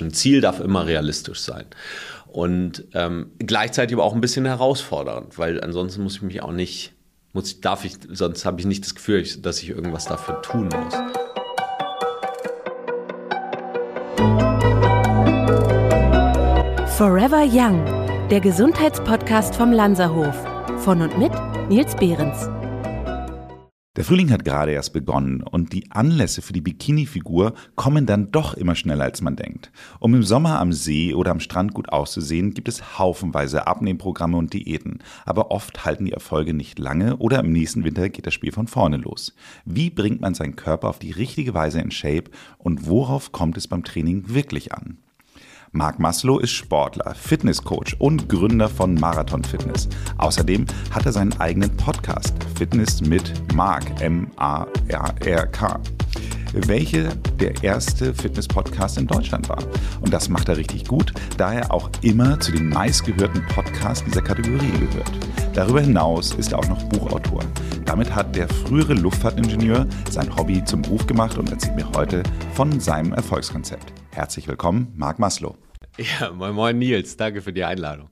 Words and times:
Ein 0.00 0.14
Ziel 0.14 0.40
darf 0.40 0.58
immer 0.58 0.86
realistisch 0.86 1.40
sein. 1.40 1.66
Und 2.26 2.84
ähm, 2.94 3.32
gleichzeitig 3.38 3.94
aber 3.94 4.04
auch 4.04 4.14
ein 4.14 4.22
bisschen 4.22 4.46
herausfordernd, 4.46 5.36
weil 5.36 5.62
ansonsten 5.62 6.02
muss 6.02 6.16
ich 6.16 6.22
mich 6.22 6.42
auch 6.42 6.52
nicht, 6.52 6.94
muss, 7.34 7.60
darf 7.60 7.84
ich, 7.84 7.96
sonst 8.08 8.46
habe 8.46 8.58
ich 8.58 8.64
nicht 8.64 8.84
das 8.84 8.94
Gefühl, 8.94 9.22
dass 9.42 9.62
ich 9.62 9.68
irgendwas 9.68 10.06
dafür 10.06 10.40
tun 10.40 10.70
muss. 10.70 10.94
Forever 16.96 17.44
Young, 17.44 17.84
der 18.30 18.40
Gesundheitspodcast 18.40 19.54
vom 19.54 19.72
Lanzerhof. 19.72 20.34
Von 20.78 21.02
und 21.02 21.18
mit 21.18 21.32
Nils 21.68 21.94
Behrens. 21.96 22.48
Der 23.94 24.06
Frühling 24.06 24.30
hat 24.30 24.46
gerade 24.46 24.72
erst 24.72 24.94
begonnen 24.94 25.42
und 25.42 25.74
die 25.74 25.90
Anlässe 25.90 26.40
für 26.40 26.54
die 26.54 26.62
Bikini-Figur 26.62 27.52
kommen 27.74 28.06
dann 28.06 28.30
doch 28.32 28.54
immer 28.54 28.74
schneller 28.74 29.04
als 29.04 29.20
man 29.20 29.36
denkt. 29.36 29.70
Um 30.00 30.14
im 30.14 30.22
Sommer 30.22 30.60
am 30.60 30.72
See 30.72 31.12
oder 31.12 31.30
am 31.30 31.40
Strand 31.40 31.74
gut 31.74 31.90
auszusehen, 31.90 32.54
gibt 32.54 32.68
es 32.68 32.98
haufenweise 32.98 33.66
Abnehmprogramme 33.66 34.38
und 34.38 34.54
Diäten. 34.54 35.00
Aber 35.26 35.50
oft 35.50 35.84
halten 35.84 36.06
die 36.06 36.14
Erfolge 36.14 36.54
nicht 36.54 36.78
lange 36.78 37.18
oder 37.18 37.40
im 37.40 37.52
nächsten 37.52 37.84
Winter 37.84 38.08
geht 38.08 38.26
das 38.26 38.32
Spiel 38.32 38.52
von 38.52 38.66
vorne 38.66 38.96
los. 38.96 39.34
Wie 39.66 39.90
bringt 39.90 40.22
man 40.22 40.32
seinen 40.32 40.56
Körper 40.56 40.88
auf 40.88 40.98
die 40.98 41.12
richtige 41.12 41.52
Weise 41.52 41.82
in 41.82 41.90
Shape 41.90 42.30
und 42.56 42.86
worauf 42.86 43.30
kommt 43.30 43.58
es 43.58 43.68
beim 43.68 43.84
Training 43.84 44.30
wirklich 44.30 44.72
an? 44.72 45.01
Marc 45.72 45.98
Maslow 45.98 46.38
ist 46.38 46.52
Sportler, 46.52 47.14
Fitnesscoach 47.14 47.96
und 47.98 48.28
Gründer 48.28 48.68
von 48.68 48.94
Marathon 48.94 49.42
Fitness. 49.42 49.88
Außerdem 50.18 50.66
hat 50.90 51.06
er 51.06 51.12
seinen 51.12 51.32
eigenen 51.40 51.74
Podcast 51.76 52.34
Fitness 52.54 53.00
mit 53.00 53.32
Marc, 53.54 54.00
M-A-R-R-K 54.00 55.80
welche 56.52 57.08
der 57.40 57.62
erste 57.62 58.14
Fitness-Podcast 58.14 58.98
in 58.98 59.06
Deutschland 59.06 59.48
war. 59.48 59.62
Und 60.00 60.12
das 60.12 60.28
macht 60.28 60.48
er 60.48 60.56
richtig 60.56 60.86
gut, 60.86 61.12
da 61.36 61.54
er 61.54 61.72
auch 61.72 61.90
immer 62.02 62.38
zu 62.40 62.52
den 62.52 62.68
meistgehörten 62.68 63.44
Podcasts 63.46 64.04
dieser 64.04 64.22
Kategorie 64.22 64.70
gehört. 64.78 65.12
Darüber 65.54 65.80
hinaus 65.80 66.34
ist 66.34 66.52
er 66.52 66.58
auch 66.58 66.68
noch 66.68 66.82
Buchautor. 66.84 67.42
Damit 67.84 68.14
hat 68.14 68.36
der 68.36 68.48
frühere 68.48 68.94
Luftfahrtingenieur 68.94 69.86
sein 70.10 70.34
Hobby 70.36 70.64
zum 70.64 70.82
Beruf 70.82 71.06
gemacht 71.06 71.38
und 71.38 71.50
erzählt 71.50 71.76
mir 71.76 71.88
heute 71.96 72.22
von 72.54 72.80
seinem 72.80 73.12
Erfolgskonzept. 73.12 74.01
Herzlich 74.14 74.46
willkommen, 74.46 74.92
Marc 74.94 75.18
Maslow. 75.18 75.56
Ja, 75.96 76.30
moin 76.32 76.54
moin 76.54 76.78
Nils, 76.78 77.16
danke 77.16 77.40
für 77.40 77.54
die 77.54 77.64
Einladung. 77.64 78.10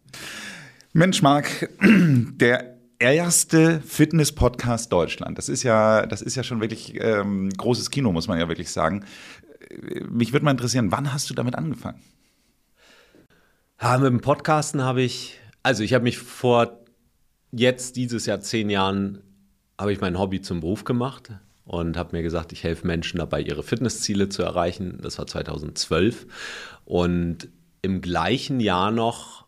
Mensch, 0.95 1.21
Marc, 1.21 1.69
der 1.83 2.79
erste 2.99 3.83
Fitness-Podcast 3.83 4.91
Deutschland. 4.91 5.37
Das 5.37 5.51
ist 5.51 5.63
ja, 5.63 6.07
das 6.07 6.23
ist 6.23 6.37
ja 6.37 6.43
schon 6.43 6.63
wirklich 6.63 6.99
ähm, 6.99 7.51
großes 7.51 7.91
Kino, 7.91 8.13
muss 8.13 8.29
man 8.29 8.39
ja 8.39 8.49
wirklich 8.49 8.71
sagen. 8.71 9.05
Mich 10.09 10.33
würde 10.33 10.47
mal 10.47 10.53
interessieren, 10.53 10.91
wann 10.91 11.13
hast 11.13 11.29
du 11.29 11.35
damit 11.35 11.55
angefangen? 11.55 12.01
Ja, 13.79 13.99
mit 13.99 14.09
dem 14.09 14.23
Podcasten 14.23 14.83
habe 14.83 15.03
ich, 15.03 15.39
also 15.63 15.83
ich 15.83 15.93
habe 15.93 16.05
mich 16.05 16.17
vor 16.17 16.81
jetzt 17.53 17.97
dieses 17.97 18.25
Jahr 18.25 18.41
zehn 18.41 18.71
Jahren, 18.71 19.23
habe 19.79 19.93
ich 19.93 20.01
mein 20.01 20.19
Hobby 20.19 20.41
zum 20.41 20.61
Beruf 20.61 20.85
gemacht 20.85 21.31
und 21.71 21.97
habe 21.97 22.17
mir 22.17 22.25
gesagt, 22.25 22.51
ich 22.51 22.65
helfe 22.65 22.85
Menschen 22.85 23.19
dabei, 23.19 23.41
ihre 23.41 23.63
Fitnessziele 23.63 24.29
zu 24.29 24.43
erreichen. 24.43 24.99
Das 25.03 25.19
war 25.19 25.29
2012. 25.29 26.27
Und 26.85 27.49
im 27.81 28.01
gleichen 28.01 28.59
Jahr 28.59 28.91
noch 28.91 29.47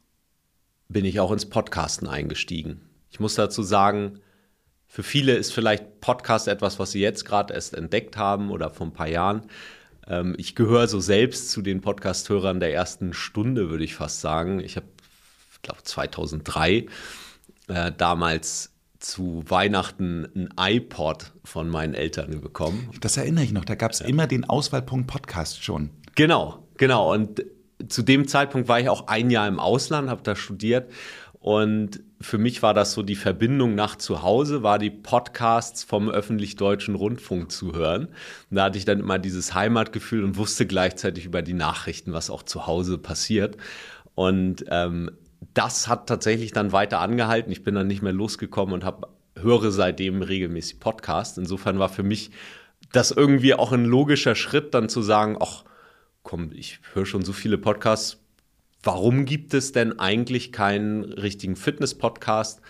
bin 0.89 1.05
ich 1.05 1.19
auch 1.19 1.33
ins 1.33 1.47
Podcasten 1.47 2.07
eingestiegen. 2.07 2.81
Ich 3.11 3.19
muss 3.19 3.35
dazu 3.35 3.65
sagen, 3.65 4.21
für 4.87 5.03
viele 5.03 5.35
ist 5.35 5.53
vielleicht 5.53 6.01
Podcast 6.01 6.47
etwas, 6.47 6.79
was 6.79 6.93
sie 6.93 7.01
jetzt 7.01 7.25
gerade 7.25 7.55
erst 7.55 7.75
entdeckt 7.75 8.17
haben 8.17 8.53
oder 8.53 8.71
vor 8.71 8.87
ein 8.87 8.93
paar 8.93 9.09
Jahren. 9.09 9.43
Ähm, 10.07 10.37
ich 10.39 10.55
gehöre 10.55 10.87
so 10.87 11.01
selbst 11.01 11.51
zu 11.51 11.61
den 11.61 11.81
Podcast-Hörern 11.81 12.61
der 12.61 12.73
ersten 12.73 13.15
Stunde, 13.15 13.69
würde 13.69 13.83
ich 13.83 13.97
fast 13.97 14.21
sagen. 14.21 14.61
Ich 14.61 14.77
habe, 14.77 14.87
glaube, 15.63 15.83
2003 15.83 16.87
äh, 17.67 17.91
damals 17.99 18.72
zu 19.03 19.45
Weihnachten 19.47 20.27
ein 20.35 20.49
iPod 20.59 21.33
von 21.45 21.69
meinen 21.69 21.95
Eltern 21.95 22.41
bekommen. 22.41 22.89
Das 23.01 23.17
erinnere 23.17 23.45
ich 23.45 23.53
noch, 23.53 23.65
da 23.65 23.75
gab 23.75 23.93
es 23.93 24.01
ja. 24.01 24.07
immer 24.07 24.27
den 24.27 24.45
Auswahlpunkt 24.45 25.07
Podcast 25.07 25.63
schon. 25.63 25.91
Genau, 26.15 26.67
genau. 26.77 27.13
Und 27.13 27.45
zu 27.89 28.03
dem 28.03 28.29
Zeitpunkt 28.29 28.69
war 28.69 28.81
ich 28.81 28.89
auch 28.89 29.09
ein 29.09 29.31
Jahr 29.31 29.49
im 29.49 29.59
Ausland, 29.59 30.09
habe 30.09 30.23
da 30.23 30.37
studiert 30.37 30.89
und 31.43 32.01
für 32.21 32.39
mich 32.39 32.63
war 32.63 32.73
das 32.73 32.93
so 32.93 33.03
die 33.03 33.17
Verbindung 33.17 33.75
nach 33.75 33.97
zu 33.97 34.23
Hause, 34.23 34.63
war 34.63 34.79
die 34.79 34.91
Podcasts 34.91 35.83
vom 35.83 36.09
öffentlich-deutschen 36.09 36.95
Rundfunk 36.95 37.51
zu 37.51 37.75
hören. 37.75 38.07
Und 38.49 38.57
da 38.57 38.65
hatte 38.65 38.79
ich 38.79 38.85
dann 38.85 39.01
immer 39.01 39.19
dieses 39.19 39.53
Heimatgefühl 39.53 40.23
und 40.23 40.37
wusste 40.37 40.67
gleichzeitig 40.67 41.25
über 41.25 41.43
die 41.43 41.53
Nachrichten, 41.53 42.13
was 42.13 42.31
auch 42.31 42.45
zu 42.45 42.69
Hause 42.69 42.97
passiert. 42.97 43.57
Und 44.15 44.65
ähm, 44.69 45.11
das 45.55 45.89
hat 45.89 46.07
tatsächlich 46.07 46.53
dann 46.53 46.73
weiter 46.73 47.01
angehalten. 47.01 47.53
Ich 47.53 47.63
bin 47.63 47.75
dann 47.75 47.87
nicht 47.87 48.03
mehr 48.03 48.13
losgekommen 48.13 48.75
und 48.75 48.85
habe 48.85 49.09
höre 49.37 49.71
seitdem 49.71 50.23
regelmäßig 50.23 50.81
Podcasts. 50.81 51.39
Insofern 51.39 51.79
war 51.79 51.89
für 51.89 52.03
mich 52.03 52.31
das 52.93 53.11
irgendwie 53.11 53.55
auch 53.55 53.73
ein 53.73 53.85
logischer 53.85 54.35
Schritt, 54.35 54.75
dann 54.75 54.89
zu 54.89 55.03
sagen, 55.03 55.37
ach 55.41 55.65
komm, 56.23 56.51
ich 56.53 56.81
höre 56.93 57.07
schon 57.07 57.25
so 57.25 57.33
viele 57.33 57.59
Podcasts. 57.59 58.19
Warum 58.83 59.25
gibt 59.25 59.55
es 59.55 59.73
denn 59.73 59.99
eigentlich 59.99 60.53
keinen 60.53 61.05
richtigen 61.05 61.57
Fitness-Podcast? 61.57 62.61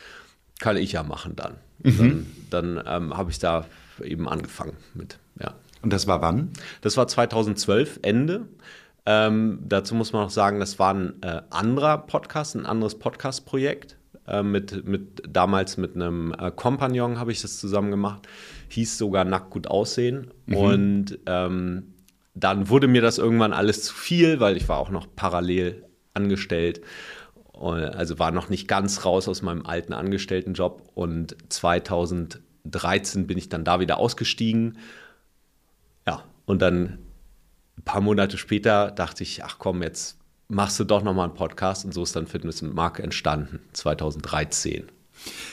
Kann 0.61 0.77
ich 0.77 0.93
ja 0.93 1.03
machen 1.03 1.37
dann. 1.37 1.55
Mhm. 1.83 2.27
Dann, 2.51 2.77
dann 2.77 2.85
ähm, 2.87 3.17
habe 3.17 3.31
ich 3.31 3.39
da 3.39 3.67
eben 4.03 4.29
angefangen 4.29 4.77
mit, 4.95 5.19
ja. 5.41 5.55
Und 5.83 5.93
das 5.93 6.07
war 6.07 6.23
wann? 6.23 6.51
Das 6.81 6.97
war 6.97 7.09
2012, 7.09 8.01
Ende. 8.03 8.47
Ähm, 9.05 9.59
dazu 9.63 9.95
muss 9.95 10.13
man 10.13 10.25
auch 10.25 10.31
sagen, 10.31 10.61
das 10.61 10.79
war 10.79 10.95
ein 10.95 11.23
äh, 11.23 11.43
anderer 11.51 11.99
Podcast, 11.99 12.55
ein 12.55 12.67
anderes 12.67 12.99
Podcast-Projekt. 12.99 13.97
Äh, 14.27 14.45
mit, 14.45 14.87
mit, 14.87 15.23
damals 15.29 15.77
mit 15.77 15.97
einem 15.97 16.33
äh, 16.39 16.53
Kompagnon 16.53 17.19
habe 17.19 17.33
ich 17.33 17.43
das 17.43 17.59
zusammen 17.59 17.91
gemacht. 17.91 18.29
Hieß 18.69 18.97
sogar 18.99 19.25
Nackt 19.25 19.51
gut 19.51 19.67
aussehen. 19.67 20.31
Mhm. 20.47 20.57
Und 20.57 21.19
ähm, 21.27 21.95
dann 22.35 22.69
wurde 22.69 22.87
mir 22.87 23.03
das 23.03 23.19
irgendwann 23.19 23.53
alles 23.53 23.83
zu 23.83 23.95
viel, 23.95 24.39
weil 24.39 24.57
ich 24.57 24.69
war 24.69 24.79
auch 24.79 24.91
noch 24.91 25.07
parallel 25.15 25.85
angestellt. 26.15 26.81
Also 27.53 28.19
war 28.19 28.31
noch 28.31 28.49
nicht 28.49 28.67
ganz 28.67 29.05
raus 29.05 29.29
aus 29.29 29.43
meinem 29.43 29.67
alten 29.67 29.93
Angestelltenjob. 29.93 30.91
Und 30.95 31.37
2013 31.49 33.27
bin 33.27 33.39
ich 33.39 33.49
dann 33.49 33.65
da 33.65 33.81
wieder 33.81 33.99
ausgestiegen. 33.99 34.79
Ja, 36.07 36.25
und 36.47 36.63
dann 36.63 36.99
ein 37.79 37.83
paar 37.85 38.01
Monate 38.01 38.39
später 38.39 38.91
dachte 38.91 39.23
ich, 39.23 39.45
ach 39.45 39.59
komm, 39.59 39.83
jetzt 39.83 40.19
machst 40.49 40.79
du 40.79 40.85
doch 40.85 41.03
nochmal 41.03 41.29
einen 41.29 41.35
Podcast 41.35 41.85
und 41.85 41.93
so 41.93 42.03
ist 42.03 42.15
dann 42.15 42.27
Fitness 42.27 42.63
und 42.63 42.75
Marke 42.75 43.03
entstanden, 43.03 43.61
2013. 43.73 44.91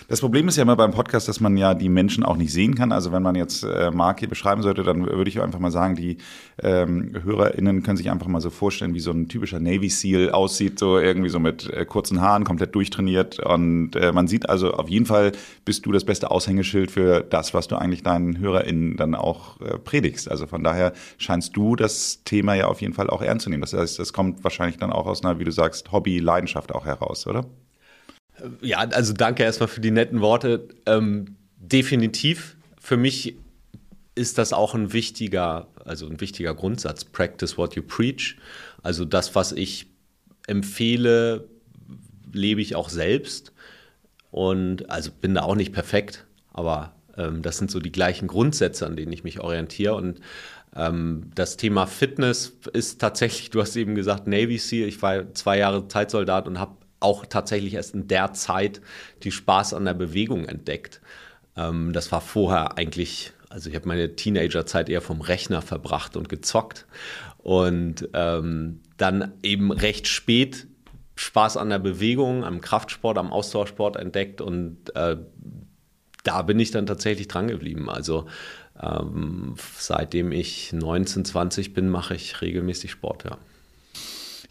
Das 0.09 0.22
Problem 0.22 0.47
ist 0.47 0.56
ja 0.56 0.63
immer 0.63 0.75
beim 0.75 0.90
Podcast, 0.90 1.28
dass 1.28 1.40
man 1.40 1.56
ja 1.56 1.75
die 1.75 1.88
Menschen 1.88 2.24
auch 2.24 2.35
nicht 2.35 2.52
sehen 2.52 2.74
kann. 2.74 2.91
Also 2.91 3.12
wenn 3.12 3.22
man 3.22 3.35
jetzt 3.35 3.63
äh, 3.63 3.91
Mark 3.91 4.19
hier 4.19 4.28
beschreiben 4.28 4.63
sollte, 4.63 4.81
dann 4.84 5.06
würde 5.06 5.30
ich 5.30 5.40
einfach 5.40 5.59
mal 5.59 5.69
sagen, 5.69 5.94
die 5.94 6.18
ähm, 6.63 7.12
HörerInnen 7.24 7.84
können 7.84 7.96
sich 7.96 8.09
einfach 8.09 8.25
mal 8.25 8.41
so 8.41 8.50
vorstellen, 8.50 8.96
wie 8.96 9.00
so 9.00 9.12
ein 9.12 9.28
typischer 9.28 9.59
Navy 9.59 9.90
Seal 9.90 10.31
aussieht, 10.31 10.79
so 10.79 10.97
irgendwie 10.97 11.29
so 11.29 11.40
mit 11.40 11.69
äh, 11.72 11.85
kurzen 11.85 12.22
Haaren, 12.22 12.44
komplett 12.44 12.74
durchtrainiert. 12.74 13.38
Und 13.40 13.96
äh, 13.96 14.12
man 14.12 14.28
sieht 14.28 14.50
also 14.50 14.74
auf 14.74 14.90
jeden 14.90 15.06
Fall, 15.06 15.31
bist 15.63 15.85
du 15.85 15.91
das 15.91 16.06
beste 16.06 16.31
Aushängeschild 16.31 16.90
für 16.90 17.22
das, 17.22 17.53
was 17.53 17.68
du 17.68 17.75
eigentlich 17.75 18.02
deinen 18.02 18.40
HörerInnen 18.40 18.97
dann 18.97 19.13
auch 19.13 19.62
äh, 19.62 19.78
predigst. 19.78 20.31
Also 20.31 20.47
von 20.47 20.63
daher 20.63 20.94
scheinst 21.19 21.56
du 21.56 21.75
das 21.75 22.24
Thema 22.24 22.56
ja 22.56 22.68
auf 22.68 22.81
jeden 22.81 22.94
Fall 22.94 23.12
auch 23.12 23.22
ernst 23.22 23.44
zu 23.44 23.52
nehmen. 23.52 23.62
Das 23.62 23.74
heißt, 23.74 24.00
es 24.00 24.12
kommt 24.12 24.44
wahrscheinlich 24.44 24.78
dann 24.78 24.91
auch 24.91 25.06
aus 25.06 25.24
einer, 25.24 25.38
wie 25.38 25.44
du 25.44 25.52
sagst, 25.52 25.91
Hobby, 25.91 26.18
Leidenschaft 26.18 26.74
auch 26.74 26.85
heraus, 26.85 27.28
oder? 27.28 27.46
Ja, 28.62 28.80
also 28.80 29.14
danke 29.14 29.44
erstmal 29.44 29.70
für 29.70 29.82
die 29.82 29.92
netten 29.92 30.22
Worte. 30.22 30.68
Ähm, 30.86 31.36
definitiv. 31.58 32.58
Für 32.80 32.98
mich 32.98 33.36
ist 34.16 34.38
das 34.38 34.54
auch 34.54 34.76
ein 34.76 34.94
wichtiger, 34.94 35.68
also 35.86 36.08
ein 36.08 36.20
wichtiger 36.20 36.54
Grundsatz. 36.54 37.06
Practice 37.06 37.58
what 37.58 37.76
you 37.76 37.82
preach. 37.82 38.38
Also 38.84 39.06
das, 39.06 39.36
was 39.36 39.52
ich 39.52 39.88
empfehle, 40.47 41.47
lebe 42.34 42.62
ich 42.62 42.76
auch 42.76 42.90
selbst. 42.90 43.53
Und 44.32 44.90
also 44.90 45.12
bin 45.12 45.34
da 45.35 45.42
auch 45.42 45.56
nicht 45.56 45.74
perfekt, 45.74 46.26
aber 46.53 46.94
ähm, 47.18 47.42
das 47.42 47.58
sind 47.58 47.72
so 47.72 47.80
die 47.80 47.92
gleichen 47.92 48.28
Grundsätze, 48.28 48.85
an 48.85 48.96
denen 48.96 49.12
ich 49.12 49.24
mich 49.24 49.40
orientiere. 49.40 49.96
Und 49.96 50.20
ähm, 50.76 51.32
das 51.34 51.58
Thema 51.58 51.88
Fitness 51.88 52.53
ist 52.74 53.02
tatsächlich, 53.02 53.50
du 53.50 53.62
hast 53.62 53.76
eben 53.76 53.96
gesagt, 53.96 54.28
Navy 54.28 54.58
SEAL. 54.58 54.88
Ich 54.88 55.02
war 55.02 55.34
zwei 55.34 55.58
Jahre 55.58 55.88
Zeitsoldat 55.88 56.47
und 56.47 56.59
habe 56.59 56.76
auch 56.99 57.25
tatsächlich 57.25 57.73
erst 57.75 57.93
in 57.93 58.07
der 58.07 58.34
Zeit 58.34 58.81
die 59.23 59.31
Spaß 59.31 59.73
an 59.73 59.85
der 59.85 59.93
Bewegung 59.93 60.46
entdeckt. 60.46 61.01
Ähm, 61.55 61.93
das 61.93 62.11
war 62.11 62.22
vorher 62.22 62.78
eigentlich, 62.78 63.31
also 63.49 63.69
ich 63.69 63.75
habe 63.75 63.87
meine 63.87 64.16
Teenagerzeit 64.16 64.90
eher 64.90 65.01
vom 65.01 65.22
Rechner 65.22 65.61
verbracht 65.61 66.17
und 66.17 66.29
gezockt 66.29 66.85
und 67.37 68.09
ähm, 68.13 68.81
dann 68.97 69.34
eben 69.43 69.72
recht 69.72 70.07
spät 70.07 70.67
Spaß 71.16 71.57
an 71.57 71.69
der 71.69 71.79
Bewegung, 71.79 72.46
am 72.46 72.61
Kraftsport, 72.61 73.17
am 73.17 73.34
Ausdauersport 73.34 73.97
entdeckt 73.97 74.40
und 74.40 74.96
äh, 74.96 75.17
da 76.23 76.41
bin 76.41 76.59
ich 76.59 76.72
dann 76.72 76.85
tatsächlich 76.85 77.28
dran 77.28 77.47
geblieben. 77.47 77.90
Also 77.90 78.28
ähm, 78.81 79.55
seitdem 79.78 80.31
ich 80.31 80.72
19, 80.72 81.25
20 81.25 81.73
bin, 81.73 81.90
mache 81.90 82.16
ich 82.16 82.41
regelmäßig 82.41 82.91
Sport, 82.91 83.25
ja. 83.25 83.37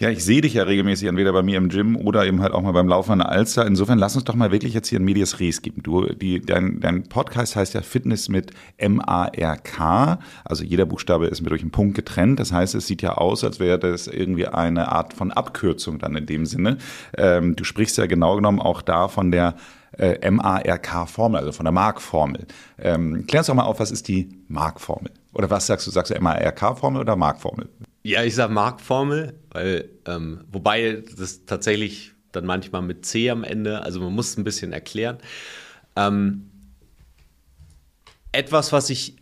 Ja, 0.01 0.11
ich 0.11 0.25
sehe 0.25 0.41
dich 0.41 0.55
ja 0.55 0.63
regelmäßig 0.63 1.09
entweder 1.09 1.33
bei 1.33 1.43
mir 1.43 1.59
im 1.59 1.71
Gym 1.71 1.97
oder 1.97 2.25
eben 2.25 2.41
halt 2.41 2.53
auch 2.53 2.63
mal 2.63 2.71
beim 2.71 2.87
Laufen 2.87 3.11
an 3.11 3.19
der 3.19 3.31
Alster. 3.31 3.67
Insofern 3.67 3.99
lass 3.99 4.15
uns 4.15 4.25
doch 4.25 4.37
mal 4.37 4.53
wirklich 4.53 4.73
jetzt 4.73 4.87
hier 4.87 5.01
ein 5.01 5.05
Medias 5.05 5.41
Res 5.41 5.61
geben. 5.61 5.83
Du, 5.83 6.07
die, 6.07 6.41
dein, 6.41 6.79
dein 6.79 7.03
Podcast 7.09 7.57
heißt 7.57 7.75
ja 7.75 7.83
Fitness 7.83 8.29
mit 8.29 8.53
M-A-R-K. 8.77 10.21
Also 10.45 10.63
jeder 10.63 10.87
Buchstabe 10.87 11.27
ist 11.27 11.41
mit 11.41 11.51
durch 11.51 11.63
einen 11.63 11.73
Punkt 11.73 11.97
getrennt. 11.97 12.39
Das 12.39 12.53
heißt, 12.53 12.77
es 12.77 12.87
sieht 12.87 13.03
ja 13.03 13.15
aus, 13.15 13.43
als 13.43 13.59
wäre 13.59 13.81
das 13.81 14.07
irgendwie 14.07 14.47
eine 14.47 14.93
Art 14.93 15.15
von 15.15 15.33
Abkürzung 15.33 15.99
dann 15.99 16.15
in 16.15 16.27
dem 16.27 16.47
Sinne. 16.47 16.79
Ähm, 17.17 17.57
du 17.57 17.65
sprichst 17.65 17.99
ja 17.99 18.07
genau 18.07 18.37
genommen 18.37 18.61
auch 18.61 18.83
da 18.83 19.09
von 19.09 19.33
der 19.33 19.57
äh, 19.97 20.31
MARK-Formel, 20.31 21.41
also 21.41 21.51
von 21.51 21.65
der 21.65 21.73
Mark-Formel. 21.73 22.47
Ähm, 22.79 23.27
klär 23.27 23.41
uns 23.41 23.49
doch 23.49 23.55
mal 23.55 23.65
auf, 23.65 23.81
was 23.81 23.91
ist 23.91 24.07
die 24.07 24.29
Mark-Formel? 24.47 25.11
Oder 25.33 25.51
was 25.51 25.67
sagst 25.67 25.89
du? 25.89 25.91
Sagst 25.91 26.15
du 26.15 26.21
MARK-Formel 26.21 27.01
oder 27.01 27.17
Mark-Formel? 27.17 27.69
Ja, 28.03 28.23
ich 28.25 28.35
sage 28.35 28.53
Mark-Formel, 28.53 29.35
weil, 29.51 29.91
ähm, 30.07 30.45
wobei 30.51 31.03
das 31.17 31.45
tatsächlich 31.45 32.13
dann 32.33 32.47
manchmal 32.47 32.83
mit 32.83 33.05
C 33.05 33.31
am 33.31 33.45
Ende, 33.45 33.83
also 33.83 34.01
man 34.01 34.13
muss 34.15 34.31
es 34.31 34.37
ein 34.37 34.45
bisschen 34.45 34.73
erklären. 34.73 35.19
Ähm, 35.97 36.51
etwas, 38.33 38.73
was 38.73 38.91
ich 38.91 39.17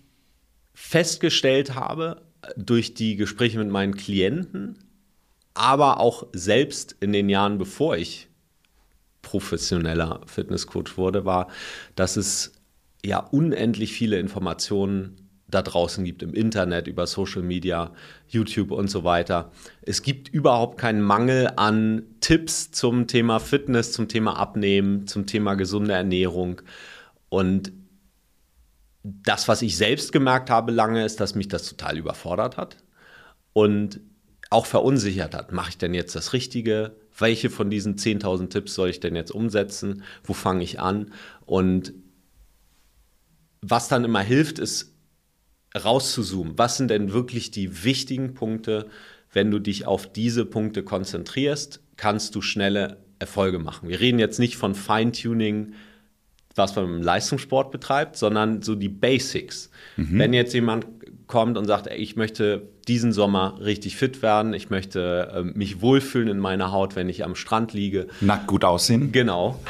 festgestellt 0.75 1.75
habe 1.75 2.23
durch 2.56 2.94
die 2.94 3.17
Gespräche 3.17 3.58
mit 3.58 3.70
meinen 3.70 3.96
Klienten, 3.96 4.78
aber 5.55 6.00
auch 6.00 6.26
selbst 6.32 6.96
in 7.00 7.12
den 7.12 7.28
Jahren, 7.28 7.58
bevor 7.58 7.96
ich 7.96 8.28
professioneller 9.23 10.20
Fitnesscoach 10.26 10.96
wurde, 10.96 11.25
war, 11.25 11.49
dass 11.94 12.17
es 12.17 12.52
ja 13.05 13.19
unendlich 13.19 13.93
viele 13.93 14.19
Informationen 14.19 15.25
da 15.49 15.63
draußen 15.63 16.05
gibt 16.05 16.23
im 16.23 16.35
Internet, 16.35 16.89
über 16.89 17.07
Social 17.07 17.43
Media, 17.43 17.93
YouTube 18.27 18.73
und 18.73 18.89
so 18.89 19.05
weiter. 19.05 19.53
Es 19.83 20.03
gibt 20.03 20.29
überhaupt 20.29 20.79
keinen 20.79 21.01
Mangel 21.01 21.51
an 21.57 22.03
Tipps 22.21 22.73
zum 22.73 23.07
Thema 23.07 23.39
Fitness, 23.39 23.93
zum 23.93 24.09
Thema 24.09 24.37
Abnehmen, 24.39 25.07
zum 25.07 25.27
Thema 25.27 25.55
gesunde 25.55 25.93
Ernährung. 25.93 26.63
Und 27.29 27.73
das, 29.03 29.47
was 29.47 29.63
ich 29.63 29.77
selbst 29.77 30.13
gemerkt 30.13 30.51
habe 30.51 30.73
lange, 30.73 31.05
ist, 31.05 31.21
dass 31.21 31.37
mich 31.37 31.47
das 31.47 31.69
total 31.69 31.97
überfordert 31.97 32.57
hat 32.57 32.79
und 33.53 34.01
auch 34.51 34.67
verunsichert 34.67 35.35
hat. 35.35 35.53
Mache 35.53 35.71
ich 35.71 35.79
denn 35.79 35.95
jetzt 35.95 36.17
das 36.17 36.33
Richtige? 36.33 36.97
Welche 37.17 37.51
von 37.51 37.71
diesen 37.71 37.97
10.000 37.97 38.49
Tipps 38.49 38.75
soll 38.75 38.91
ich 38.91 39.01
denn 39.01 39.15
jetzt 39.15 39.31
umsetzen? 39.31 40.03
Wo 40.25 40.33
fange 40.33 40.65
ich 40.65 40.81
an? 40.81 41.13
Und 41.45 41.95
was 43.61 43.89
dann 43.89 44.05
immer 44.05 44.21
hilft, 44.21 44.59
ist 44.59 44.96
rauszuzoomen. 45.76 46.58
Was 46.58 46.76
sind 46.76 46.90
denn 46.90 47.12
wirklich 47.12 47.50
die 47.50 47.84
wichtigen 47.84 48.34
Punkte? 48.34 48.87
Wenn 49.32 49.50
du 49.50 49.58
dich 49.58 49.87
auf 49.87 50.11
diese 50.11 50.46
Punkte 50.46 50.82
konzentrierst, 50.82 51.81
kannst 51.96 52.34
du 52.34 52.43
schnelle 52.43 52.99
Erfolge 53.19 53.58
machen. 53.58 53.88
Wir 53.88 54.00
reden 54.00 54.19
jetzt 54.19 54.38
nicht 54.38 54.56
von 54.56 54.75
Feintuning, 54.75 55.73
was 56.55 56.75
man 56.75 56.87
im 56.87 57.02
Leistungssport 57.02 57.70
betreibt, 57.70 58.17
sondern 58.17 58.62
so 58.62 58.75
die 58.75 58.88
Basics. 58.88 59.70
Mhm. 59.96 60.19
Wenn 60.19 60.32
jetzt 60.32 60.55
jemand 60.55 60.87
kommt 61.26 61.58
und 61.58 61.67
sagt, 61.67 61.87
ey, 61.87 61.99
ich 61.99 62.17
möchte 62.17 62.69
diesen 62.88 63.12
Sommer 63.12 63.58
richtig 63.61 63.96
fit 63.96 64.23
werden, 64.23 64.55
ich 64.55 64.70
möchte 64.70 65.32
äh, 65.34 65.43
mich 65.43 65.81
wohlfühlen 65.81 66.28
in 66.28 66.38
meiner 66.38 66.73
Haut, 66.73 66.96
wenn 66.96 67.08
ich 67.08 67.25
am 67.25 67.34
Strand 67.34 67.73
liege. 67.73 68.06
Nackt 68.20 68.46
gut 68.46 68.64
aussehen. 68.64 69.12
Genau. 69.12 69.61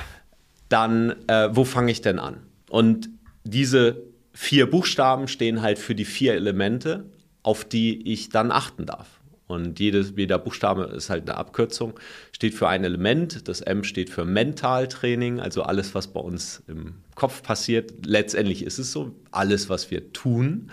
Dann, 0.69 1.15
äh, 1.29 1.49
wo 1.53 1.65
fange 1.65 1.91
ich 1.91 2.03
denn 2.03 2.19
an? 2.19 2.39
Und 2.69 3.09
diese 3.45 4.03
vier 4.37 4.71
Buchstaben 4.71 5.29
stehen 5.29 5.63
halt 5.63 5.79
für 5.79 5.95
die 5.95 6.05
vier 6.05 6.35
Elemente, 6.35 7.07
auf 7.43 7.65
die 7.65 8.13
ich 8.13 8.29
dann 8.29 8.53
achten 8.53 8.85
darf. 8.85 9.21
Und 9.47 9.79
jedes, 9.79 10.13
jeder 10.17 10.39
Buchstabe 10.39 10.85
ist 10.85 11.09
halt 11.09 11.29
eine 11.29 11.39
Abkürzung, 11.39 11.95
steht 12.33 12.55
für 12.55 12.69
ein 12.69 12.85
Element. 12.85 13.49
Das 13.49 13.61
M 13.61 13.85
steht 13.85 14.11
für 14.11 14.25
Mentaltraining, 14.25 15.41
also 15.41 15.63
alles, 15.63 15.95
was 15.95 16.09
bei 16.09 16.21
uns 16.21 16.63
im 16.67 16.97
Kopf 17.15 17.43
passiert. 17.43 18.05
Letztendlich 18.05 18.65
ist 18.65 18.79
es 18.79 18.93
so, 18.93 19.15
alles, 19.31 19.71
was 19.71 19.91
wir 19.91 20.13
tun, 20.13 20.71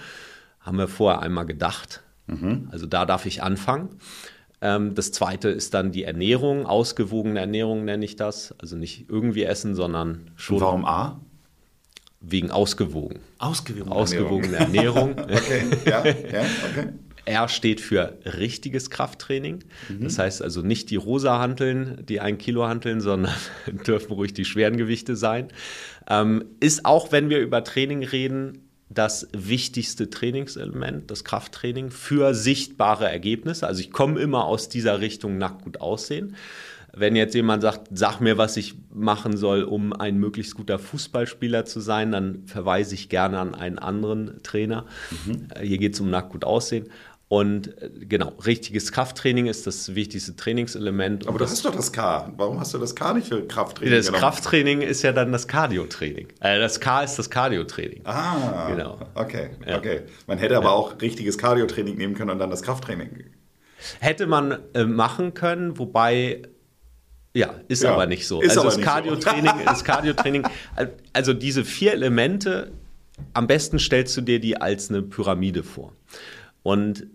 haben 0.59 0.77
wir 0.77 0.87
vorher 0.87 1.21
einmal 1.21 1.45
gedacht. 1.45 2.03
Mhm. 2.27 2.67
Also 2.71 2.85
da 2.87 3.05
darf 3.05 3.25
ich 3.25 3.43
anfangen. 3.43 3.89
Ähm, 4.59 4.95
das 4.95 5.11
zweite 5.11 5.49
ist 5.49 5.73
dann 5.73 5.91
die 5.91 6.03
Ernährung, 6.03 6.65
ausgewogene 6.65 7.39
Ernährung 7.39 7.85
nenne 7.85 8.03
ich 8.03 8.15
das. 8.15 8.55
Also 8.57 8.75
nicht 8.75 9.07
irgendwie 9.07 9.43
essen, 9.43 9.75
sondern 9.75 10.31
schon. 10.35 10.57
Und 10.57 10.61
warum 10.63 10.85
A? 10.85 11.21
Wegen 12.25 12.51
ausgewogen. 12.51 13.19
Ausgewogen 13.37 13.91
ausgewogene 13.91 14.55
Ernährung. 14.57 15.11
okay, 15.19 15.65
ja, 15.85 16.05
ja, 16.05 16.45
okay. 16.71 16.89
R 17.25 17.47
steht 17.47 17.81
für 17.81 18.17
richtiges 18.25 18.89
Krafttraining. 18.89 19.63
Mhm. 19.89 20.03
Das 20.03 20.19
heißt 20.19 20.41
also 20.41 20.61
nicht 20.61 20.89
die 20.89 20.95
rosa 20.95 21.39
Hanteln, 21.39 22.05
die 22.07 22.19
ein 22.19 22.37
Kilo 22.37 22.65
hanteln, 22.67 23.01
sondern 23.01 23.33
dürfen 23.87 24.13
ruhig 24.13 24.33
die 24.33 24.45
schweren 24.45 24.77
Gewichte 24.77 25.15
sein. 25.15 25.49
Ähm, 26.09 26.45
ist 26.59 26.85
auch, 26.85 27.11
wenn 27.11 27.29
wir 27.29 27.39
über 27.39 27.63
Training 27.63 28.03
reden, 28.03 28.59
das 28.89 29.27
wichtigste 29.33 30.09
Trainingselement, 30.09 31.09
das 31.09 31.23
Krafttraining 31.23 31.89
für 31.89 32.33
sichtbare 32.33 33.09
Ergebnisse. 33.09 33.67
Also 33.67 33.81
ich 33.81 33.91
komme 33.91 34.19
immer 34.19 34.45
aus 34.45 34.69
dieser 34.69 35.01
Richtung 35.01 35.37
nackt 35.37 35.63
gut 35.63 35.81
aussehen. 35.81 36.35
Wenn 36.95 37.15
jetzt 37.15 37.33
jemand 37.33 37.63
sagt, 37.63 37.87
sag 37.91 38.19
mir, 38.19 38.37
was 38.37 38.55
ich 38.55 38.75
machen 38.93 39.35
soll, 39.35 39.63
um 39.63 39.93
ein 39.93 40.17
möglichst 40.17 40.55
guter 40.55 40.77
Fußballspieler 40.77 41.65
zu 41.65 41.79
sein, 41.79 42.11
dann 42.11 42.43
verweise 42.45 42.93
ich 42.93 43.09
gerne 43.09 43.39
an 43.39 43.55
einen 43.55 43.79
anderen 43.79 44.41
Trainer. 44.43 44.85
Mhm. 45.25 45.47
Hier 45.61 45.79
geht 45.79 45.95
es 45.95 45.99
um 45.99 46.11
nackt 46.11 46.31
gut 46.31 46.45
aussehen. 46.45 46.89
Und 47.33 47.81
äh, 47.81 47.89
genau, 48.05 48.33
richtiges 48.45 48.91
Krafttraining 48.91 49.47
ist 49.47 49.65
das 49.65 49.95
wichtigste 49.95 50.35
Trainingselement. 50.35 51.27
Aber 51.27 51.39
das, 51.39 51.49
das 51.49 51.57
ist 51.57 51.65
doch 51.65 51.75
das 51.75 51.91
K. 51.91 52.31
Warum 52.37 52.59
hast 52.59 52.75
du 52.75 52.77
das 52.77 52.93
K 52.93 53.15
nicht 53.15 53.27
für 53.27 53.41
Krafttraining? 53.47 53.91
Das 53.91 54.05
genommen? 54.05 54.21
Krafttraining 54.21 54.81
ist 54.81 55.01
ja 55.01 55.13
dann 55.13 55.31
das 55.31 55.47
Cardiotraining. 55.47 56.27
Äh, 56.41 56.59
das 56.59 56.79
K 56.79 57.01
ist 57.01 57.17
das 57.17 57.31
Cardiotraining. 57.31 58.01
Ah, 58.03 58.67
genau. 58.69 58.99
Okay, 59.15 59.49
ja. 59.65 59.79
okay. 59.79 60.01
Man 60.27 60.37
hätte 60.37 60.55
aber 60.57 60.67
ja. 60.67 60.73
auch 60.73 61.01
richtiges 61.01 61.39
Cardiotraining 61.39 61.97
nehmen 61.97 62.13
können 62.13 62.29
und 62.29 62.37
dann 62.37 62.51
das 62.51 62.61
Krafttraining. 62.61 63.23
Hätte 63.99 64.27
man 64.27 64.59
äh, 64.75 64.83
machen 64.83 65.33
können, 65.33 65.79
wobei 65.79 66.43
ja, 67.33 67.55
ist 67.67 67.83
ja, 67.83 67.93
aber 67.93 68.05
nicht 68.05 68.27
so. 68.27 68.41
Also 68.41 68.63
das 68.63 68.79
Cardio-Training, 68.79 69.59
so. 69.59 69.65
das 69.65 69.83
Cardio-Training, 69.83 70.47
also 71.13 71.33
diese 71.33 71.65
vier 71.65 71.93
Elemente, 71.93 72.71
am 73.33 73.47
besten 73.47 73.79
stellst 73.79 74.15
du 74.17 74.21
dir 74.21 74.39
die 74.39 74.57
als 74.57 74.89
eine 74.89 75.01
Pyramide 75.01 75.63
vor. 75.63 75.93
Und 76.61 77.07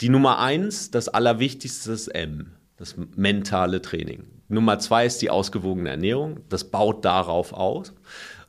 die 0.00 0.08
Nummer 0.08 0.38
eins, 0.38 0.90
das 0.90 1.08
Allerwichtigste 1.08 1.92
ist 1.92 2.08
M, 2.08 2.52
das 2.76 2.96
mentale 3.16 3.80
Training. 3.80 4.24
Nummer 4.48 4.78
zwei 4.78 5.06
ist 5.06 5.22
die 5.22 5.30
ausgewogene 5.30 5.90
Ernährung, 5.90 6.40
das 6.48 6.64
baut 6.64 7.04
darauf 7.04 7.52
aus. 7.52 7.94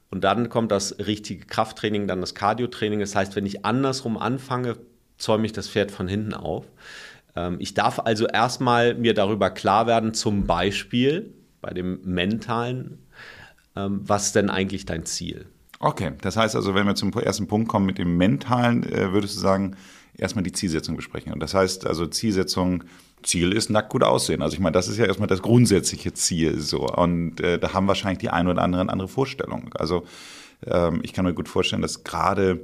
Und 0.09 0.23
dann 0.23 0.49
kommt 0.49 0.71
das 0.71 0.99
richtige 0.99 1.45
Krafttraining, 1.45 2.07
dann 2.07 2.21
das 2.21 2.35
Cardiotraining. 2.35 2.99
Das 2.99 3.15
heißt, 3.15 3.35
wenn 3.35 3.47
ich 3.47 3.65
andersrum 3.65 4.17
anfange, 4.17 4.77
zäume 5.17 5.45
ich 5.45 5.53
das 5.53 5.69
Pferd 5.69 5.89
von 5.89 6.07
hinten 6.07 6.35
auf. 6.35 6.65
Ähm, 7.35 7.57
ich 7.59 7.73
darf 7.73 7.99
also 7.99 8.27
erstmal 8.27 8.95
mir 8.95 9.13
darüber 9.13 9.49
klar 9.49 9.87
werden, 9.87 10.13
zum 10.13 10.45
Beispiel 10.45 11.33
bei 11.61 11.71
dem 11.71 12.01
mentalen, 12.03 12.99
ähm, 13.75 14.01
was 14.03 14.33
denn 14.33 14.49
eigentlich 14.49 14.85
dein 14.85 15.05
Ziel? 15.05 15.45
Okay, 15.79 16.11
das 16.21 16.37
heißt 16.37 16.55
also, 16.55 16.75
wenn 16.75 16.87
wir 16.87 16.95
zum 16.95 17.11
ersten 17.13 17.47
Punkt 17.47 17.67
kommen 17.67 17.85
mit 17.85 17.97
dem 17.97 18.17
mentalen, 18.17 18.83
äh, 18.83 19.11
würdest 19.11 19.35
du 19.35 19.39
sagen, 19.39 19.75
erstmal 20.17 20.43
die 20.43 20.51
Zielsetzung 20.51 20.95
besprechen. 20.95 21.33
Und 21.33 21.39
das 21.39 21.53
heißt 21.53 21.87
also 21.87 22.05
Zielsetzung, 22.05 22.83
Ziel 23.23 23.53
ist 23.53 23.69
nackt 23.69 23.89
gut 23.89 24.03
aussehen. 24.03 24.41
Also 24.41 24.53
ich 24.53 24.59
meine, 24.59 24.73
das 24.73 24.87
ist 24.87 24.97
ja 24.97 25.05
erstmal 25.05 25.27
das 25.27 25.41
grundsätzliche 25.41 26.13
Ziel 26.13 26.59
so. 26.59 26.87
Und 26.87 27.39
äh, 27.41 27.57
da 27.57 27.73
haben 27.73 27.87
wahrscheinlich 27.87 28.19
die 28.19 28.29
ein 28.29 28.47
oder 28.47 28.61
anderen 28.61 28.89
andere 28.89 29.07
Vorstellungen. 29.07 29.71
Also 29.73 30.03
ähm, 30.65 30.99
ich 31.03 31.13
kann 31.13 31.25
mir 31.25 31.33
gut 31.33 31.49
vorstellen, 31.49 31.81
dass 31.81 32.03
gerade 32.03 32.61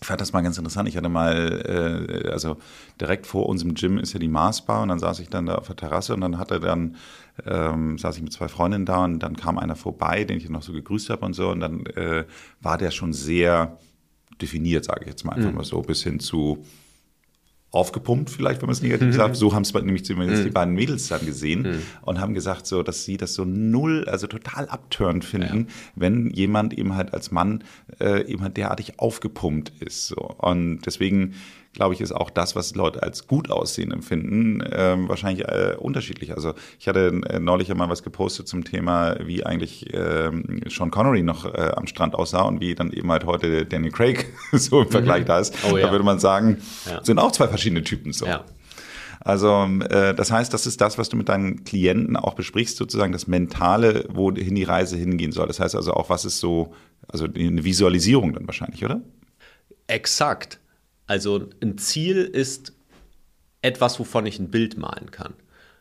ich 0.00 0.06
fand 0.06 0.20
das 0.20 0.32
mal 0.32 0.40
ganz 0.40 0.56
interessant. 0.56 0.88
Ich 0.88 0.96
hatte 0.96 1.10
mal, 1.10 2.24
äh, 2.24 2.30
also 2.30 2.56
direkt 3.00 3.26
vor 3.26 3.46
unserem 3.46 3.74
Gym 3.74 3.98
ist 3.98 4.14
ja 4.14 4.18
die 4.18 4.28
Marsbar 4.28 4.82
und 4.82 4.88
dann 4.88 4.98
saß 4.98 5.20
ich 5.20 5.28
dann 5.28 5.46
da 5.46 5.56
auf 5.56 5.66
der 5.66 5.76
Terrasse 5.76 6.14
und 6.14 6.22
dann 6.22 6.38
hatte 6.38 6.58
dann, 6.58 6.96
ähm, 7.44 7.98
saß 7.98 8.16
ich 8.16 8.22
mit 8.22 8.32
zwei 8.32 8.48
Freundinnen 8.48 8.86
da 8.86 9.04
und 9.04 9.18
dann 9.18 9.36
kam 9.36 9.58
einer 9.58 9.76
vorbei, 9.76 10.24
den 10.24 10.38
ich 10.38 10.48
noch 10.48 10.62
so 10.62 10.72
gegrüßt 10.72 11.10
habe 11.10 11.26
und 11.26 11.34
so 11.34 11.50
und 11.50 11.60
dann 11.60 11.84
äh, 11.86 12.24
war 12.60 12.78
der 12.78 12.90
schon 12.90 13.12
sehr 13.12 13.78
definiert, 14.40 14.86
sage 14.86 15.02
ich 15.02 15.08
jetzt 15.08 15.24
mal 15.24 15.32
einfach 15.32 15.50
mhm. 15.50 15.56
mal 15.56 15.64
so, 15.64 15.82
bis 15.82 16.02
hin 16.02 16.18
zu 16.18 16.64
aufgepumpt, 17.72 18.30
vielleicht, 18.30 18.60
wenn 18.62 18.66
man 18.66 18.74
es 18.74 18.82
negativ 18.82 19.08
mhm. 19.08 19.12
sagt. 19.12 19.36
So 19.40 19.54
haben 19.54 19.62
es 19.62 19.72
nämlich 19.72 20.04
zumindest 20.04 20.42
mhm. 20.42 20.46
die 20.46 20.50
beiden 20.50 20.74
Mädels 20.74 21.08
dann 21.08 21.24
gesehen 21.24 21.62
mhm. 21.62 21.82
und 22.02 22.20
haben 22.20 22.34
gesagt, 22.34 22.66
so, 22.66 22.82
dass 22.82 23.04
sie 23.04 23.16
das 23.16 23.34
so 23.34 23.44
null, 23.44 24.04
also 24.06 24.26
total 24.26 24.68
abtörend 24.68 25.24
finden, 25.24 25.66
ja. 25.68 25.74
wenn 25.94 26.30
jemand 26.30 26.76
eben 26.76 26.94
halt 26.94 27.14
als 27.14 27.30
Mann 27.30 27.64
äh, 28.00 28.26
eben 28.26 28.42
halt 28.42 28.56
derartig 28.56 28.98
aufgepumpt 28.98 29.72
ist. 29.80 30.08
So. 30.08 30.16
Und 30.16 30.80
deswegen 30.84 31.34
glaube 31.72 31.94
ich, 31.94 32.00
ist 32.00 32.12
auch 32.12 32.30
das, 32.30 32.56
was 32.56 32.74
Leute 32.74 33.02
als 33.02 33.26
gut 33.26 33.50
aussehen 33.50 33.92
empfinden, 33.92 34.62
ähm, 34.72 35.08
wahrscheinlich 35.08 35.46
äh, 35.46 35.76
unterschiedlich. 35.78 36.34
Also 36.34 36.54
ich 36.78 36.88
hatte 36.88 37.20
äh, 37.28 37.38
neulich 37.38 37.70
einmal 37.70 37.88
was 37.88 38.02
gepostet 38.02 38.48
zum 38.48 38.64
Thema, 38.64 39.16
wie 39.24 39.46
eigentlich 39.46 39.94
ähm, 39.94 40.62
Sean 40.68 40.90
Connery 40.90 41.22
noch 41.22 41.44
äh, 41.46 41.72
am 41.76 41.86
Strand 41.86 42.14
aussah 42.14 42.42
und 42.42 42.60
wie 42.60 42.74
dann 42.74 42.92
eben 42.92 43.10
halt 43.10 43.24
heute 43.24 43.66
Danny 43.66 43.90
Craig 43.90 44.26
so 44.52 44.82
im 44.82 44.90
Vergleich 44.90 45.22
mhm. 45.22 45.26
da 45.26 45.38
ist. 45.38 45.54
Oh, 45.70 45.76
ja. 45.76 45.86
Da 45.86 45.92
würde 45.92 46.04
man 46.04 46.18
sagen, 46.18 46.58
ja. 46.90 47.04
sind 47.04 47.18
auch 47.18 47.32
zwei 47.32 47.46
verschiedene 47.46 47.82
Typen 47.82 48.12
so. 48.12 48.26
Ja. 48.26 48.44
Also 49.20 49.64
äh, 49.90 50.14
das 50.14 50.32
heißt, 50.32 50.52
das 50.52 50.66
ist 50.66 50.80
das, 50.80 50.98
was 50.98 51.10
du 51.10 51.16
mit 51.16 51.28
deinen 51.28 51.64
Klienten 51.64 52.16
auch 52.16 52.34
besprichst, 52.34 52.76
sozusagen 52.78 53.12
das 53.12 53.26
Mentale, 53.26 54.06
wohin 54.08 54.54
die 54.54 54.64
Reise 54.64 54.96
hingehen 54.96 55.30
soll. 55.30 55.46
Das 55.46 55.60
heißt 55.60 55.76
also 55.76 55.92
auch, 55.92 56.08
was 56.08 56.24
ist 56.24 56.40
so, 56.40 56.72
also 57.06 57.26
eine 57.26 57.62
Visualisierung 57.62 58.32
dann 58.32 58.46
wahrscheinlich, 58.46 58.84
oder? 58.84 59.02
Exakt. 59.86 60.58
Also 61.10 61.48
ein 61.60 61.76
Ziel 61.76 62.18
ist 62.18 62.72
etwas, 63.62 63.98
wovon 63.98 64.26
ich 64.26 64.38
ein 64.38 64.52
Bild 64.52 64.78
malen 64.78 65.10
kann. 65.10 65.34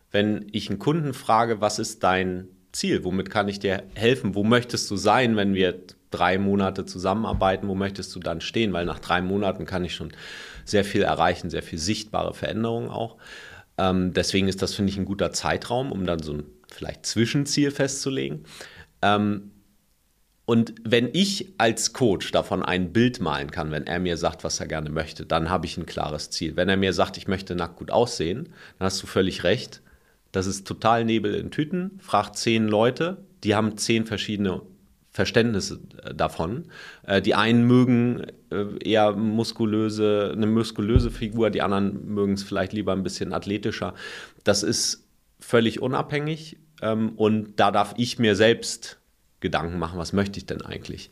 Wenn 0.09 0.47
ich 0.53 0.71
einen 0.71 0.79
Kunden 0.79 1.13
frage, 1.13 1.61
was 1.61 1.77
ist 1.77 2.01
dein 2.01 2.47
Ziel? 2.71 3.03
Womit 3.03 3.29
kann 3.29 3.47
ich 3.47 3.59
dir 3.59 3.83
helfen? 3.93 4.33
Wo 4.33 4.43
möchtest 4.43 4.89
du 4.89 4.97
sein, 4.97 5.35
wenn 5.35 5.53
wir 5.53 5.81
drei 6.09 6.39
Monate 6.39 6.83
zusammenarbeiten? 6.83 7.67
Wo 7.67 7.75
möchtest 7.75 8.15
du 8.15 8.19
dann 8.19 8.41
stehen? 8.41 8.73
Weil 8.73 8.85
nach 8.85 8.97
drei 8.97 9.21
Monaten 9.21 9.67
kann 9.67 9.85
ich 9.85 9.93
schon 9.93 10.13
sehr 10.65 10.83
viel 10.83 11.03
erreichen, 11.03 11.51
sehr 11.51 11.61
viel 11.61 11.77
sichtbare 11.77 12.33
Veränderungen 12.33 12.89
auch. 12.89 13.17
Ähm, 13.77 14.13
deswegen 14.13 14.47
ist 14.47 14.63
das, 14.63 14.73
finde 14.73 14.91
ich, 14.91 14.97
ein 14.97 15.05
guter 15.05 15.31
Zeitraum, 15.31 15.91
um 15.91 16.07
dann 16.07 16.23
so 16.23 16.33
ein 16.33 16.43
vielleicht 16.71 17.05
Zwischenziel 17.05 17.69
festzulegen. 17.69 18.45
Ähm, 19.03 19.51
und 20.49 20.73
wenn 20.83 21.11
ich 21.13 21.53
als 21.59 21.93
Coach 21.93 22.31
davon 22.31 22.63
ein 22.63 22.91
Bild 22.91 23.19
malen 23.19 23.51
kann, 23.51 23.69
wenn 23.69 23.85
er 23.85 23.99
mir 23.99 24.17
sagt, 24.17 24.43
was 24.43 24.59
er 24.59 24.65
gerne 24.65 24.89
möchte, 24.89 25.23
dann 25.23 25.51
habe 25.51 25.67
ich 25.67 25.77
ein 25.77 25.85
klares 25.85 26.31
Ziel. 26.31 26.55
Wenn 26.55 26.69
er 26.69 26.75
mir 26.75 26.91
sagt, 26.91 27.17
ich 27.17 27.27
möchte 27.27 27.53
nackt 27.53 27.75
gut 27.75 27.91
aussehen, 27.91 28.49
dann 28.79 28.87
hast 28.87 29.03
du 29.03 29.05
völlig 29.05 29.43
recht. 29.43 29.83
Das 30.31 30.47
ist 30.47 30.65
total 30.65 31.05
Nebel 31.05 31.35
in 31.35 31.51
Tüten. 31.51 31.99
Fragt 32.01 32.35
zehn 32.35 32.67
Leute, 32.67 33.17
die 33.43 33.53
haben 33.53 33.77
zehn 33.77 34.07
verschiedene 34.07 34.63
Verständnisse 35.11 35.81
äh, 36.03 36.15
davon. 36.15 36.63
Äh, 37.03 37.21
die 37.21 37.35
einen 37.35 37.67
mögen 37.67 38.23
äh, 38.49 38.65
eher 38.83 39.11
muskulöse, 39.11 40.31
eine 40.35 40.47
muskulöse 40.47 41.11
Figur, 41.11 41.51
die 41.51 41.61
anderen 41.61 42.11
mögen 42.11 42.33
es 42.33 42.41
vielleicht 42.41 42.73
lieber 42.73 42.93
ein 42.93 43.03
bisschen 43.03 43.33
athletischer. 43.33 43.93
Das 44.45 44.63
ist 44.63 45.05
völlig 45.39 45.79
unabhängig 45.79 46.57
ähm, 46.81 47.09
und 47.17 47.59
da 47.59 47.69
darf 47.69 47.93
ich 47.97 48.17
mir 48.17 48.35
selbst 48.35 48.98
Gedanken 49.39 49.79
machen, 49.79 49.99
was 49.99 50.13
möchte 50.13 50.39
ich 50.39 50.45
denn 50.45 50.61
eigentlich? 50.61 51.09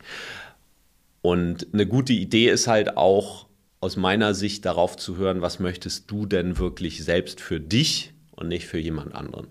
Und 1.22 1.66
eine 1.72 1.86
gute 1.86 2.12
Idee 2.12 2.48
ist 2.48 2.66
halt 2.66 2.96
auch 2.96 3.46
aus 3.80 3.96
meiner 3.96 4.34
Sicht 4.34 4.64
darauf 4.64 4.96
zu 4.96 5.16
hören, 5.16 5.40
was 5.40 5.60
möchtest 5.60 6.10
du 6.10 6.26
denn 6.26 6.58
wirklich 6.58 7.04
selbst 7.04 7.40
für 7.40 7.60
dich 7.60 8.12
und 8.32 8.48
nicht 8.48 8.66
für 8.66 8.78
jemand 8.78 9.14
anderen. 9.14 9.48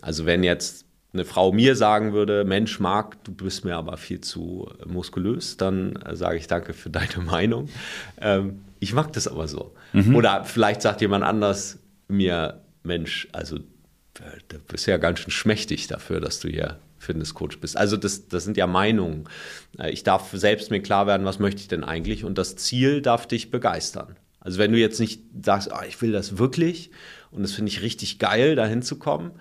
Also 0.00 0.26
wenn 0.26 0.42
jetzt 0.42 0.86
eine 1.12 1.24
Frau 1.24 1.52
mir 1.52 1.74
sagen 1.74 2.12
würde, 2.12 2.44
Mensch, 2.44 2.78
Marc, 2.78 3.22
du 3.24 3.32
bist 3.32 3.64
mir 3.64 3.76
aber 3.76 3.96
viel 3.96 4.20
zu 4.20 4.70
muskulös, 4.86 5.56
dann 5.56 5.96
äh, 5.96 6.14
sage 6.14 6.38
ich 6.38 6.46
danke 6.46 6.72
für 6.72 6.90
deine 6.90 7.18
Meinung. 7.24 7.68
Ähm, 8.20 8.60
ich 8.78 8.92
mag 8.92 9.12
das 9.12 9.26
aber 9.26 9.48
so. 9.48 9.74
Mhm. 9.92 10.14
Oder 10.14 10.44
vielleicht 10.44 10.82
sagt 10.82 11.00
jemand 11.00 11.24
anders 11.24 11.78
mir, 12.08 12.60
Mensch, 12.82 13.28
also 13.32 13.56
äh, 13.56 14.38
du 14.48 14.58
bist 14.60 14.86
ja 14.86 14.96
ganz 14.98 15.20
schön 15.20 15.32
schmächtig 15.32 15.88
dafür, 15.88 16.20
dass 16.20 16.40
du 16.40 16.48
hier 16.48 16.78
Fitnesscoach 17.00 17.58
bist. 17.60 17.76
Also 17.76 17.96
das, 17.96 18.28
das 18.28 18.44
sind 18.44 18.56
ja 18.56 18.66
Meinungen. 18.66 19.24
Äh, 19.78 19.90
ich 19.90 20.04
darf 20.04 20.30
selbst 20.32 20.70
mir 20.70 20.80
klar 20.80 21.06
werden, 21.06 21.26
was 21.26 21.38
möchte 21.38 21.60
ich 21.60 21.68
denn 21.68 21.82
eigentlich 21.82 22.24
und 22.24 22.38
das 22.38 22.56
Ziel 22.56 23.02
darf 23.02 23.26
dich 23.26 23.50
begeistern. 23.50 24.16
Also 24.38 24.58
wenn 24.58 24.72
du 24.72 24.78
jetzt 24.78 25.00
nicht 25.00 25.22
sagst, 25.42 25.70
oh, 25.72 25.84
ich 25.86 26.00
will 26.00 26.12
das 26.12 26.38
wirklich 26.38 26.90
und 27.30 27.42
das 27.42 27.52
finde 27.52 27.70
ich 27.70 27.82
richtig 27.82 28.18
geil, 28.18 28.54
da 28.54 28.66
hinzukommen, 28.66 29.32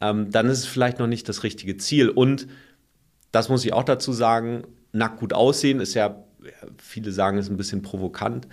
ähm, 0.00 0.30
dann 0.30 0.48
ist 0.48 0.58
es 0.58 0.66
vielleicht 0.66 0.98
noch 0.98 1.06
nicht 1.06 1.28
das 1.28 1.42
richtige 1.42 1.76
Ziel. 1.76 2.08
Und 2.08 2.46
das 3.32 3.48
muss 3.48 3.64
ich 3.64 3.72
auch 3.72 3.84
dazu 3.84 4.12
sagen, 4.12 4.64
nackt 4.92 5.18
gut 5.18 5.32
aussehen 5.32 5.80
ist 5.80 5.94
ja, 5.94 6.24
viele 6.78 7.10
sagen 7.10 7.38
es 7.38 7.48
ein 7.48 7.56
bisschen 7.56 7.82
provokant. 7.82 8.48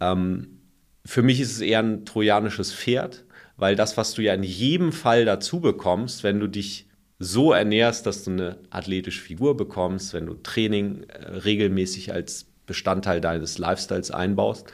Ähm, 0.00 0.58
für 1.04 1.22
mich 1.22 1.40
ist 1.40 1.52
es 1.52 1.60
eher 1.60 1.80
ein 1.80 2.04
trojanisches 2.04 2.72
Pferd, 2.72 3.24
weil 3.56 3.76
das, 3.76 3.96
was 3.96 4.14
du 4.14 4.22
ja 4.22 4.34
in 4.34 4.44
jedem 4.44 4.92
Fall 4.92 5.24
dazu 5.24 5.60
bekommst, 5.60 6.22
wenn 6.22 6.40
du 6.40 6.46
dich 6.46 6.88
so 7.22 7.52
ernährst, 7.52 8.06
dass 8.06 8.24
du 8.24 8.32
eine 8.32 8.58
athletische 8.70 9.20
Figur 9.20 9.56
bekommst, 9.56 10.12
wenn 10.12 10.26
du 10.26 10.34
Training 10.34 11.04
äh, 11.04 11.36
regelmäßig 11.38 12.12
als 12.12 12.46
Bestandteil 12.66 13.20
deines 13.20 13.58
Lifestyles 13.58 14.10
einbaust, 14.10 14.72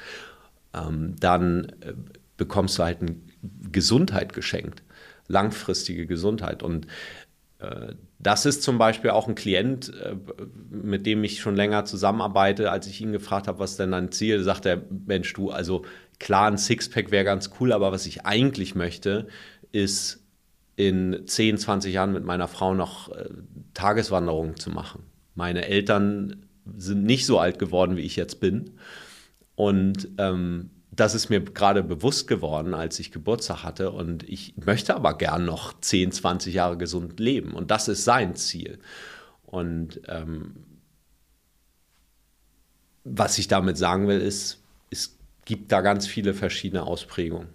ähm, 0.74 1.16
dann 1.20 1.72
äh, 1.80 1.92
bekommst 2.36 2.78
du 2.78 2.84
halt 2.84 3.02
eine 3.02 3.16
Gesundheit 3.70 4.32
geschenkt, 4.32 4.82
langfristige 5.26 6.06
Gesundheit. 6.06 6.62
Und 6.62 6.86
äh, 7.58 7.92
das 8.18 8.46
ist 8.46 8.62
zum 8.62 8.78
Beispiel 8.78 9.10
auch 9.10 9.28
ein 9.28 9.34
Klient, 9.34 9.92
mit 10.70 11.06
dem 11.06 11.22
ich 11.22 11.40
schon 11.40 11.54
länger 11.54 11.84
zusammenarbeite. 11.84 12.70
Als 12.70 12.86
ich 12.86 13.00
ihn 13.00 13.12
gefragt 13.12 13.46
habe, 13.46 13.58
was 13.58 13.76
denn 13.76 13.92
dein 13.92 14.10
Ziel, 14.10 14.42
sagt 14.42 14.66
er, 14.66 14.82
Mensch, 15.06 15.32
du, 15.34 15.50
also 15.50 15.84
klar, 16.18 16.50
ein 16.50 16.58
Sixpack 16.58 17.10
wäre 17.10 17.24
ganz 17.24 17.50
cool, 17.60 17.72
aber 17.72 17.92
was 17.92 18.06
ich 18.06 18.26
eigentlich 18.26 18.74
möchte, 18.74 19.28
ist 19.70 20.24
in 20.78 21.26
10, 21.26 21.58
20 21.58 21.92
Jahren 21.92 22.12
mit 22.12 22.24
meiner 22.24 22.46
Frau 22.46 22.72
noch 22.72 23.10
äh, 23.10 23.28
Tageswanderungen 23.74 24.56
zu 24.56 24.70
machen. 24.70 25.02
Meine 25.34 25.66
Eltern 25.66 26.46
sind 26.76 27.02
nicht 27.02 27.26
so 27.26 27.40
alt 27.40 27.58
geworden, 27.58 27.96
wie 27.96 28.02
ich 28.02 28.14
jetzt 28.14 28.38
bin. 28.38 28.78
Und 29.56 30.08
ähm, 30.18 30.70
das 30.92 31.16
ist 31.16 31.30
mir 31.30 31.40
gerade 31.40 31.82
bewusst 31.82 32.28
geworden, 32.28 32.74
als 32.74 33.00
ich 33.00 33.10
Geburtstag 33.10 33.64
hatte. 33.64 33.90
Und 33.90 34.22
ich 34.28 34.54
möchte 34.64 34.94
aber 34.94 35.18
gern 35.18 35.44
noch 35.44 35.80
10, 35.80 36.12
20 36.12 36.54
Jahre 36.54 36.78
gesund 36.78 37.18
leben. 37.18 37.54
Und 37.54 37.72
das 37.72 37.88
ist 37.88 38.04
sein 38.04 38.36
Ziel. 38.36 38.78
Und 39.46 40.00
ähm, 40.06 40.54
was 43.02 43.36
ich 43.38 43.48
damit 43.48 43.76
sagen 43.76 44.06
will, 44.06 44.20
ist, 44.20 44.62
es 44.90 45.18
gibt 45.44 45.72
da 45.72 45.80
ganz 45.80 46.06
viele 46.06 46.34
verschiedene 46.34 46.84
Ausprägungen. 46.84 47.48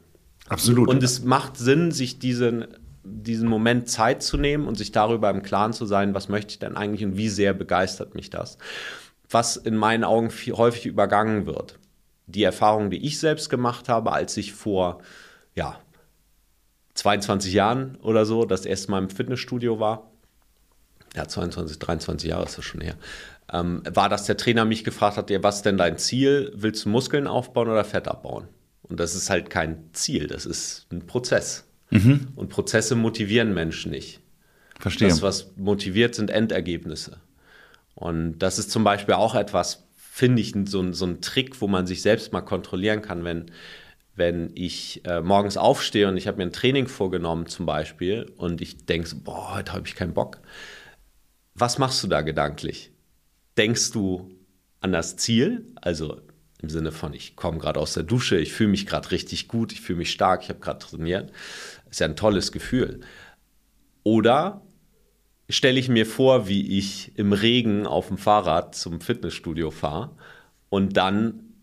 Absolut. 0.50 0.90
Und 0.90 1.02
es 1.04 1.24
macht 1.24 1.56
Sinn, 1.56 1.92
sich 1.92 2.20
diesen 2.20 2.68
diesen 3.04 3.50
Moment 3.50 3.90
Zeit 3.90 4.24
zu 4.24 4.38
nehmen 4.38 4.68
und 4.68 4.76
sich 4.76 4.92
darüber 4.92 5.30
im 5.30 5.44
Klaren 5.44 5.74
zu 5.74 5.86
sein, 5.86 6.14
was 6.14 6.30
möchte 6.30 6.52
ich 6.52 6.60
denn 6.60 6.78
eigentlich 6.78 7.04
und 7.04 7.18
wie 7.18 7.30
sehr 7.30 7.54
begeistert 7.54 8.16
mich 8.16 8.30
das. 8.30 8.58
Was 9.30 9.58
in 9.58 9.76
meinen 9.76 10.04
Augen 10.04 10.30
viel, 10.30 10.54
häufig 10.54 10.86
übergangen 10.86 11.46
wird. 11.46 11.80
Die 12.28 12.44
Erfahrung, 12.44 12.90
die 12.90 13.06
ich 13.06 13.20
selbst 13.20 13.50
gemacht 13.50 13.90
habe, 13.90 14.14
als 14.14 14.38
ich 14.38 14.54
vor 14.54 15.00
ja, 15.56 15.80
22 16.94 17.54
Jahren 17.54 17.98
oder 17.98 18.26
so 18.26 18.46
das 18.46 18.66
erste 18.66 18.92
Mal 18.92 19.00
im 19.00 19.10
Fitnessstudio 19.10 19.80
war, 19.80 20.10
ja, 21.16 21.28
22, 21.28 21.78
23 21.80 22.30
Jahre 22.30 22.46
ist 22.46 22.58
das 22.58 22.66
schon 22.66 22.82
her, 22.82 22.96
ähm, 23.52 23.84
war, 23.92 24.10
dass 24.10 24.26
der 24.26 24.38
Trainer 24.38 24.66
mich 24.66 24.84
gefragt 24.84 25.18
hat, 25.18 25.30
ja, 25.30 25.44
was 25.44 25.58
ist 25.58 25.66
denn 25.66 25.78
dein 25.78 25.98
Ziel? 25.98 26.52
Willst 26.56 26.86
du 26.86 26.90
Muskeln 26.90 27.28
aufbauen 27.28 27.70
oder 27.70 27.84
Fett 27.84 28.08
abbauen? 28.08 28.48
Und 28.84 29.00
das 29.00 29.16
ist 29.16 29.30
halt 29.30 29.50
kein 29.50 29.90
Ziel, 29.94 30.28
das 30.28 30.46
ist 30.46 30.88
ein 30.92 31.06
Prozess. 31.06 31.66
Mhm. 31.90 32.28
Und 32.36 32.50
Prozesse 32.50 32.96
motivieren 32.96 33.54
Menschen 33.54 33.92
nicht. 33.92 34.20
Verstehe. 34.80 35.08
Das, 35.08 35.22
was 35.22 35.52
motiviert, 35.56 36.16
sind 36.16 36.30
Endergebnisse. 36.30 37.20
Und 37.96 38.40
das 38.40 38.60
ist 38.60 38.72
zum 38.72 38.84
Beispiel 38.84 39.14
auch 39.14 39.36
etwas, 39.36 39.88
finde 39.96 40.42
ich, 40.42 40.54
so, 40.66 40.92
so 40.92 41.06
ein 41.06 41.22
Trick, 41.22 41.62
wo 41.62 41.68
man 41.68 41.88
sich 41.88 42.02
selbst 42.02 42.34
mal 42.34 42.42
kontrollieren 42.42 43.02
kann, 43.02 43.24
wenn, 43.24 43.52
wenn 44.16 44.52
ich 44.56 45.06
äh, 45.06 45.22
morgens 45.22 45.58
aufstehe 45.58 46.08
und 46.08 46.18
ich 46.18 46.28
habe 46.28 46.38
mir 46.38 46.44
ein 46.44 46.54
Training 46.54 46.88
vorgenommen 46.88 47.48
zum 47.48 47.66
Beispiel 47.66 48.32
und 48.38 48.62
ich 48.62 48.86
denke 48.86 49.08
so, 49.08 49.18
boah, 49.18 49.56
heute 49.56 49.74
habe 49.74 49.88
ich 49.88 49.96
keinen 49.96 50.14
Bock. 50.14 50.40
Was 51.56 51.78
machst 51.78 52.04
du 52.04 52.08
da 52.08 52.22
gedanklich? 52.22 52.92
Denkst 53.58 53.92
du 53.92 54.32
an 54.82 54.92
das 54.92 55.16
Ziel, 55.16 55.66
also 55.76 56.20
im 56.62 56.70
Sinne 56.70 56.92
von, 56.92 57.14
ich 57.14 57.36
komme 57.36 57.58
gerade 57.58 57.80
aus 57.80 57.94
der 57.94 58.04
Dusche, 58.04 58.38
ich 58.38 58.54
fühle 58.54 58.70
mich 58.70 58.86
gerade 58.86 59.12
richtig 59.12 59.48
gut, 59.48 59.72
ich 59.72 59.82
fühle 59.82 60.00
mich 60.00 60.12
stark, 60.12 60.44
ich 60.44 60.50
habe 60.50 60.60
gerade 60.60 60.80
trainiert. 60.80 61.32
Ist 61.94 62.00
ja 62.00 62.08
ein 62.08 62.16
tolles 62.16 62.52
Gefühl. 62.52 63.02
Oder 64.02 64.64
stelle 65.48 65.80
ich 65.80 65.90
mir 65.90 66.08
vor, 66.08 66.48
wie 66.48 66.80
ich 66.80 67.12
im 67.20 67.34
Regen 67.34 67.86
auf 67.86 68.08
dem 68.08 68.18
Fahrrad 68.18 68.74
zum 68.74 69.00
Fitnessstudio 69.00 69.70
fahre 69.70 70.10
und 70.70 70.98
dann 70.98 71.54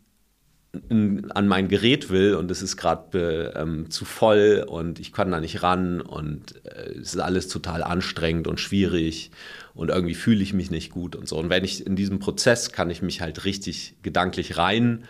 an 1.35 1.49
mein 1.49 1.67
Gerät 1.67 2.11
will 2.11 2.37
und 2.37 2.49
es 2.49 2.63
ist 2.63 2.77
gerade 2.77 3.55
ähm, 3.57 3.91
zu 3.91 4.05
voll 4.05 4.65
und 4.69 5.01
ich 5.01 5.13
kann 5.13 5.33
da 5.33 5.41
nicht 5.41 5.65
ran 5.65 6.01
und 6.01 6.65
äh, 6.65 6.93
es 6.93 7.15
ist 7.15 7.19
alles 7.19 7.49
total 7.49 7.83
anstrengend 7.83 8.47
und 8.47 8.61
schwierig 8.61 9.33
und 9.75 9.89
irgendwie 9.89 10.15
fühle 10.15 10.45
ich 10.45 10.53
mich 10.53 10.71
nicht 10.71 10.93
gut 10.93 11.17
und 11.17 11.27
so. 11.27 11.39
Und 11.39 11.51
wenn 11.51 11.65
ich 11.65 11.85
in 11.85 11.97
diesem 11.97 12.21
Prozess 12.21 12.71
kann 12.71 12.89
ich 12.89 13.03
mich 13.03 13.21
halt 13.21 13.45
richtig 13.45 13.97
gedanklich 14.03 14.59
rein 14.59 15.07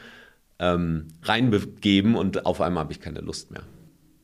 ähm, 0.59 1.09
reinbegeben 1.25 2.15
und 2.15 2.47
auf 2.47 2.63
einmal 2.63 2.85
habe 2.85 2.95
ich 2.95 3.01
keine 3.01 3.21
Lust 3.21 3.51
mehr. 3.51 3.65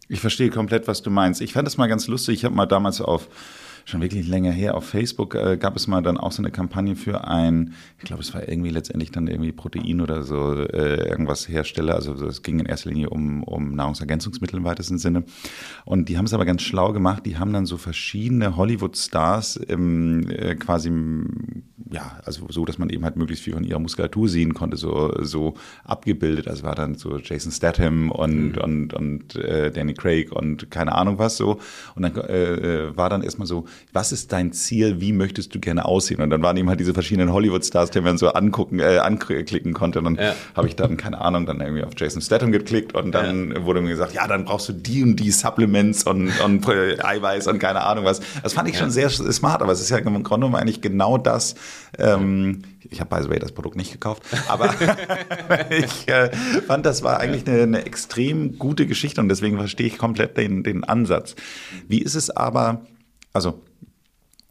Ich 0.09 0.21
verstehe 0.21 0.51
komplett, 0.51 0.87
was 0.87 1.03
du 1.03 1.11
meinst. 1.11 1.41
Ich 1.41 1.53
fand 1.53 1.67
das 1.67 1.77
mal 1.77 1.89
ganz 1.89 2.07
lustig. 2.07 2.39
Ich 2.39 2.45
habe 2.45 2.55
mal 2.55 2.67
damals 2.67 3.01
auf 3.01 3.29
schon 3.87 4.03
wirklich 4.03 4.27
länger 4.27 4.51
her. 4.51 4.75
Auf 4.75 4.85
Facebook 4.85 5.37
äh, 5.37 5.57
gab 5.57 5.77
es 5.77 5.87
mal 5.87 6.03
dann 6.03 6.19
auch 6.19 6.33
so 6.33 6.43
eine 6.43 6.51
Kampagne 6.51 6.97
für 6.97 7.27
ein, 7.29 7.75
ich 7.99 8.05
glaube, 8.05 8.21
es 8.21 8.35
war 8.35 8.47
irgendwie 8.47 8.71
letztendlich 8.71 9.13
dann 9.13 9.29
irgendwie 9.29 9.53
Protein 9.53 10.01
oder 10.01 10.25
so 10.25 10.55
äh, 10.55 11.09
irgendwas 11.09 11.49
Hersteller. 11.49 11.95
Also 11.95 12.13
es 12.27 12.43
ging 12.43 12.59
in 12.59 12.67
erster 12.67 12.91
Linie 12.91 13.11
um, 13.11 13.45
um 13.45 13.77
Nahrungsergänzungsmittel 13.77 14.59
im 14.59 14.65
weitesten 14.65 14.99
Sinne. 14.99 15.23
Und 15.85 16.09
die 16.09 16.19
haben 16.19 16.25
es 16.25 16.35
aber 16.35 16.45
ganz 16.45 16.63
schlau 16.63 16.93
gemacht. 16.93 17.25
Die 17.27 17.39
haben 17.39 17.53
dann 17.53 17.65
so 17.65 17.77
verschiedene 17.77 18.57
Hollywood-Stars 18.57 19.61
ähm, 19.69 20.29
äh, 20.31 20.57
quasi, 20.57 20.91
ja, 21.89 22.19
also 22.25 22.49
so, 22.51 22.65
dass 22.65 22.79
man 22.79 22.91
eben 22.91 23.05
halt 23.05 23.15
möglichst 23.15 23.45
viel 23.45 23.55
von 23.55 23.63
ihrer 23.63 23.79
Muskulatur 23.79 24.29
sehen 24.29 24.53
konnte, 24.53 24.77
so, 24.77 25.15
so 25.23 25.55
abgebildet. 25.85 26.49
Also 26.49 26.65
war 26.65 26.75
dann 26.75 26.97
so 26.97 27.19
Jason 27.19 27.53
Statham 27.53 28.11
und, 28.11 28.57
mhm. 28.57 28.63
und, 28.63 28.95
und 28.95 29.37
äh, 29.37 29.71
Danny 29.71 29.95
Craig 29.95 30.33
und 30.33 30.73
keine 30.73 30.97
Ahnung 30.97 31.21
was 31.21 31.37
so. 31.37 31.61
Und 31.95 32.03
dann 32.03 32.17
äh, 32.17 32.89
äh, 32.89 32.97
war 32.97 33.09
dann 33.11 33.23
erstmal 33.23 33.47
so, 33.47 33.65
was 33.93 34.13
ist 34.13 34.33
dein 34.33 34.53
Ziel, 34.53 35.01
wie 35.01 35.13
möchtest 35.13 35.55
du 35.55 35.61
gerne 35.61 35.85
aussehen? 35.85 36.21
Und 36.21 36.31
dann 36.31 36.43
waren 36.43 36.57
eben 36.57 36.69
halt 36.69 36.81
diese 36.81 36.95
verschiedenen 36.95 37.33
Hollywood-Stars, 37.33 37.91
die 37.91 38.01
man 38.01 38.19
so 38.19 38.29
angucken, 38.29 38.81
äh, 38.81 38.99
anklicken 38.99 39.73
konnte. 39.73 40.01
Und 40.01 40.05
dann 40.05 40.17
ja. 40.17 40.35
habe 40.55 40.69
ich 40.69 40.77
dann, 40.77 40.97
keine 40.97 41.21
Ahnung, 41.21 41.47
dann 41.47 41.61
irgendwie 41.61 41.83
auf 41.83 41.93
Jason 41.97 42.21
Statham 42.21 42.53
geklickt 42.53 42.95
und 42.95 43.13
dann 43.13 43.53
ja. 43.53 43.65
wurde 43.65 43.81
mir 43.81 43.91
gesagt, 43.91 44.13
ja, 44.13 44.27
dann 44.27 44.45
brauchst 44.45 44.69
du 44.69 44.73
die 44.73 45.03
und 45.03 45.17
die 45.17 45.31
Supplements 45.31 46.05
und, 46.05 46.33
und 46.41 46.69
äh, 46.69 46.99
Eiweiß 47.03 47.47
und 47.47 47.59
keine 47.59 47.83
Ahnung 47.83 48.05
was. 48.05 48.21
Das 48.43 48.53
fand 48.53 48.69
ich 48.69 48.75
ja. 48.75 48.81
schon 48.81 48.91
sehr 48.91 49.11
smart, 49.11 49.63
aber 49.63 49.73
es 49.73 49.81
ist 49.81 49.91
ja 49.91 49.99
im 49.99 50.05
Grunde 50.05 50.47
genommen 50.47 50.55
eigentlich 50.57 50.81
genau 50.81 51.19
das, 51.19 51.55
ähm, 51.99 52.63
ich 52.91 53.01
habe 53.01 53.15
by 53.15 53.23
the 53.23 53.31
way 53.31 53.39
das 53.39 53.53
Produkt 53.53 53.77
nicht 53.77 53.93
gekauft, 53.93 54.23
aber 54.49 54.75
ich 55.71 56.09
äh, 56.09 56.31
fand, 56.67 56.87
das 56.87 57.03
war 57.03 57.19
eigentlich 57.19 57.47
eine, 57.47 57.63
eine, 57.63 57.87
extrem 57.87 58.59
gute 58.59 58.87
Geschichte 58.87 59.21
und 59.21 59.29
deswegen 59.29 59.57
verstehe 59.59 59.87
ich 59.87 59.99
komplett 59.99 60.37
den, 60.37 60.63
den 60.63 60.85
Ansatz. 60.85 61.37
Wie 61.89 62.01
ist 62.01 62.15
es 62.15 62.31
aber, 62.31 62.83
also 63.37 63.63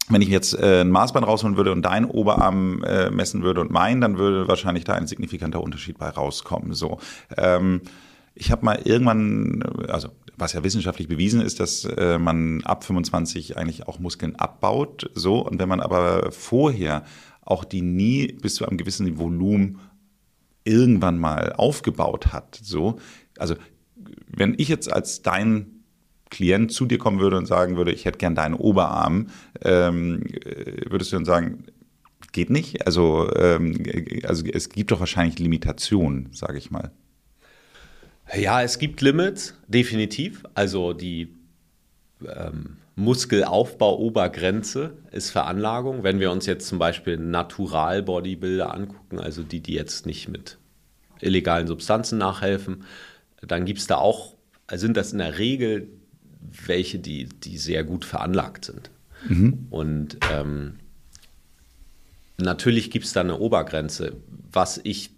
wenn 0.08 0.22
ich 0.22 0.28
jetzt 0.28 0.54
äh, 0.54 0.82
ein 0.82 0.90
Maßband 0.90 1.26
rausholen 1.26 1.56
würde 1.56 1.72
und 1.72 1.82
deinen 1.82 2.06
Oberarm 2.06 2.82
äh, 2.84 3.10
messen 3.10 3.42
würde 3.42 3.60
und 3.60 3.72
meinen, 3.72 4.00
dann 4.00 4.18
würde 4.18 4.46
wahrscheinlich 4.46 4.84
da 4.84 4.94
ein 4.94 5.08
signifikanter 5.08 5.60
Unterschied 5.60 5.98
bei 5.98 6.08
rauskommen. 6.08 6.72
So, 6.74 7.00
ähm, 7.36 7.82
ich 8.34 8.52
habe 8.52 8.64
mal 8.64 8.80
irgendwann, 8.84 9.64
also 9.88 10.10
was 10.36 10.52
ja 10.52 10.62
wissenschaftlich 10.62 11.08
bewiesen 11.08 11.40
ist, 11.40 11.58
dass 11.58 11.84
äh, 11.84 12.18
man 12.18 12.62
ab 12.62 12.84
25 12.84 13.56
eigentlich 13.56 13.88
auch 13.88 13.98
Muskeln 13.98 14.36
abbaut. 14.36 15.10
So 15.14 15.40
und 15.40 15.58
wenn 15.58 15.68
man 15.68 15.80
aber 15.80 16.30
vorher 16.30 17.02
auch 17.40 17.64
die 17.64 17.82
nie 17.82 18.28
bis 18.28 18.54
zu 18.54 18.66
einem 18.66 18.76
gewissen 18.76 19.18
Volumen 19.18 19.80
irgendwann 20.62 21.18
mal 21.18 21.52
aufgebaut 21.54 22.32
hat. 22.32 22.60
So, 22.62 22.98
also 23.38 23.56
wenn 24.28 24.54
ich 24.58 24.68
jetzt 24.68 24.92
als 24.92 25.22
dein 25.22 25.75
Klient 26.30 26.72
zu 26.72 26.86
dir 26.86 26.98
kommen 26.98 27.20
würde 27.20 27.36
und 27.36 27.46
sagen 27.46 27.76
würde, 27.76 27.92
ich 27.92 28.04
hätte 28.04 28.18
gern 28.18 28.34
deinen 28.34 28.54
Oberarm, 28.54 29.28
ähm, 29.62 30.22
äh, 30.44 30.90
würdest 30.90 31.12
du 31.12 31.16
dann 31.16 31.24
sagen, 31.24 31.64
geht 32.32 32.50
nicht? 32.50 32.86
Also, 32.86 33.32
ähm, 33.34 33.82
also 34.24 34.44
es 34.46 34.68
gibt 34.68 34.90
doch 34.90 35.00
wahrscheinlich 35.00 35.38
Limitationen, 35.38 36.28
sage 36.32 36.58
ich 36.58 36.70
mal. 36.70 36.90
Ja, 38.34 38.62
es 38.62 38.78
gibt 38.78 39.00
Limits, 39.00 39.54
definitiv. 39.68 40.44
Also 40.54 40.92
die 40.92 41.34
ähm, 42.26 42.78
Muskelaufbau-Obergrenze 42.96 44.96
ist 45.12 45.30
Veranlagung. 45.30 46.02
Wenn 46.02 46.18
wir 46.18 46.32
uns 46.32 46.46
jetzt 46.46 46.66
zum 46.66 46.78
Beispiel 46.78 47.18
Natural-Bodybuilder 47.18 48.74
angucken, 48.74 49.20
also 49.20 49.42
die, 49.42 49.60
die 49.60 49.74
jetzt 49.74 50.06
nicht 50.06 50.28
mit 50.28 50.58
illegalen 51.20 51.66
Substanzen 51.66 52.18
nachhelfen, 52.18 52.84
dann 53.42 53.64
gibt 53.64 53.78
es 53.78 53.86
da 53.86 53.96
auch, 53.96 54.34
sind 54.72 54.96
das 54.96 55.12
in 55.12 55.18
der 55.18 55.38
Regel 55.38 55.88
welche, 56.40 56.98
die, 56.98 57.28
die 57.28 57.58
sehr 57.58 57.84
gut 57.84 58.04
veranlagt 58.04 58.64
sind. 58.64 58.90
Mhm. 59.28 59.66
Und 59.70 60.18
ähm, 60.30 60.74
natürlich 62.38 62.90
gibt 62.90 63.04
es 63.04 63.12
da 63.12 63.20
eine 63.20 63.38
Obergrenze. 63.38 64.16
Was 64.52 64.80
ich, 64.82 65.10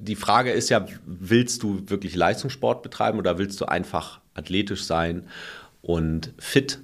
die 0.00 0.16
Frage 0.16 0.50
ist 0.50 0.68
ja, 0.68 0.86
willst 1.06 1.62
du 1.62 1.88
wirklich 1.88 2.14
Leistungssport 2.14 2.82
betreiben 2.82 3.18
oder 3.18 3.38
willst 3.38 3.60
du 3.60 3.66
einfach 3.66 4.20
athletisch 4.34 4.84
sein 4.84 5.24
und 5.82 6.32
fit 6.38 6.80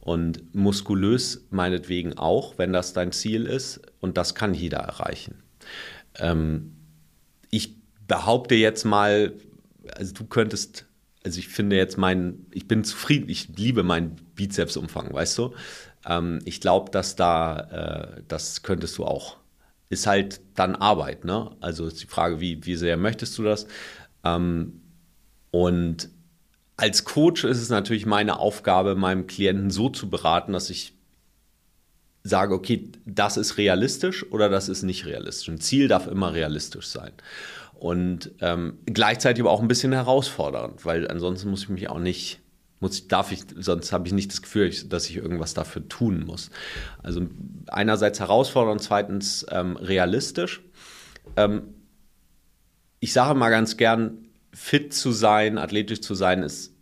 und 0.00 0.54
muskulös 0.54 1.44
meinetwegen 1.50 2.18
auch, 2.18 2.58
wenn 2.58 2.72
das 2.72 2.92
dein 2.92 3.12
Ziel 3.12 3.46
ist. 3.46 3.80
Und 4.00 4.18
das 4.18 4.34
kann 4.34 4.52
jeder 4.52 4.78
erreichen. 4.78 5.42
Ähm, 6.18 6.76
ich 7.50 7.74
behaupte 8.06 8.54
jetzt 8.54 8.84
mal, 8.84 9.32
also 9.96 10.12
du 10.12 10.24
könntest, 10.24 10.84
also 11.24 11.38
ich 11.38 11.48
finde 11.48 11.76
jetzt 11.76 11.96
mein, 11.96 12.46
ich 12.52 12.68
bin 12.68 12.84
zufrieden, 12.84 13.28
ich 13.28 13.48
liebe 13.56 13.82
meinen 13.82 14.16
Bizepsumfang, 14.34 15.12
weißt 15.12 15.38
du? 15.38 15.54
Ähm, 16.06 16.40
ich 16.44 16.60
glaube, 16.60 16.90
dass 16.90 17.16
da, 17.16 18.16
äh, 18.18 18.22
das 18.28 18.62
könntest 18.62 18.98
du 18.98 19.04
auch. 19.04 19.38
Ist 19.88 20.06
halt 20.06 20.40
dann 20.54 20.76
Arbeit, 20.76 21.24
ne? 21.24 21.50
Also 21.60 21.86
ist 21.86 22.02
die 22.02 22.06
Frage, 22.06 22.40
wie, 22.40 22.64
wie 22.66 22.76
sehr 22.76 22.96
möchtest 22.96 23.38
du 23.38 23.42
das? 23.42 23.66
Ähm, 24.22 24.82
und 25.50 26.10
als 26.76 27.04
Coach 27.04 27.44
ist 27.44 27.60
es 27.60 27.70
natürlich 27.70 28.04
meine 28.04 28.38
Aufgabe, 28.38 28.94
meinem 28.94 29.26
Klienten 29.26 29.70
so 29.70 29.88
zu 29.88 30.10
beraten, 30.10 30.52
dass 30.52 30.68
ich 30.68 30.94
sage, 32.22 32.54
okay, 32.54 32.90
das 33.06 33.36
ist 33.36 33.56
realistisch 33.58 34.30
oder 34.30 34.48
das 34.48 34.68
ist 34.68 34.82
nicht 34.82 35.06
realistisch. 35.06 35.48
Ein 35.48 35.60
Ziel 35.60 35.88
darf 35.88 36.06
immer 36.06 36.32
realistisch 36.34 36.88
sein. 36.88 37.12
Und 37.74 38.32
ähm, 38.40 38.78
gleichzeitig 38.86 39.42
aber 39.42 39.50
auch 39.50 39.60
ein 39.60 39.68
bisschen 39.68 39.92
herausfordernd, 39.92 40.84
weil 40.84 41.08
ansonsten 41.08 41.50
muss 41.50 41.64
ich 41.64 41.68
mich 41.68 41.88
auch 41.90 41.98
nicht, 41.98 42.40
muss, 42.80 43.08
darf 43.08 43.32
ich, 43.32 43.44
sonst 43.56 43.92
habe 43.92 44.06
ich 44.06 44.14
nicht 44.14 44.30
das 44.30 44.42
Gefühl, 44.42 44.70
dass 44.88 45.08
ich 45.08 45.16
irgendwas 45.16 45.54
dafür 45.54 45.86
tun 45.88 46.24
muss. 46.24 46.50
Also 47.02 47.26
einerseits 47.66 48.20
herausfordernd, 48.20 48.82
zweitens 48.82 49.44
ähm, 49.50 49.76
realistisch. 49.76 50.62
Ähm, 51.36 51.74
ich 53.00 53.12
sage 53.12 53.38
mal 53.38 53.50
ganz 53.50 53.76
gern, 53.76 54.18
fit 54.52 54.94
zu 54.94 55.12
sein, 55.12 55.58
athletisch 55.58 56.00
zu 56.00 56.14
sein, 56.14 56.42
ist, 56.42 56.72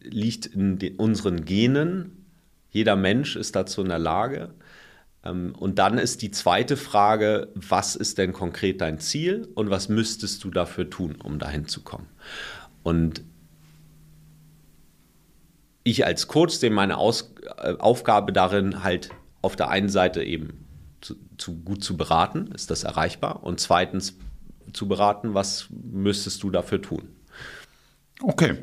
liegt 0.00 0.46
in 0.46 0.78
unseren 0.96 1.44
Genen. 1.44 2.24
Jeder 2.70 2.96
Mensch 2.96 3.36
ist 3.36 3.56
dazu 3.56 3.82
in 3.82 3.88
der 3.88 3.98
Lage. 3.98 4.54
Ähm, 5.24 5.54
und 5.58 5.78
dann 5.78 5.98
ist 5.98 6.22
die 6.22 6.30
zweite 6.30 6.76
Frage, 6.76 7.48
was 7.54 7.96
ist 7.96 8.18
denn 8.18 8.32
konkret 8.32 8.80
dein 8.80 8.98
Ziel 8.98 9.48
und 9.54 9.70
was 9.70 9.88
müsstest 9.88 10.42
du 10.44 10.50
dafür 10.50 10.88
tun, 10.88 11.16
um 11.22 11.38
dahin 11.38 11.66
zu 11.66 11.82
kommen? 11.82 12.06
Und 12.82 13.22
ich 15.84 16.04
als 16.06 16.28
Coach 16.28 16.54
sehe 16.54 16.70
meine 16.70 16.98
Aus 16.98 17.34
äh, 17.58 17.74
Aufgabe 17.78 18.32
darin, 18.32 18.82
halt 18.82 19.10
auf 19.42 19.56
der 19.56 19.68
einen 19.68 19.88
Seite 19.88 20.22
eben 20.22 20.66
zu, 21.00 21.14
zu, 21.38 21.56
gut 21.56 21.82
zu 21.82 21.96
beraten, 21.96 22.52
ist 22.52 22.70
das 22.70 22.84
erreichbar? 22.84 23.42
Und 23.42 23.60
zweitens 23.60 24.16
zu 24.72 24.86
beraten, 24.86 25.34
was 25.34 25.68
müsstest 25.70 26.42
du 26.42 26.50
dafür 26.50 26.82
tun? 26.82 27.08
Okay. 28.22 28.58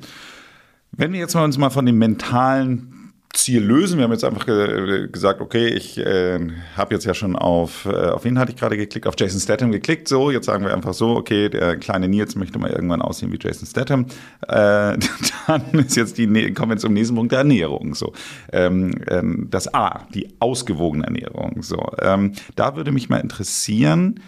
Wenn 0.91 1.11
wir 1.11 1.19
jetzt 1.19 1.33
mal 1.33 1.43
uns 1.43 1.57
mal 1.57 1.69
von 1.69 1.85
dem 1.85 1.97
mentalen 1.97 2.96
Ziel 3.37 3.63
lösen. 3.63 3.97
Wir 3.97 4.03
haben 4.03 4.11
jetzt 4.11 4.23
einfach 4.23 4.45
ge 4.45 5.07
gesagt, 5.07 5.41
okay, 5.41 5.67
ich 5.67 5.97
äh, 5.97 6.39
habe 6.75 6.93
jetzt 6.93 7.05
ja 7.05 7.13
schon 7.13 7.35
auf, 7.35 7.85
äh, 7.85 8.09
auf 8.09 8.23
wen 8.25 8.39
hatte 8.39 8.51
ich 8.51 8.57
gerade 8.57 8.77
geklickt? 8.77 9.07
Auf 9.07 9.15
Jason 9.17 9.39
Statham 9.39 9.71
geklickt. 9.71 10.07
So, 10.07 10.31
jetzt 10.31 10.45
sagen 10.45 10.65
wir 10.65 10.73
einfach 10.73 10.93
so, 10.93 11.15
okay, 11.15 11.49
der 11.49 11.77
kleine 11.77 12.07
Nils 12.07 12.35
möchte 12.35 12.59
mal 12.59 12.71
irgendwann 12.71 13.01
aussehen 13.01 13.31
wie 13.31 13.39
Jason 13.41 13.67
Statham. 13.67 14.05
Äh, 14.47 14.97
dann 15.47 15.63
ist 15.73 15.95
jetzt 15.95 16.17
die, 16.17 16.53
kommen 16.53 16.71
wir 16.71 16.77
zum 16.77 16.93
nächsten 16.93 17.15
Punkt 17.15 17.31
der 17.31 17.39
Ernährung. 17.39 17.95
So, 17.95 18.13
ähm, 18.51 18.91
ähm, 19.07 19.47
das 19.51 19.73
A, 19.73 20.07
die 20.13 20.27
ausgewogene 20.39 21.05
Ernährung. 21.05 21.61
So, 21.61 21.91
ähm, 22.01 22.33
da 22.55 22.75
würde 22.75 22.91
mich 22.91 23.09
mal 23.09 23.19
interessieren, 23.19 24.19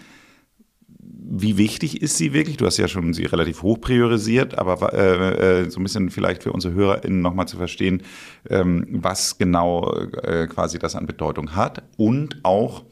wie 1.32 1.58
wichtig 1.58 2.02
ist 2.02 2.18
sie 2.18 2.34
wirklich? 2.34 2.58
Du 2.58 2.66
hast 2.66 2.78
ja 2.78 2.88
schon 2.88 3.14
sie 3.14 3.26
relativ 3.26 3.62
hoch 3.62 3.80
priorisiert, 3.80 4.58
aber 4.58 4.94
äh, 4.94 5.62
äh, 5.62 5.70
so 5.70 5.80
ein 5.80 5.84
bisschen 5.84 6.10
vielleicht 6.10 6.42
für 6.42 6.52
unsere 6.52 6.74
HörerInnen 6.74 7.22
nochmal 7.22 7.48
zu 7.48 7.58
verstehen, 7.58 8.02
ähm, 8.50 8.88
was 8.90 9.38
genau 9.38 9.94
äh, 9.94 10.48
quasi 10.48 10.80
das 10.80 10.96
an 10.96 11.06
Bedeutung 11.06 11.56
hat 11.56 11.84
und 11.98 12.40
auch, 12.44 12.84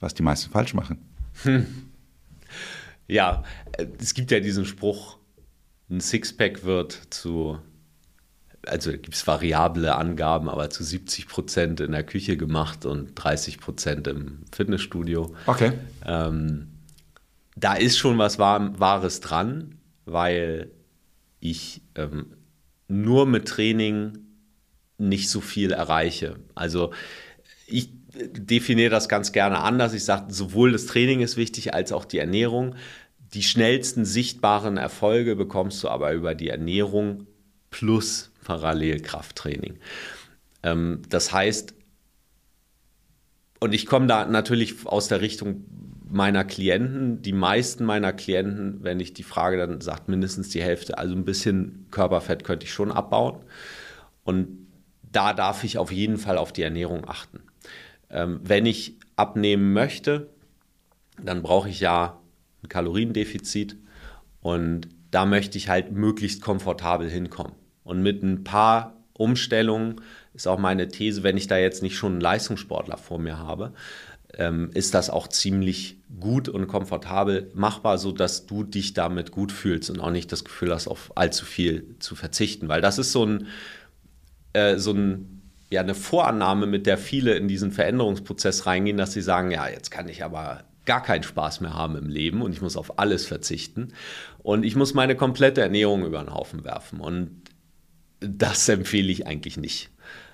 was 0.00 0.14
die 0.14 0.22
meisten 0.22 0.50
falsch 0.50 0.74
machen. 0.74 0.98
Hm. 1.42 1.66
Ja, 3.08 3.42
es 3.98 4.14
gibt 4.14 4.30
ja 4.30 4.40
diesen 4.40 4.64
Spruch, 4.64 5.18
ein 5.90 6.00
Sixpack 6.00 6.64
wird 6.64 6.92
zu, 7.10 7.58
also 8.66 8.90
gibt 8.92 9.12
es 9.12 9.26
variable 9.26 9.94
Angaben, 9.94 10.48
aber 10.48 10.70
zu 10.70 10.82
70 10.82 11.26
Prozent 11.26 11.80
in 11.80 11.92
der 11.92 12.04
Küche 12.04 12.38
gemacht 12.38 12.86
und 12.86 13.12
30 13.16 13.58
Prozent 13.58 14.06
im 14.06 14.44
Fitnessstudio. 14.50 15.34
Okay. 15.46 15.72
Ähm, 16.06 16.71
da 17.56 17.74
ist 17.74 17.98
schon 17.98 18.18
was 18.18 18.38
Wahres 18.38 19.20
dran, 19.20 19.76
weil 20.04 20.70
ich 21.40 21.82
ähm, 21.94 22.34
nur 22.88 23.26
mit 23.26 23.46
Training 23.48 24.18
nicht 24.98 25.28
so 25.28 25.40
viel 25.40 25.72
erreiche. 25.72 26.36
Also 26.54 26.92
ich 27.66 27.90
definiere 28.14 28.90
das 28.90 29.08
ganz 29.08 29.32
gerne 29.32 29.58
anders. 29.58 29.94
Ich 29.94 30.04
sage, 30.04 30.32
sowohl 30.32 30.72
das 30.72 30.86
Training 30.86 31.20
ist 31.20 31.36
wichtig 31.36 31.74
als 31.74 31.92
auch 31.92 32.04
die 32.04 32.18
Ernährung. 32.18 32.76
Die 33.34 33.42
schnellsten 33.42 34.04
sichtbaren 34.04 34.76
Erfolge 34.76 35.36
bekommst 35.36 35.82
du 35.82 35.88
aber 35.88 36.12
über 36.12 36.34
die 36.34 36.48
Ernährung 36.48 37.26
plus 37.70 38.30
Parallelkrafttraining. 38.44 39.78
Ähm, 40.62 41.02
das 41.08 41.32
heißt, 41.32 41.74
und 43.60 43.72
ich 43.72 43.86
komme 43.86 44.06
da 44.06 44.26
natürlich 44.26 44.86
aus 44.86 45.08
der 45.08 45.20
Richtung 45.20 45.64
meiner 46.12 46.44
Klienten, 46.44 47.22
die 47.22 47.32
meisten 47.32 47.84
meiner 47.84 48.12
Klienten, 48.12 48.82
wenn 48.82 49.00
ich 49.00 49.14
die 49.14 49.22
Frage 49.22 49.56
dann 49.56 49.80
sagt, 49.80 50.08
mindestens 50.08 50.50
die 50.50 50.62
Hälfte, 50.62 50.98
also 50.98 51.14
ein 51.14 51.24
bisschen 51.24 51.86
Körperfett 51.90 52.44
könnte 52.44 52.66
ich 52.66 52.72
schon 52.72 52.92
abbauen. 52.92 53.40
Und 54.22 54.68
da 55.10 55.32
darf 55.32 55.64
ich 55.64 55.78
auf 55.78 55.90
jeden 55.90 56.18
Fall 56.18 56.38
auf 56.38 56.52
die 56.52 56.62
Ernährung 56.62 57.08
achten. 57.08 57.40
Ähm, 58.10 58.40
wenn 58.42 58.66
ich 58.66 58.98
abnehmen 59.16 59.72
möchte, 59.72 60.28
dann 61.22 61.42
brauche 61.42 61.68
ich 61.68 61.80
ja 61.80 62.20
ein 62.62 62.68
Kaloriendefizit 62.68 63.76
und 64.40 64.88
da 65.10 65.24
möchte 65.26 65.58
ich 65.58 65.68
halt 65.68 65.92
möglichst 65.92 66.42
komfortabel 66.42 67.08
hinkommen. 67.08 67.54
Und 67.84 68.02
mit 68.02 68.22
ein 68.22 68.44
paar 68.44 68.96
Umstellungen 69.14 70.00
ist 70.34 70.46
auch 70.46 70.58
meine 70.58 70.88
These, 70.88 71.22
wenn 71.22 71.36
ich 71.36 71.46
da 71.46 71.58
jetzt 71.58 71.82
nicht 71.82 71.96
schon 71.96 72.12
einen 72.12 72.20
Leistungssportler 72.20 72.96
vor 72.96 73.18
mir 73.18 73.38
habe, 73.38 73.72
ähm, 74.38 74.70
ist 74.74 74.94
das 74.94 75.10
auch 75.10 75.28
ziemlich 75.28 75.98
gut 76.20 76.48
und 76.48 76.66
komfortabel 76.66 77.50
machbar, 77.54 77.98
sodass 77.98 78.46
du 78.46 78.64
dich 78.64 78.94
damit 78.94 79.30
gut 79.30 79.52
fühlst 79.52 79.90
und 79.90 80.00
auch 80.00 80.10
nicht 80.10 80.32
das 80.32 80.44
Gefühl 80.44 80.72
hast, 80.72 80.88
auf 80.88 81.12
allzu 81.16 81.44
viel 81.44 81.96
zu 81.98 82.14
verzichten. 82.14 82.68
Weil 82.68 82.80
das 82.80 82.98
ist 82.98 83.12
so 83.12 83.24
ein, 83.24 83.46
äh, 84.52 84.78
so 84.78 84.92
ein 84.92 85.42
ja, 85.70 85.80
eine 85.80 85.94
Vorannahme, 85.94 86.66
mit 86.66 86.86
der 86.86 86.98
viele 86.98 87.34
in 87.34 87.48
diesen 87.48 87.72
Veränderungsprozess 87.72 88.66
reingehen, 88.66 88.98
dass 88.98 89.14
sie 89.14 89.22
sagen, 89.22 89.50
ja, 89.50 89.66
jetzt 89.68 89.90
kann 89.90 90.06
ich 90.06 90.22
aber 90.22 90.64
gar 90.84 91.02
keinen 91.02 91.22
Spaß 91.22 91.62
mehr 91.62 91.72
haben 91.72 91.96
im 91.96 92.10
Leben 92.10 92.42
und 92.42 92.52
ich 92.52 92.60
muss 92.60 92.76
auf 92.76 92.98
alles 92.98 93.24
verzichten. 93.24 93.94
Und 94.42 94.64
ich 94.64 94.76
muss 94.76 94.92
meine 94.92 95.16
komplette 95.16 95.62
Ernährung 95.62 96.04
über 96.04 96.22
den 96.22 96.34
Haufen 96.34 96.64
werfen. 96.64 97.00
Und 97.00 97.30
das 98.20 98.68
empfehle 98.68 99.10
ich 99.10 99.26
eigentlich 99.26 99.56
nicht 99.56 99.90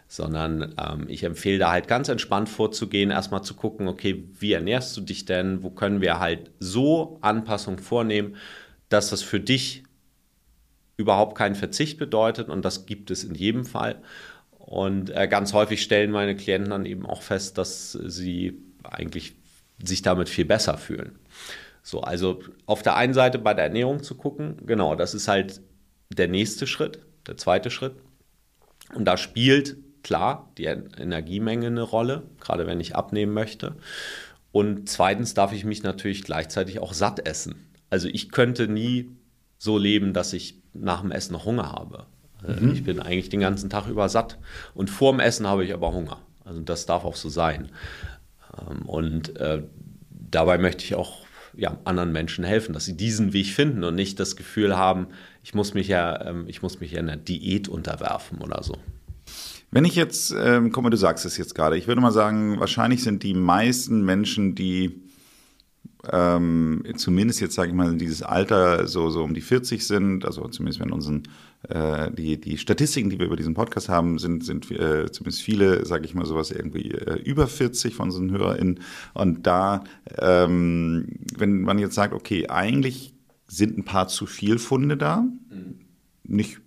sondern 0.09 0.75
ähm, 0.83 1.05
ich 1.09 1.23
empfehle 1.23 1.59
da 1.59 1.71
halt 1.71 1.87
ganz 1.87 2.09
entspannt 2.09 2.49
vorzugehen, 2.49 3.11
erstmal 3.11 3.45
zu 3.45 3.55
gucken, 3.55 3.89
okay, 3.89 4.25
wie 4.41 4.55
ernährst 4.55 4.97
du 4.97 5.03
dich 5.03 5.27
denn, 5.27 5.63
wo 5.63 5.71
können 5.71 6.01
wir 6.01 6.19
halt 6.19 6.51
so 6.59 7.19
Anpassungen 7.21 7.79
vornehmen, 7.79 8.37
dass 8.89 9.11
das 9.11 9.23
für 9.23 9.39
dich 9.39 9.85
überhaupt 10.97 11.37
keinen 11.37 11.55
Verzicht 11.55 11.99
bedeutet 11.99 12.49
und 12.49 12.65
das 12.65 12.87
gibt 12.87 13.11
es 13.11 13.23
in 13.23 13.35
jedem 13.35 13.67
Fall. 13.67 14.03
Und 14.59 15.11
äh, 15.11 15.29
ganz 15.29 15.53
häufig 15.53 15.83
stellen 15.83 16.11
meine 16.11 16.35
Klienten 16.35 16.71
dann 16.71 16.87
eben 16.87 17.07
auch 17.07 17.23
fest, 17.23 17.59
dass 17.59 17.93
sie 17.93 18.61
eigentlich 18.83 19.37
sich 19.83 20.03
damit 20.03 20.29
viel 20.29 20.47
besser 20.47 20.79
fühlen. 20.79 21.19
So, 21.83 22.01
also 22.01 22.43
auf 22.67 22.83
der 22.83 22.97
einen 22.97 23.15
Seite 23.15 23.39
bei 23.39 23.55
der 23.55 23.65
Ernährung 23.65 24.03
zu 24.03 24.15
gucken, 24.15 24.57
genau, 24.67 24.95
das 24.95 25.15
ist 25.15 25.29
halt 25.29 25.61
der 26.11 26.29
nächste 26.29 26.67
Schritt, 26.67 26.99
der 27.27 27.37
zweite 27.37 27.71
Schritt. 27.71 27.95
Und 28.95 29.05
da 29.05 29.17
spielt 29.17 29.77
klar 30.03 30.51
die 30.59 30.65
Energiemenge 30.65 31.67
eine 31.67 31.83
Rolle, 31.83 32.23
gerade 32.41 32.67
wenn 32.67 32.81
ich 32.81 32.97
abnehmen 32.97 33.33
möchte. 33.33 33.77
Und 34.53 34.89
zweitens 34.89 35.35
darf 35.35 35.53
ich 35.53 35.65
mich 35.65 35.83
natürlich 35.83 36.25
gleichzeitig 36.25 36.81
auch 36.81 36.93
satt 36.93 37.27
essen. 37.27 37.67
Also 37.91 38.09
ich 38.09 38.31
könnte 38.31 38.69
nie 38.69 39.11
so 39.59 39.79
leben, 39.79 40.13
dass 40.13 40.33
ich 40.33 40.61
nach 40.73 41.01
dem 41.01 41.11
Essen 41.11 41.33
noch 41.33 41.45
Hunger 41.45 41.73
habe. 41.73 42.07
Äh, 42.47 42.61
mhm. 42.61 42.73
Ich 42.73 42.85
bin 42.85 43.01
eigentlich 43.01 43.29
den 43.29 43.41
ganzen 43.41 43.71
Tag 43.71 43.89
über 43.89 44.09
satt. 44.09 44.39
Und 44.75 44.91
vor 44.91 45.13
dem 45.13 45.21
Essen 45.21 45.47
habe 45.47 45.65
ich 45.65 45.75
aber 45.75 45.93
Hunger. 45.93 46.19
Also 46.45 46.61
das 46.61 46.87
darf 46.87 47.05
auch 47.05 47.17
so 47.17 47.29
sein. 47.29 47.71
Ähm, 48.57 48.83
und 48.83 49.37
äh, 49.37 49.63
dabei 50.11 50.59
möchte 50.59 50.85
ich 50.85 50.95
auch 50.95 51.27
ja, 51.55 51.77
anderen 51.85 52.13
Menschen 52.13 52.45
helfen, 52.45 52.73
dass 52.73 52.85
sie 52.85 52.97
diesen 52.97 53.33
Weg 53.33 53.49
finden 53.49 53.83
und 53.85 53.97
nicht 53.97 54.21
das 54.21 54.37
Gefühl 54.37 54.77
haben, 54.77 55.09
ich 55.43 55.55
muss 55.55 55.75
mich 55.75 55.89
ja, 55.89 56.27
ähm, 56.27 56.45
ich 56.47 56.63
muss 56.63 56.81
mich 56.81 56.93
ja 56.93 57.01
einer 57.01 57.17
Diät 57.17 57.69
unterwerfen 57.69 58.39
oder 58.39 58.63
so. 58.63 58.75
Wenn 59.71 59.85
ich 59.85 59.95
jetzt, 59.95 60.35
ähm, 60.39 60.73
guck 60.73 60.83
mal, 60.83 60.91
du 60.91 60.97
sagst 60.97 61.27
es 61.27 61.37
jetzt 61.37 61.55
gerade, 61.55 61.77
ich 61.77 61.87
würde 61.87 62.01
mal 62.01 62.13
sagen, 62.13 62.59
wahrscheinlich 62.59 63.03
sind 63.03 63.23
die 63.23 63.35
meisten 63.35 64.03
Menschen, 64.05 64.55
die 64.55 65.03
ähm, 66.11 66.85
zumindest 66.97 67.41
jetzt 67.41 67.55
sage 67.55 67.71
ich 67.71 67.75
mal 67.75 67.97
dieses 67.97 68.23
Alter 68.23 68.87
so 68.87 69.11
so 69.11 69.23
um 69.25 69.35
die 69.35 69.41
40 69.41 69.87
sind, 69.87 70.25
also 70.25 70.47
zumindest 70.49 70.81
wenn 70.81 70.93
unseren 70.93 71.25
äh, 71.69 72.11
die 72.13 72.41
die 72.41 72.57
Statistiken, 72.57 73.11
die 73.11 73.19
wir 73.19 73.27
über 73.27 73.37
diesen 73.37 73.55
Podcast 73.55 73.89
haben, 73.89 74.19
sind 74.19 74.45
sind 74.45 74.71
äh, 74.71 75.11
zumindest 75.11 75.43
viele, 75.43 75.85
sage 75.85 76.05
ich 76.05 76.15
mal 76.15 76.25
sowas 76.25 76.51
irgendwie 76.51 76.93
äh, 76.93 77.21
über 77.23 77.47
40 77.47 77.95
von 77.95 78.07
unseren 78.07 78.31
HörerInnen. 78.31 78.81
Und 79.13 79.47
da 79.47 79.85
ähm, 80.19 81.19
wenn 81.37 81.63
man 81.63 81.79
jetzt 81.79 81.95
sagt, 81.95 82.15
okay, 82.15 82.49
eigentlich 82.49 83.15
sind 83.49 83.77
ein 83.77 83.85
paar 83.85 84.09
zu 84.09 84.27
viel 84.27 84.59
Funde 84.59 84.97
da, 84.97 85.23
mhm. 85.51 85.81
nicht 86.23 86.61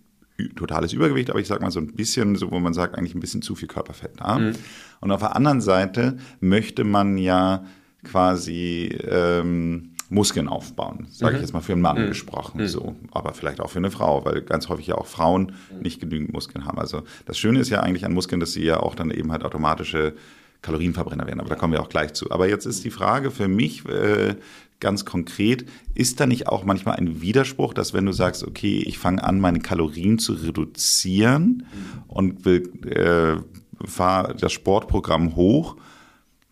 totales 0.49 0.93
Übergewicht, 0.93 1.29
aber 1.29 1.39
ich 1.39 1.47
sage 1.47 1.61
mal 1.61 1.71
so 1.71 1.79
ein 1.79 1.93
bisschen, 1.93 2.35
so 2.35 2.51
wo 2.51 2.59
man 2.59 2.73
sagt, 2.73 2.95
eigentlich 2.95 3.15
ein 3.15 3.19
bisschen 3.19 3.41
zu 3.41 3.55
viel 3.55 3.67
Körperfett 3.67 4.19
da. 4.19 4.39
Mhm. 4.39 4.55
Und 4.99 5.11
auf 5.11 5.21
der 5.21 5.35
anderen 5.35 5.61
Seite 5.61 6.17
möchte 6.39 6.83
man 6.83 7.17
ja 7.17 7.65
quasi 8.03 8.97
ähm, 9.07 9.91
Muskeln 10.09 10.49
aufbauen, 10.49 11.07
sage 11.09 11.33
mhm. 11.33 11.35
ich 11.37 11.41
jetzt 11.43 11.53
mal 11.53 11.61
für 11.61 11.71
einen 11.71 11.81
Mann 11.81 12.03
mhm. 12.03 12.07
gesprochen, 12.07 12.61
mhm. 12.61 12.67
so, 12.67 12.95
aber 13.11 13.33
vielleicht 13.33 13.61
auch 13.61 13.69
für 13.69 13.79
eine 13.79 13.91
Frau, 13.91 14.25
weil 14.25 14.41
ganz 14.41 14.67
häufig 14.67 14.87
ja 14.87 14.95
auch 14.95 15.07
Frauen 15.07 15.53
nicht 15.81 16.01
genügend 16.01 16.33
Muskeln 16.33 16.65
haben. 16.65 16.79
Also 16.79 17.03
das 17.25 17.37
Schöne 17.37 17.59
ist 17.59 17.69
ja 17.69 17.79
eigentlich 17.79 18.05
an 18.05 18.13
Muskeln, 18.13 18.41
dass 18.41 18.51
sie 18.51 18.63
ja 18.63 18.81
auch 18.81 18.93
dann 18.93 19.09
eben 19.09 19.31
halt 19.31 19.43
automatische 19.43 20.13
Kalorienverbrenner 20.61 21.25
werden, 21.25 21.39
aber 21.39 21.49
da 21.49 21.55
kommen 21.55 21.73
wir 21.73 21.81
auch 21.81 21.89
gleich 21.89 22.13
zu. 22.13 22.29
Aber 22.29 22.47
jetzt 22.47 22.65
ist 22.65 22.83
die 22.83 22.91
Frage 22.91 23.31
für 23.31 23.47
mich 23.47 23.87
äh, 23.87 24.35
ganz 24.81 25.05
konkret, 25.05 25.65
ist 25.95 26.19
da 26.19 26.25
nicht 26.25 26.47
auch 26.47 26.65
manchmal 26.65 26.97
ein 26.97 27.21
Widerspruch, 27.21 27.73
dass 27.73 27.93
wenn 27.93 28.05
du 28.05 28.11
sagst, 28.11 28.43
okay, 28.43 28.83
ich 28.85 28.97
fange 28.97 29.23
an, 29.23 29.39
meine 29.39 29.59
Kalorien 29.59 30.19
zu 30.19 30.33
reduzieren 30.33 31.65
und 32.07 32.45
äh, 32.45 33.37
fahre 33.85 34.35
das 34.35 34.51
Sportprogramm 34.51 35.37
hoch, 35.37 35.77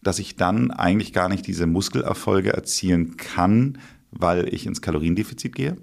dass 0.02 0.20
ich 0.20 0.38
dann 0.38 0.72
eigentlich 0.72 1.12
gar 1.12 1.28
nicht 1.28 1.46
diese 1.46 1.68
Muskelerfolge 1.68 2.54
erzielen 2.54 3.18
kann, 3.18 3.80
weil 4.12 4.54
ich 4.54 4.66
ins 4.66 4.82
Kaloriendefizit 4.82 5.54
gehe? 5.54 5.78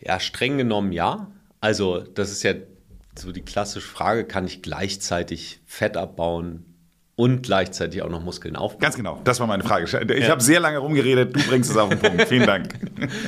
Ja, 0.00 0.20
streng 0.20 0.56
genommen 0.56 0.92
ja. 0.92 1.30
Also 1.60 2.00
das 2.00 2.30
ist 2.30 2.42
ja 2.42 2.54
so 3.18 3.32
die 3.32 3.42
klassische 3.42 3.88
Frage, 3.88 4.24
kann 4.24 4.46
ich 4.46 4.62
gleichzeitig 4.62 5.60
Fett 5.66 5.96
abbauen, 5.96 6.75
und 7.16 7.42
gleichzeitig 7.42 8.02
auch 8.02 8.10
noch 8.10 8.22
Muskeln 8.22 8.56
aufbauen. 8.56 8.80
Ganz 8.80 8.96
genau, 8.96 9.20
das 9.24 9.40
war 9.40 9.46
meine 9.46 9.64
Frage. 9.64 9.84
Ich 10.14 10.24
ja. 10.24 10.28
habe 10.28 10.42
sehr 10.42 10.60
lange 10.60 10.78
rumgeredet, 10.78 11.34
du 11.34 11.40
bringst 11.48 11.70
es 11.70 11.76
auf 11.76 11.88
den 11.88 11.98
Punkt. 11.98 12.28
Vielen 12.28 12.46
Dank. 12.46 12.74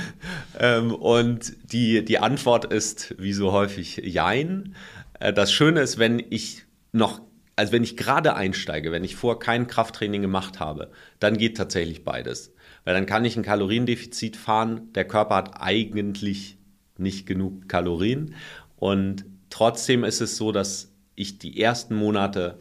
ähm, 0.61 0.94
und 0.94 1.57
die, 1.72 2.05
die 2.05 2.18
Antwort 2.18 2.66
ist, 2.66 3.14
wie 3.18 3.33
so 3.33 3.53
häufig, 3.53 4.03
Jein. 4.05 4.74
Äh, 5.18 5.33
das 5.33 5.53
Schöne 5.53 5.81
ist, 5.81 5.98
wenn 5.98 6.22
ich 6.31 6.66
noch, 6.92 7.22
also 7.57 7.72
wenn 7.72 7.83
ich 7.83 7.96
gerade 7.96 8.35
einsteige, 8.37 8.92
wenn 8.92 9.05
ich 9.05 9.16
vorher 9.16 9.38
kein 9.38 9.66
Krafttraining 9.66 10.20
gemacht 10.20 10.61
habe, 10.61 10.90
dann 11.18 11.38
geht 11.38 11.57
tatsächlich 11.57 12.05
beides. 12.05 12.53
Weil 12.85 12.92
dann 12.94 13.07
kann 13.07 13.24
ich 13.24 13.37
ein 13.37 13.42
Kaloriendefizit 13.42 14.37
fahren. 14.37 14.92
Der 14.94 15.07
Körper 15.07 15.37
hat 15.37 15.62
eigentlich 15.62 16.59
nicht 16.98 17.27
genug 17.27 17.68
Kalorien. 17.68 18.35
Und 18.77 19.24
trotzdem 19.48 20.05
ist 20.05 20.20
es 20.20 20.37
so, 20.37 20.53
dass 20.53 20.92
ich 21.14 21.38
die 21.38 21.61
ersten 21.61 21.96
Monate 21.96 22.59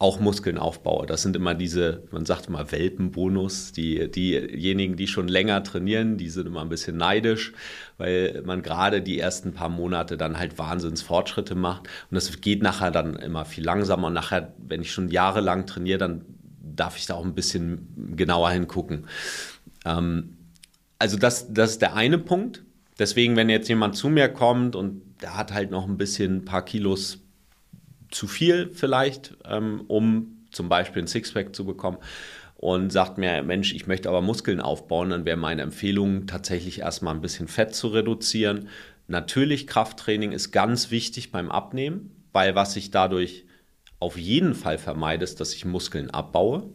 auch 0.00 0.20
Muskeln 0.20 0.58
aufbaue. 0.58 1.06
Das 1.06 1.22
sind 1.22 1.34
immer 1.34 1.54
diese, 1.54 2.04
man 2.12 2.24
sagt 2.24 2.46
immer 2.46 2.70
Welpenbonus. 2.70 3.72
Die, 3.72 4.08
diejenigen, 4.08 4.94
die 4.94 5.08
schon 5.08 5.26
länger 5.26 5.64
trainieren, 5.64 6.16
die 6.16 6.30
sind 6.30 6.46
immer 6.46 6.60
ein 6.60 6.68
bisschen 6.68 6.96
neidisch, 6.96 7.52
weil 7.96 8.42
man 8.46 8.62
gerade 8.62 9.02
die 9.02 9.18
ersten 9.18 9.54
paar 9.54 9.68
Monate 9.68 10.16
dann 10.16 10.38
halt 10.38 10.56
Wahnsinnsfortschritte 10.56 11.56
macht. 11.56 11.88
Und 12.10 12.14
das 12.14 12.40
geht 12.40 12.62
nachher 12.62 12.92
dann 12.92 13.16
immer 13.16 13.44
viel 13.44 13.64
langsamer. 13.64 14.06
Und 14.06 14.12
nachher, 14.12 14.54
wenn 14.58 14.82
ich 14.82 14.92
schon 14.92 15.08
jahrelang 15.08 15.66
trainiere, 15.66 15.98
dann 15.98 16.24
darf 16.62 16.96
ich 16.96 17.06
da 17.06 17.14
auch 17.14 17.24
ein 17.24 17.34
bisschen 17.34 18.14
genauer 18.14 18.50
hingucken. 18.50 19.08
Ähm, 19.84 20.36
also 21.00 21.16
das, 21.16 21.52
das 21.52 21.70
ist 21.70 21.82
der 21.82 21.96
eine 21.96 22.18
Punkt. 22.18 22.62
Deswegen, 23.00 23.34
wenn 23.34 23.48
jetzt 23.48 23.68
jemand 23.68 23.96
zu 23.96 24.08
mir 24.08 24.28
kommt 24.28 24.76
und 24.76 25.02
der 25.22 25.36
hat 25.36 25.52
halt 25.52 25.72
noch 25.72 25.88
ein 25.88 25.96
bisschen 25.96 26.36
ein 26.36 26.44
paar 26.44 26.64
Kilos 26.64 27.18
zu 28.10 28.26
viel 28.26 28.70
vielleicht, 28.72 29.36
ähm, 29.44 29.84
um 29.88 30.38
zum 30.50 30.68
Beispiel 30.68 31.02
ein 31.02 31.08
Sixpack 31.08 31.54
zu 31.54 31.64
bekommen 31.64 31.98
und 32.56 32.90
sagt 32.90 33.18
mir, 33.18 33.42
Mensch, 33.42 33.72
ich 33.72 33.86
möchte 33.86 34.08
aber 34.08 34.20
Muskeln 34.20 34.60
aufbauen, 34.60 35.10
dann 35.10 35.24
wäre 35.24 35.36
meine 35.36 35.62
Empfehlung 35.62 36.26
tatsächlich 36.26 36.80
erstmal 36.80 37.14
ein 37.14 37.20
bisschen 37.20 37.48
Fett 37.48 37.74
zu 37.74 37.88
reduzieren. 37.88 38.68
Natürlich, 39.06 39.66
Krafttraining 39.66 40.32
ist 40.32 40.50
ganz 40.50 40.90
wichtig 40.90 41.30
beim 41.30 41.50
Abnehmen, 41.50 42.24
weil 42.32 42.54
was 42.54 42.76
ich 42.76 42.90
dadurch 42.90 43.44
auf 44.00 44.18
jeden 44.18 44.54
Fall 44.54 44.78
vermeide, 44.78 45.24
ist, 45.24 45.40
dass 45.40 45.54
ich 45.54 45.64
Muskeln 45.64 46.10
abbaue. 46.10 46.68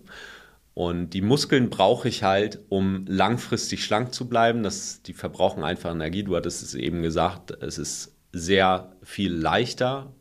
Und 0.73 1.11
die 1.11 1.21
Muskeln 1.21 1.69
brauche 1.69 2.07
ich 2.07 2.23
halt, 2.23 2.59
um 2.69 3.05
langfristig 3.07 3.83
schlank 3.83 4.13
zu 4.13 4.27
bleiben. 4.27 4.63
Das, 4.63 5.03
die 5.03 5.13
verbrauchen 5.13 5.63
einfach 5.63 5.91
Energie. 5.91 6.23
Du 6.23 6.35
hattest 6.35 6.63
es 6.63 6.73
eben 6.73 7.01
gesagt, 7.03 7.51
es 7.61 7.77
ist 7.77 8.15
sehr 8.31 8.95
viel 9.03 9.31
leichter 9.31 10.11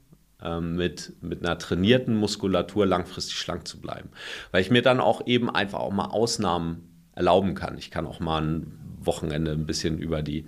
mit, 0.61 1.13
mit 1.23 1.45
einer 1.45 1.59
trainierten 1.59 2.17
Muskulatur 2.17 2.87
langfristig 2.87 3.37
schlank 3.37 3.67
zu 3.69 3.81
bleiben. 3.81 4.11
Weil 4.51 4.63
ich 4.63 4.71
mir 4.71 4.83
dann 4.83 5.01
auch 5.01 5.27
eben 5.27 5.49
einfach 5.51 5.81
auch 5.81 5.93
mal 5.93 6.07
Ausnahmen 6.07 6.89
erlauben 7.15 7.55
kann. 7.55 7.79
Ich 7.79 7.91
kann 7.91 8.07
auch 8.07 8.21
mal 8.21 8.43
ein 8.43 8.79
Wochenende 9.01 9.53
ein 9.53 9.67
bisschen 9.67 9.99
über 9.99 10.23
die 10.23 10.47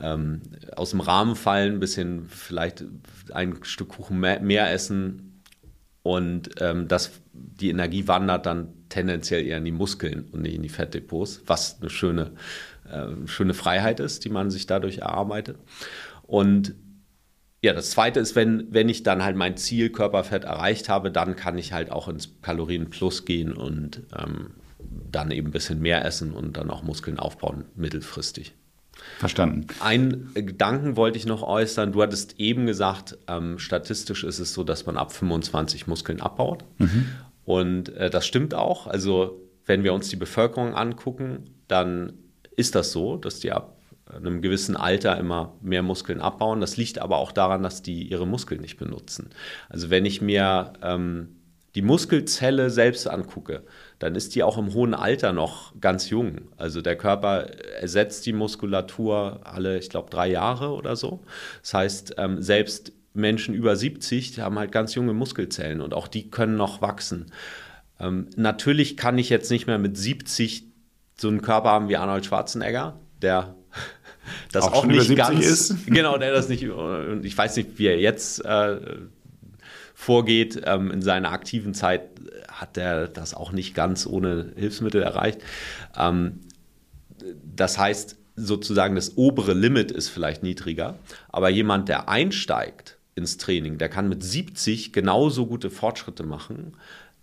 ähm, 0.00 0.42
aus 0.76 0.90
dem 0.90 1.00
Rahmen 1.00 1.36
fallen, 1.36 1.74
ein 1.74 1.80
bisschen 1.80 2.26
vielleicht 2.28 2.84
ein 3.32 3.58
Stück 3.62 3.90
Kuchen 3.90 4.20
mehr, 4.20 4.40
mehr 4.40 4.72
essen 4.72 5.42
Und 6.02 6.50
ähm, 6.60 6.88
das, 6.88 7.10
die 7.32 7.70
Energie 7.70 8.08
wandert 8.08 8.46
dann 8.46 8.68
tendenziell 8.88 9.44
eher 9.44 9.58
in 9.58 9.64
die 9.64 9.72
Muskeln 9.72 10.26
und 10.32 10.42
nicht 10.42 10.54
in 10.54 10.62
die 10.62 10.68
Fettdepots, 10.68 11.42
was 11.46 11.80
eine 11.80 11.90
schöne, 11.90 12.32
äh, 12.90 13.26
schöne 13.26 13.54
Freiheit 13.54 14.00
ist, 14.00 14.24
die 14.24 14.30
man 14.30 14.50
sich 14.50 14.66
dadurch 14.66 14.98
erarbeitet. 14.98 15.58
Und 16.22 16.74
ja, 17.60 17.72
das 17.72 17.90
zweite 17.90 18.20
ist, 18.20 18.36
wenn, 18.36 18.68
wenn 18.70 18.88
ich 18.88 19.02
dann 19.02 19.24
halt 19.24 19.36
mein 19.36 19.56
Ziel 19.56 19.90
Körperfett 19.90 20.44
erreicht 20.44 20.88
habe, 20.88 21.10
dann 21.10 21.34
kann 21.34 21.58
ich 21.58 21.72
halt 21.72 21.90
auch 21.90 22.08
ins 22.08 22.40
Kalorienplus 22.40 23.24
gehen 23.24 23.52
und 23.52 24.02
ähm, 24.16 24.50
dann 25.10 25.30
eben 25.30 25.48
ein 25.48 25.52
bisschen 25.52 25.80
mehr 25.80 26.04
essen 26.04 26.32
und 26.32 26.56
dann 26.56 26.70
auch 26.70 26.82
Muskeln 26.82 27.18
aufbauen, 27.18 27.64
mittelfristig. 27.74 28.54
Verstanden. 29.18 29.66
Ein 29.80 30.30
Gedanken 30.34 30.96
wollte 30.96 31.18
ich 31.18 31.26
noch 31.26 31.42
äußern. 31.42 31.92
Du 31.92 32.02
hattest 32.02 32.38
eben 32.38 32.66
gesagt, 32.66 33.16
ähm, 33.28 33.58
statistisch 33.58 34.24
ist 34.24 34.38
es 34.38 34.54
so, 34.54 34.64
dass 34.64 34.86
man 34.86 34.96
ab 34.96 35.12
25 35.12 35.86
Muskeln 35.86 36.20
abbaut. 36.20 36.64
Mhm. 36.78 37.06
Und 37.44 37.88
äh, 37.90 38.10
das 38.10 38.26
stimmt 38.26 38.54
auch. 38.54 38.86
Also, 38.86 39.40
wenn 39.66 39.84
wir 39.84 39.94
uns 39.94 40.08
die 40.08 40.16
Bevölkerung 40.16 40.74
angucken, 40.74 41.44
dann 41.68 42.12
ist 42.56 42.74
das 42.74 42.92
so, 42.92 43.16
dass 43.16 43.40
die 43.40 43.52
ab 43.52 43.77
einem 44.14 44.42
gewissen 44.42 44.76
Alter 44.76 45.18
immer 45.18 45.54
mehr 45.60 45.82
Muskeln 45.82 46.20
abbauen. 46.20 46.60
Das 46.60 46.76
liegt 46.76 46.98
aber 46.98 47.18
auch 47.18 47.32
daran, 47.32 47.62
dass 47.62 47.82
die 47.82 48.04
ihre 48.04 48.26
Muskeln 48.26 48.60
nicht 48.60 48.78
benutzen. 48.78 49.30
Also 49.68 49.90
wenn 49.90 50.06
ich 50.06 50.20
mir 50.22 50.72
ähm, 50.82 51.36
die 51.74 51.82
Muskelzelle 51.82 52.70
selbst 52.70 53.08
angucke, 53.08 53.62
dann 53.98 54.14
ist 54.14 54.34
die 54.34 54.42
auch 54.42 54.58
im 54.58 54.72
hohen 54.74 54.94
Alter 54.94 55.32
noch 55.32 55.78
ganz 55.80 56.10
jung. 56.10 56.48
Also 56.56 56.80
der 56.80 56.96
Körper 56.96 57.42
ersetzt 57.80 58.26
die 58.26 58.32
Muskulatur 58.32 59.40
alle, 59.44 59.78
ich 59.78 59.90
glaube, 59.90 60.10
drei 60.10 60.28
Jahre 60.28 60.72
oder 60.72 60.96
so. 60.96 61.20
Das 61.62 61.74
heißt, 61.74 62.14
ähm, 62.18 62.42
selbst 62.42 62.92
Menschen 63.14 63.54
über 63.54 63.76
70 63.76 64.40
haben 64.40 64.58
halt 64.58 64.72
ganz 64.72 64.94
junge 64.94 65.12
Muskelzellen 65.12 65.80
und 65.80 65.94
auch 65.94 66.08
die 66.08 66.30
können 66.30 66.56
noch 66.56 66.80
wachsen. 66.80 67.26
Ähm, 68.00 68.28
natürlich 68.36 68.96
kann 68.96 69.18
ich 69.18 69.28
jetzt 69.28 69.50
nicht 69.50 69.66
mehr 69.66 69.78
mit 69.78 69.96
70 69.96 70.64
so 71.16 71.28
einen 71.28 71.42
Körper 71.42 71.70
haben 71.70 71.88
wie 71.88 71.96
Arnold 71.96 72.24
Schwarzenegger, 72.24 72.98
der 73.20 73.54
das 74.52 74.64
auch, 74.64 74.74
auch 74.74 74.86
nicht 74.86 75.14
ganz 75.16 75.44
ist. 75.44 75.74
Genau, 75.86 76.18
der 76.18 76.32
das 76.32 76.48
nicht. 76.48 76.62
Ich 77.22 77.38
weiß 77.38 77.56
nicht, 77.56 77.78
wie 77.78 77.86
er 77.86 77.98
jetzt 77.98 78.44
äh, 78.44 78.76
vorgeht. 79.94 80.62
Ähm, 80.64 80.90
in 80.90 81.02
seiner 81.02 81.32
aktiven 81.32 81.74
Zeit 81.74 82.02
hat 82.50 82.76
er 82.76 83.08
das 83.08 83.34
auch 83.34 83.52
nicht 83.52 83.74
ganz 83.74 84.06
ohne 84.06 84.52
Hilfsmittel 84.56 85.02
erreicht. 85.02 85.40
Ähm, 85.96 86.40
das 87.44 87.78
heißt, 87.78 88.16
sozusagen 88.36 88.94
das 88.94 89.16
obere 89.16 89.54
Limit 89.54 89.90
ist 89.90 90.08
vielleicht 90.08 90.42
niedriger, 90.42 90.98
aber 91.28 91.48
jemand, 91.48 91.88
der 91.88 92.08
einsteigt 92.08 92.96
ins 93.14 93.36
Training, 93.36 93.78
der 93.78 93.88
kann 93.88 94.08
mit 94.08 94.22
70 94.22 94.92
genauso 94.92 95.46
gute 95.46 95.70
Fortschritte 95.70 96.22
machen 96.22 96.74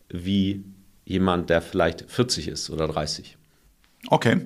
wie 0.09 0.63
jemand, 1.05 1.49
der 1.49 1.61
vielleicht 1.61 2.09
40 2.09 2.49
ist 2.49 2.69
oder 2.69 2.87
30. 2.87 3.37
Okay. 4.09 4.41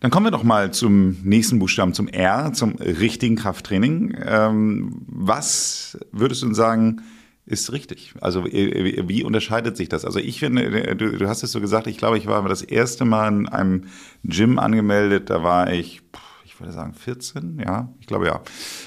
Dann 0.00 0.10
kommen 0.10 0.26
wir 0.26 0.30
doch 0.30 0.44
mal 0.44 0.72
zum 0.72 1.18
nächsten 1.22 1.58
Buchstaben, 1.58 1.92
zum 1.92 2.08
R, 2.08 2.52
zum 2.54 2.76
richtigen 2.76 3.36
Krafttraining. 3.36 4.16
Ähm, 4.24 5.02
was 5.06 5.98
würdest 6.10 6.42
du 6.42 6.54
sagen, 6.54 7.02
ist 7.44 7.72
richtig? 7.72 8.14
Also 8.20 8.44
wie 8.44 9.24
unterscheidet 9.24 9.76
sich 9.76 9.88
das? 9.88 10.06
Also 10.06 10.18
ich 10.18 10.38
finde, 10.38 10.96
du, 10.96 11.18
du 11.18 11.28
hast 11.28 11.42
es 11.42 11.52
so 11.52 11.60
gesagt, 11.60 11.86
ich 11.86 11.98
glaube, 11.98 12.16
ich 12.16 12.26
war 12.26 12.48
das 12.48 12.62
erste 12.62 13.04
Mal 13.04 13.28
in 13.28 13.48
einem 13.48 13.84
Gym 14.24 14.58
angemeldet, 14.58 15.28
da 15.28 15.42
war 15.42 15.70
ich, 15.70 16.00
ich 16.44 16.58
würde 16.58 16.72
sagen 16.72 16.94
14, 16.94 17.60
ja, 17.62 17.92
ich 18.00 18.06
glaube 18.06 18.26
ja. 18.26 18.40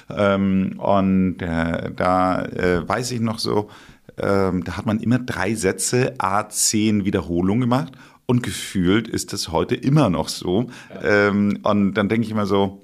Ähm, 0.10 0.80
und 0.80 1.42
äh, 1.42 1.92
da 1.96 2.44
äh, 2.46 2.88
weiß 2.88 3.12
ich 3.12 3.20
noch 3.20 3.38
so, 3.38 3.70
ähm, 4.18 4.64
da 4.64 4.78
hat 4.78 4.86
man 4.86 5.00
immer 5.00 5.20
drei 5.20 5.56
Sätze, 5.56 6.14
A, 6.20 6.48
zehn 6.48 7.06
Wiederholungen 7.06 7.62
gemacht 7.62 7.94
und 8.34 8.42
gefühlt 8.42 9.08
ist 9.08 9.32
das 9.32 9.50
heute 9.50 9.76
immer 9.76 10.10
noch 10.10 10.28
so. 10.28 10.66
Ähm, 11.04 11.60
und 11.62 11.94
dann 11.94 12.10
denke 12.10 12.26
ich 12.26 12.32
immer 12.32 12.48
so, 12.48 12.82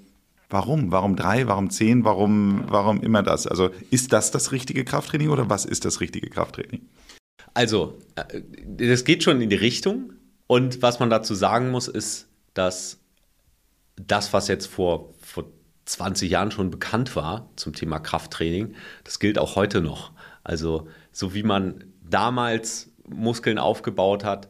warum? 0.47 0.91
Warum 0.91 1.15
drei? 1.15 1.47
Warum 1.47 1.71
zehn? 1.71 2.05
Warum, 2.05 2.65
warum 2.67 3.01
immer 3.01 3.23
das? 3.23 3.47
Also 3.47 3.71
ist 3.89 4.13
das 4.13 4.29
das 4.29 4.51
richtige 4.51 4.85
Krafttraining 4.85 5.29
oder 5.29 5.49
was 5.49 5.65
ist 5.65 5.85
das 5.85 6.01
richtige 6.01 6.29
Krafttraining? 6.29 6.81
Also, 7.55 7.97
äh, 8.13 8.41
das 8.77 9.05
geht 9.05 9.23
schon 9.23 9.41
in 9.41 9.49
die 9.49 9.55
Richtung. 9.55 10.13
Und 10.45 10.83
was 10.83 10.99
man 10.99 11.09
dazu 11.09 11.33
sagen 11.33 11.71
muss, 11.71 11.87
ist, 11.87 12.27
dass 12.53 12.99
das, 13.95 14.31
was 14.33 14.49
jetzt 14.49 14.67
vor, 14.67 15.15
vor 15.19 15.45
20 15.85 16.29
Jahren 16.29 16.51
schon 16.51 16.69
bekannt 16.69 17.15
war 17.15 17.49
zum 17.55 17.73
Thema 17.73 17.97
Krafttraining, 17.97 18.75
das 19.03 19.17
gilt 19.17 19.39
auch 19.39 19.55
heute 19.55 19.81
noch. 19.81 20.11
Also, 20.43 20.87
so 21.11 21.33
wie 21.33 21.41
man 21.41 21.85
damals 22.07 22.91
Muskeln 23.07 23.57
aufgebaut 23.57 24.23
hat, 24.23 24.47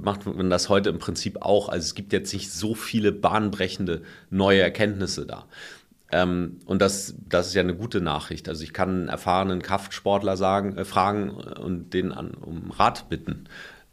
macht 0.00 0.26
man 0.26 0.50
das 0.50 0.68
heute 0.68 0.90
im 0.90 0.98
Prinzip 0.98 1.42
auch. 1.42 1.68
Also 1.68 1.84
es 1.84 1.94
gibt 1.94 2.12
jetzt 2.12 2.32
nicht 2.32 2.52
so 2.52 2.74
viele 2.74 3.12
bahnbrechende 3.12 4.02
neue 4.30 4.60
Erkenntnisse 4.60 5.26
da. 5.26 5.46
Ähm, 6.12 6.60
und 6.66 6.80
das, 6.80 7.14
das 7.28 7.48
ist 7.48 7.54
ja 7.54 7.62
eine 7.62 7.74
gute 7.74 8.00
Nachricht. 8.00 8.48
Also 8.48 8.62
ich 8.62 8.72
kann 8.72 8.88
einen 8.90 9.08
erfahrenen 9.08 9.62
Kraftsportler 9.62 10.36
sagen, 10.36 10.76
äh, 10.76 10.84
fragen 10.84 11.30
und 11.30 11.92
den 11.94 12.12
an, 12.12 12.32
um 12.32 12.70
Rat 12.70 13.08
bitten, 13.08 13.48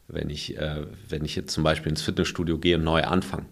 wenn 0.07 0.29
ich, 0.29 0.57
äh, 0.57 0.85
wenn 1.09 1.25
ich 1.25 1.35
jetzt 1.35 1.53
zum 1.53 1.63
Beispiel 1.63 1.89
ins 1.89 2.01
Fitnessstudio 2.01 2.59
gehe 2.59 2.77
und 2.77 2.83
neu 2.83 3.03
anfange. 3.03 3.45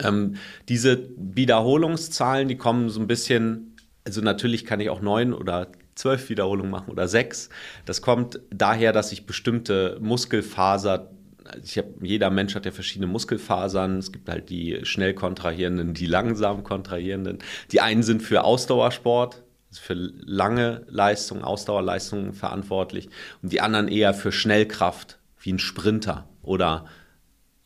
Ähm, 0.00 0.36
diese 0.68 1.08
Wiederholungszahlen, 1.16 2.48
die 2.48 2.56
kommen 2.56 2.88
so 2.88 3.00
ein 3.00 3.06
bisschen, 3.06 3.76
also 4.04 4.20
natürlich 4.20 4.64
kann 4.64 4.80
ich 4.80 4.90
auch 4.90 5.00
neun 5.00 5.32
oder 5.32 5.68
zwölf 5.94 6.28
Wiederholungen 6.28 6.70
machen 6.70 6.90
oder 6.90 7.08
sechs. 7.08 7.48
Das 7.84 8.02
kommt 8.02 8.40
daher, 8.50 8.92
dass 8.92 9.12
ich 9.12 9.26
bestimmte 9.26 9.98
Muskelfaser 10.00 11.10
also 11.44 11.82
habe, 11.82 12.06
jeder 12.06 12.30
Mensch 12.30 12.54
hat 12.54 12.66
ja 12.66 12.72
verschiedene 12.72 13.06
Muskelfasern. 13.06 13.98
Es 13.98 14.12
gibt 14.12 14.28
halt 14.28 14.50
die 14.50 14.80
schnell 14.84 15.14
kontrahierenden, 15.14 15.94
die 15.94 16.06
langsam 16.06 16.62
kontrahierenden. 16.64 17.38
Die 17.72 17.80
einen 17.80 18.02
sind 18.02 18.22
für 18.22 18.44
Ausdauersport, 18.44 19.42
also 19.70 19.82
für 19.82 19.94
lange 19.94 20.84
Leistungen, 20.88 21.42
Ausdauerleistungen 21.42 22.32
verantwortlich 22.32 23.08
und 23.42 23.52
die 23.52 23.60
anderen 23.60 23.88
eher 23.88 24.14
für 24.14 24.32
Schnellkraft, 24.32 25.18
wie 25.40 25.52
ein 25.52 25.58
Sprinter 25.58 26.28
oder 26.42 26.86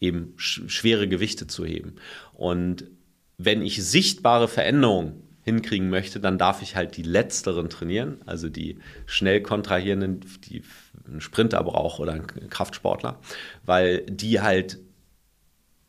eben 0.01 0.35
schwere 0.37 1.09
Gewichte 1.09 1.47
zu 1.47 1.65
heben. 1.65 1.97
Und 2.33 2.91
wenn 3.39 3.63
ich 3.63 3.85
sichtbare 3.85 4.49
Veränderungen 4.49 5.23
hinkriegen 5.47 5.89
möchte, 5.89 6.19
dann 6.19 6.39
darf 6.39 6.61
ich 6.61 6.75
halt 6.75 6.97
die 6.97 7.05
letzteren 7.05 7.71
trainieren, 7.71 8.19
also 8.27 8.49
die 8.49 8.81
schnell 9.07 9.41
kontrahierenden, 9.41 10.21
die 10.45 10.65
ein 11.07 11.21
Sprinter 11.21 11.63
braucht 11.63 12.01
oder 12.01 12.15
ein 12.15 12.27
Kraftsportler, 12.51 13.21
weil 13.65 14.01
die 14.07 14.41
halt 14.41 14.81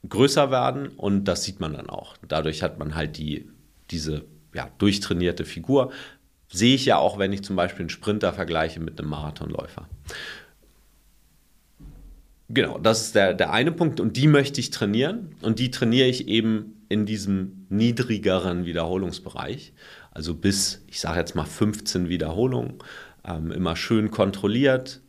größer 0.08 0.52
werden 0.52 0.90
und 0.90 1.26
das 1.26 1.44
sieht 1.44 1.60
man 1.60 1.74
dann 1.74 1.90
auch. 1.90 2.18
Dadurch 2.28 2.62
hat 2.62 2.78
man 2.78 2.94
halt 2.94 3.18
die, 3.18 3.50
diese 3.90 4.26
ja, 4.54 4.70
durchtrainierte 4.78 5.44
Figur. 5.44 5.92
Sehe 6.50 6.76
ich 6.76 6.86
ja 6.86 7.00
auch, 7.00 7.18
wenn 7.18 7.34
ich 7.34 7.44
zum 7.44 7.56
Beispiel 7.56 7.82
einen 7.82 7.90
Sprinter 7.90 8.34
vergleiche 8.34 8.80
mit 8.80 9.00
einem 9.00 9.10
Marathonläufer. 9.10 9.90
Genau, 12.50 12.78
das 12.78 13.02
ist 13.02 13.16
der, 13.16 13.34
der 13.34 13.52
eine 13.52 13.72
Punkt 13.72 14.00
und 14.00 14.16
die 14.16 14.28
möchte 14.28 14.62
ich 14.62 14.70
trainieren 14.70 15.36
und 15.42 15.60
die 15.60 15.70
trainiere 15.70 16.08
ich 16.08 16.28
eben 16.30 16.86
in 16.88 17.06
diesem 17.06 17.66
niedrigeren 17.70 18.66
Wiederholungsbereich, 18.66 19.74
also 20.12 20.34
bis, 20.34 20.84
ich 20.88 21.02
sage 21.02 21.20
jetzt 21.20 21.36
mal 21.36 21.46
15 21.46 22.08
Wiederholungen, 22.08 22.76
ähm, 23.26 23.52
immer 23.52 23.76
schön 23.76 24.12
kontrolliert 24.12 25.02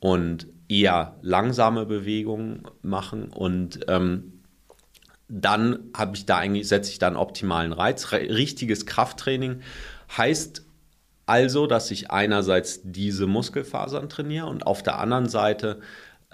und 0.00 0.48
eher 0.68 1.16
langsame 1.22 1.86
Bewegungen 1.86 2.64
machen 2.82 3.30
und 3.30 3.80
ähm, 3.88 4.42
dann 5.28 5.78
habe 5.96 6.14
ich 6.14 6.26
da 6.26 6.36
eigentlich 6.36 6.68
setze 6.68 6.90
ich 6.90 6.98
da 6.98 7.06
einen 7.06 7.16
optimalen 7.16 7.72
Reiz. 7.72 8.12
Richtiges 8.12 8.84
Krafttraining 8.84 9.62
heißt 10.14 10.66
also, 11.26 11.66
dass 11.66 11.90
ich 11.90 12.10
einerseits 12.10 12.80
diese 12.84 13.26
Muskelfasern 13.26 14.08
trainiere 14.08 14.46
und 14.46 14.66
auf 14.66 14.82
der 14.82 14.98
anderen 14.98 15.28
Seite 15.28 15.80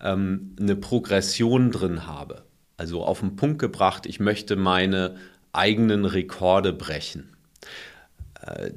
ähm, 0.03 0.57
eine 0.59 0.77
Progression 0.77 1.71
drin 1.71 2.07
habe. 2.07 2.45
Also 2.77 3.05
auf 3.05 3.21
den 3.21 3.37
Punkt 3.37 3.59
gebracht, 3.59 4.07
ich 4.07 4.21
möchte 4.21 4.57
meine 4.57 5.17
eigenen 5.53 6.05
Rekorde 6.05 6.73
brechen. 6.73 7.37
Äh, 8.41 8.71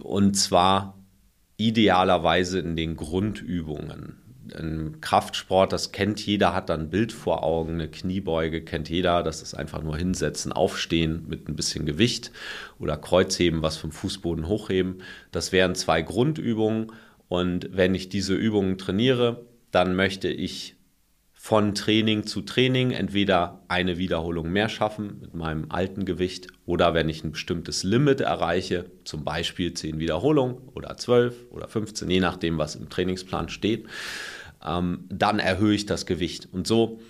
und 0.00 0.34
zwar 0.34 0.98
idealerweise 1.56 2.58
in 2.58 2.76
den 2.76 2.96
Grundübungen. 2.96 4.25
Ein 4.54 5.00
Kraftsport, 5.00 5.72
das 5.72 5.92
kennt 5.92 6.24
jeder, 6.24 6.54
hat 6.54 6.68
dann 6.68 6.82
ein 6.82 6.90
Bild 6.90 7.12
vor 7.12 7.42
Augen, 7.42 7.74
eine 7.74 7.88
Kniebeuge 7.88 8.62
kennt 8.62 8.88
jeder, 8.88 9.22
das 9.22 9.42
ist 9.42 9.54
einfach 9.54 9.82
nur 9.82 9.96
hinsetzen, 9.96 10.52
aufstehen 10.52 11.24
mit 11.28 11.48
ein 11.48 11.56
bisschen 11.56 11.86
Gewicht 11.86 12.32
oder 12.78 12.96
Kreuzheben, 12.96 13.62
was 13.62 13.76
vom 13.76 13.92
Fußboden 13.92 14.48
hochheben. 14.48 15.02
Das 15.32 15.52
wären 15.52 15.74
zwei 15.74 16.02
Grundübungen 16.02 16.92
und 17.28 17.68
wenn 17.72 17.94
ich 17.94 18.08
diese 18.08 18.34
Übungen 18.34 18.78
trainiere, 18.78 19.46
dann 19.70 19.94
möchte 19.96 20.28
ich 20.28 20.76
von 21.46 21.76
Training 21.76 22.26
zu 22.26 22.40
Training 22.40 22.90
entweder 22.90 23.62
eine 23.68 23.98
Wiederholung 23.98 24.50
mehr 24.50 24.68
schaffen 24.68 25.18
mit 25.20 25.32
meinem 25.34 25.66
alten 25.68 26.04
Gewicht 26.04 26.48
oder 26.64 26.92
wenn 26.92 27.08
ich 27.08 27.22
ein 27.22 27.30
bestimmtes 27.30 27.84
Limit 27.84 28.20
erreiche, 28.20 28.86
zum 29.04 29.22
Beispiel 29.22 29.72
10 29.72 30.00
Wiederholungen 30.00 30.56
oder 30.74 30.96
12 30.96 31.52
oder 31.52 31.68
15, 31.68 32.10
je 32.10 32.18
nachdem, 32.18 32.58
was 32.58 32.74
im 32.74 32.88
Trainingsplan 32.88 33.48
steht, 33.48 33.86
ähm, 34.64 35.06
dann 35.08 35.38
erhöhe 35.38 35.74
ich 35.74 35.86
das 35.86 36.06
Gewicht. 36.06 36.48
Und 36.52 36.66
so 36.66 37.00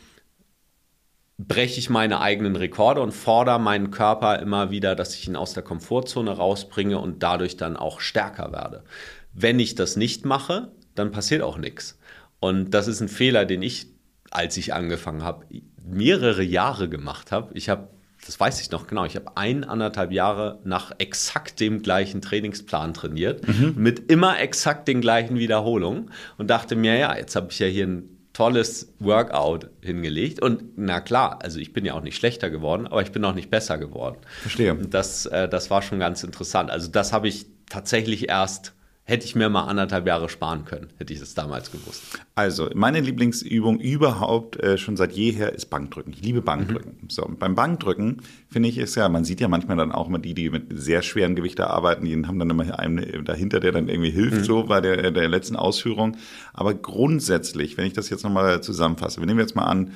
breche 1.39 1.79
ich 1.79 1.91
meine 1.91 2.21
eigenen 2.21 2.57
Rekorde 2.57 3.03
und 3.03 3.13
fordere 3.13 3.61
meinen 3.61 3.91
Körper 3.91 4.39
immer 4.39 4.71
wieder, 4.71 4.95
dass 4.95 5.15
ich 5.15 5.29
ihn 5.29 5.37
aus 5.37 5.53
der 5.53 5.63
Komfortzone 5.63 6.31
rausbringe 6.31 6.99
und 6.99 7.23
dadurch 7.23 7.57
dann 7.57 7.77
auch 7.77 8.01
stärker 8.01 8.53
werde. 8.53 8.85
Wenn 9.33 9.61
ich 9.61 9.75
das 9.75 9.97
nicht 9.97 10.25
mache, 10.25 10.73
dann 10.95 11.11
passiert 11.11 11.43
auch 11.43 11.59
nichts. 11.59 11.99
Und 12.41 12.71
das 12.71 12.89
ist 12.89 13.01
ein 13.01 13.09
Fehler, 13.09 13.45
den 13.45 13.63
ich, 13.63 13.89
als 14.31 14.57
ich 14.57 14.73
angefangen 14.73 15.23
habe, 15.23 15.45
mehrere 15.83 16.43
Jahre 16.43 16.89
gemacht 16.89 17.33
habe. 17.33 17.53
Ich 17.55 17.69
habe, 17.69 17.89
das 18.27 18.39
weiß 18.39 18.61
ich 18.61 18.71
noch 18.71 18.87
genau, 18.87 19.05
ich 19.05 19.17
habe 19.17 19.37
eineinhalb 19.37 20.13
Jahre 20.13 20.59
nach 20.65 20.93
exakt 20.99 21.61
dem 21.61 21.83
gleichen 21.83 22.21
Trainingsplan 22.21 22.93
trainiert, 22.93 23.47
mhm. 23.47 23.75
mit 23.77 24.11
immer 24.11 24.39
exakt 24.41 24.89
den 24.89 25.01
gleichen 25.01 25.39
Wiederholungen 25.39 26.11
und 26.37 26.51
dachte 26.51 26.77
mir, 26.77 26.97
ja, 26.97 27.17
jetzt 27.17 27.37
habe 27.37 27.49
ich 27.51 27.59
ja 27.59 27.67
hier 27.67 27.87
ein 27.87 28.17
tolles 28.33 28.93
Workout 28.99 29.71
hingelegt. 29.81 30.43
Und 30.43 30.77
na 30.77 31.01
klar, 31.01 31.39
also 31.43 31.59
ich 31.59 31.73
bin 31.73 31.87
ja 31.87 31.95
auch 31.95 32.03
nicht 32.03 32.17
schlechter 32.17 32.51
geworden, 32.51 32.87
aber 32.87 33.01
ich 33.01 33.11
bin 33.11 33.25
auch 33.25 33.35
nicht 33.35 33.51
besser 33.51 33.79
geworden. 33.79 34.19
Verstehe. 34.43 34.75
Das, 34.75 35.25
äh, 35.25 35.49
das 35.49 35.71
war 35.71 35.81
schon 35.81 35.99
ganz 35.99 36.23
interessant. 36.23 36.71
Also 36.71 36.91
das 36.91 37.15
habe 37.15 37.29
ich 37.29 37.47
tatsächlich 37.71 38.29
erst 38.29 38.75
hätte 39.09 39.25
ich 39.25 39.37
mir 39.37 39.49
mal 39.49 39.63
anderthalb 39.63 40.05
Jahre 40.07 40.29
sparen 40.29 40.65
können, 40.65 40.89
hätte 40.99 41.13
ich 41.13 41.21
das 41.21 41.35
damals 41.35 41.71
gewusst. 41.71 42.03
Also, 42.35 42.69
meine 42.75 43.01
Lieblingsübung 43.01 43.79
überhaupt 43.79 44.61
äh, 44.61 44.77
schon 44.79 44.97
seit 44.97 45.13
jeher 45.13 45.53
ist 45.53 45.67
Bankdrücken. 45.67 46.13
Ich 46.13 46.23
liebe 46.23 46.43
Bankdrücken. 46.43 46.99
Mhm. 47.01 47.09
So, 47.09 47.31
beim 47.39 47.55
Bankdrücken 47.55 48.23
finde 48.51 48.69
ich 48.69 48.79
es 48.79 48.97
ja, 48.97 49.09
man 49.09 49.25
sieht 49.25 49.41
ja 49.41 49.47
manchmal 49.47 49.77
dann 49.77 49.93
auch 49.93 50.09
immer 50.09 50.19
die, 50.19 50.35
die 50.35 50.51
mit 50.51 50.65
sehr 50.71 51.03
schweren 51.03 51.37
Gewichten 51.37 51.63
arbeiten, 51.63 52.05
die 52.05 52.27
haben 52.27 52.39
dann 52.41 52.51
immer 52.51 52.79
einen 52.79 53.25
dahinter, 53.25 53.61
der 53.61 53.71
dann 53.71 53.89
irgendwie 53.89 54.11
hilft, 54.11 54.39
mhm. 54.39 54.45
so 54.45 54.65
bei 54.65 54.81
der, 54.81 55.13
der 55.13 55.29
letzten 55.29 55.55
Ausführung. 55.55 56.17
Aber 56.53 56.75
grundsätzlich, 56.75 57.77
wenn 57.77 57.87
ich 57.87 57.93
das 57.93 58.11
jetzt 58.11 58.25
nochmal 58.25 58.61
zusammenfasse, 58.61 59.21
wir 59.21 59.27
nehmen 59.27 59.41
jetzt 59.41 59.55
mal 59.55 59.67
an, 59.67 59.93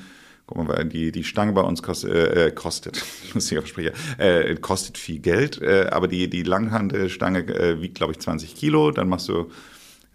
Guck 0.53 0.67
mal, 0.67 0.83
die, 0.83 1.13
die 1.13 1.23
Stange 1.23 1.53
bei 1.53 1.61
uns 1.61 1.81
kostet, 1.81 2.11
äh, 2.11 2.47
äh 2.47 2.51
kostet, 2.51 3.01
muss 3.33 3.49
ich 3.49 3.57
aussprechen, 3.57 3.93
äh, 4.17 4.55
kostet 4.55 4.97
viel 4.97 5.19
Geld, 5.19 5.61
äh, 5.61 5.87
aber 5.89 6.09
die, 6.09 6.29
die 6.29 6.43
Langhandelstange 6.43 7.47
äh, 7.47 7.81
wiegt, 7.81 7.95
glaube 7.95 8.11
ich, 8.11 8.19
20 8.19 8.53
Kilo. 8.53 8.91
Dann 8.91 9.07
machst 9.07 9.29
du, 9.29 9.49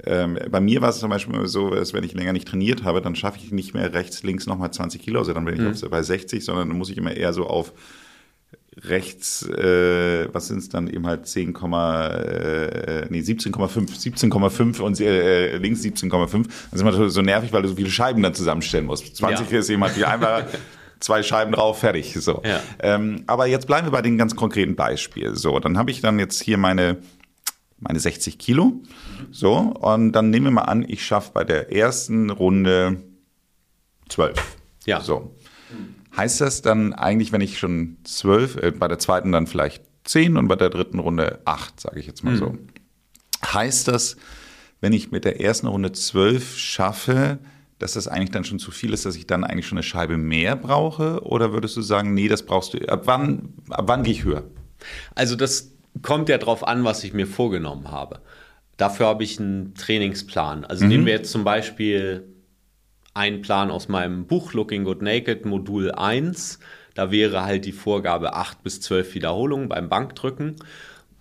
ähm, 0.04 0.38
bei 0.50 0.60
mir 0.60 0.82
war 0.82 0.90
es 0.90 0.98
zum 0.98 1.08
Beispiel 1.08 1.46
so, 1.46 1.70
dass 1.70 1.94
wenn 1.94 2.04
ich 2.04 2.12
länger 2.12 2.34
nicht 2.34 2.48
trainiert 2.48 2.84
habe, 2.84 3.00
dann 3.00 3.16
schaffe 3.16 3.38
ich 3.42 3.50
nicht 3.50 3.72
mehr 3.72 3.94
rechts, 3.94 4.22
links 4.24 4.46
nochmal 4.46 4.70
20 4.70 5.00
Kilo, 5.00 5.20
also 5.20 5.32
dann 5.32 5.46
bin 5.46 5.54
ich 5.54 5.60
mhm. 5.60 5.68
auf, 5.68 5.90
bei 5.90 6.02
60, 6.02 6.44
sondern 6.44 6.68
dann 6.68 6.76
muss 6.76 6.90
ich 6.90 6.98
immer 6.98 7.16
eher 7.16 7.32
so 7.32 7.46
auf 7.46 7.72
rechts, 8.82 9.42
äh, 9.48 10.28
was 10.32 10.48
sind 10.48 10.58
es 10.58 10.68
dann 10.68 10.88
eben 10.88 11.06
halt 11.06 11.26
10, 11.26 11.54
äh, 11.54 13.06
nee, 13.08 13.20
17,5, 13.20 14.30
17,5 14.30 14.80
und 14.80 15.00
äh, 15.00 15.56
links 15.56 15.82
17,5. 15.82 16.46
Das 16.46 16.72
ist 16.72 16.80
immer 16.80 17.08
so 17.08 17.22
nervig, 17.22 17.52
weil 17.52 17.62
du 17.62 17.68
so 17.68 17.76
viele 17.76 17.90
Scheiben 17.90 18.22
dann 18.22 18.34
zusammenstellen 18.34 18.86
musst. 18.86 19.16
20 19.16 19.50
ja. 19.50 19.58
ist 19.58 19.70
eben 19.70 19.82
halt 19.82 19.92
viel 19.94 20.04
einfacher. 20.04 20.46
zwei 21.00 21.22
Scheiben 21.22 21.52
drauf, 21.52 21.80
fertig. 21.80 22.14
So. 22.18 22.42
Ja. 22.44 22.60
Ähm, 22.80 23.24
aber 23.26 23.46
jetzt 23.46 23.66
bleiben 23.66 23.86
wir 23.86 23.92
bei 23.92 24.02
dem 24.02 24.18
ganz 24.18 24.36
konkreten 24.36 24.76
Beispiel. 24.76 25.34
So, 25.34 25.58
dann 25.58 25.78
habe 25.78 25.90
ich 25.90 26.00
dann 26.00 26.18
jetzt 26.18 26.42
hier 26.42 26.58
meine, 26.58 26.98
meine 27.78 28.00
60 28.00 28.38
Kilo. 28.38 28.82
So, 29.30 29.56
und 29.56 30.12
dann 30.12 30.30
nehmen 30.30 30.46
wir 30.46 30.52
mal 30.52 30.62
an, 30.62 30.84
ich 30.86 31.04
schaffe 31.04 31.30
bei 31.32 31.44
der 31.44 31.72
ersten 31.72 32.30
Runde 32.30 33.02
12. 34.08 34.56
Ja. 34.86 35.00
So. 35.00 35.35
Heißt 36.16 36.40
das 36.40 36.62
dann 36.62 36.92
eigentlich, 36.92 37.32
wenn 37.32 37.40
ich 37.40 37.58
schon 37.58 37.98
zwölf, 38.04 38.56
äh, 38.56 38.70
bei 38.70 38.88
der 38.88 38.98
zweiten 38.98 39.32
dann 39.32 39.46
vielleicht 39.46 39.84
zehn 40.04 40.36
und 40.36 40.48
bei 40.48 40.56
der 40.56 40.70
dritten 40.70 40.98
Runde 40.98 41.40
acht, 41.44 41.80
sage 41.80 42.00
ich 42.00 42.06
jetzt 42.06 42.24
mal 42.24 42.34
mhm. 42.34 42.38
so. 42.38 42.58
Heißt 43.44 43.88
das, 43.88 44.16
wenn 44.80 44.92
ich 44.92 45.10
mit 45.10 45.24
der 45.24 45.40
ersten 45.40 45.66
Runde 45.66 45.92
zwölf 45.92 46.56
schaffe, 46.56 47.38
dass 47.78 47.92
das 47.92 48.08
eigentlich 48.08 48.30
dann 48.30 48.44
schon 48.44 48.58
zu 48.58 48.70
viel 48.70 48.92
ist, 48.92 49.04
dass 49.04 49.16
ich 49.16 49.26
dann 49.26 49.44
eigentlich 49.44 49.66
schon 49.66 49.76
eine 49.76 49.82
Scheibe 49.82 50.16
mehr 50.16 50.56
brauche? 50.56 51.22
Oder 51.22 51.52
würdest 51.52 51.76
du 51.76 51.82
sagen, 51.82 52.14
nee, 52.14 52.28
das 52.28 52.44
brauchst 52.44 52.74
du, 52.74 52.78
ab 52.88 53.02
wann, 53.04 53.54
ab 53.68 53.84
wann 53.86 54.02
gehe 54.02 54.14
ich 54.14 54.24
höher? 54.24 54.44
Also 55.14 55.36
das 55.36 55.72
kommt 56.02 56.28
ja 56.28 56.38
drauf 56.38 56.66
an, 56.66 56.84
was 56.84 57.04
ich 57.04 57.12
mir 57.12 57.26
vorgenommen 57.26 57.90
habe. 57.90 58.20
Dafür 58.76 59.06
habe 59.06 59.24
ich 59.24 59.38
einen 59.38 59.74
Trainingsplan. 59.74 60.64
Also 60.64 60.84
mhm. 60.84 60.90
nehmen 60.90 61.06
wir 61.06 61.14
jetzt 61.14 61.30
zum 61.30 61.44
Beispiel 61.44 62.24
ein 63.16 63.40
Plan 63.40 63.70
aus 63.70 63.88
meinem 63.88 64.26
Buch 64.26 64.52
Looking 64.52 64.84
Good 64.84 65.00
Naked, 65.00 65.46
Modul 65.46 65.90
1. 65.90 66.58
Da 66.94 67.10
wäre 67.10 67.44
halt 67.44 67.64
die 67.64 67.72
Vorgabe 67.72 68.34
8 68.34 68.62
bis 68.62 68.80
12 68.82 69.14
Wiederholungen 69.14 69.68
beim 69.68 69.88
Bankdrücken. 69.88 70.56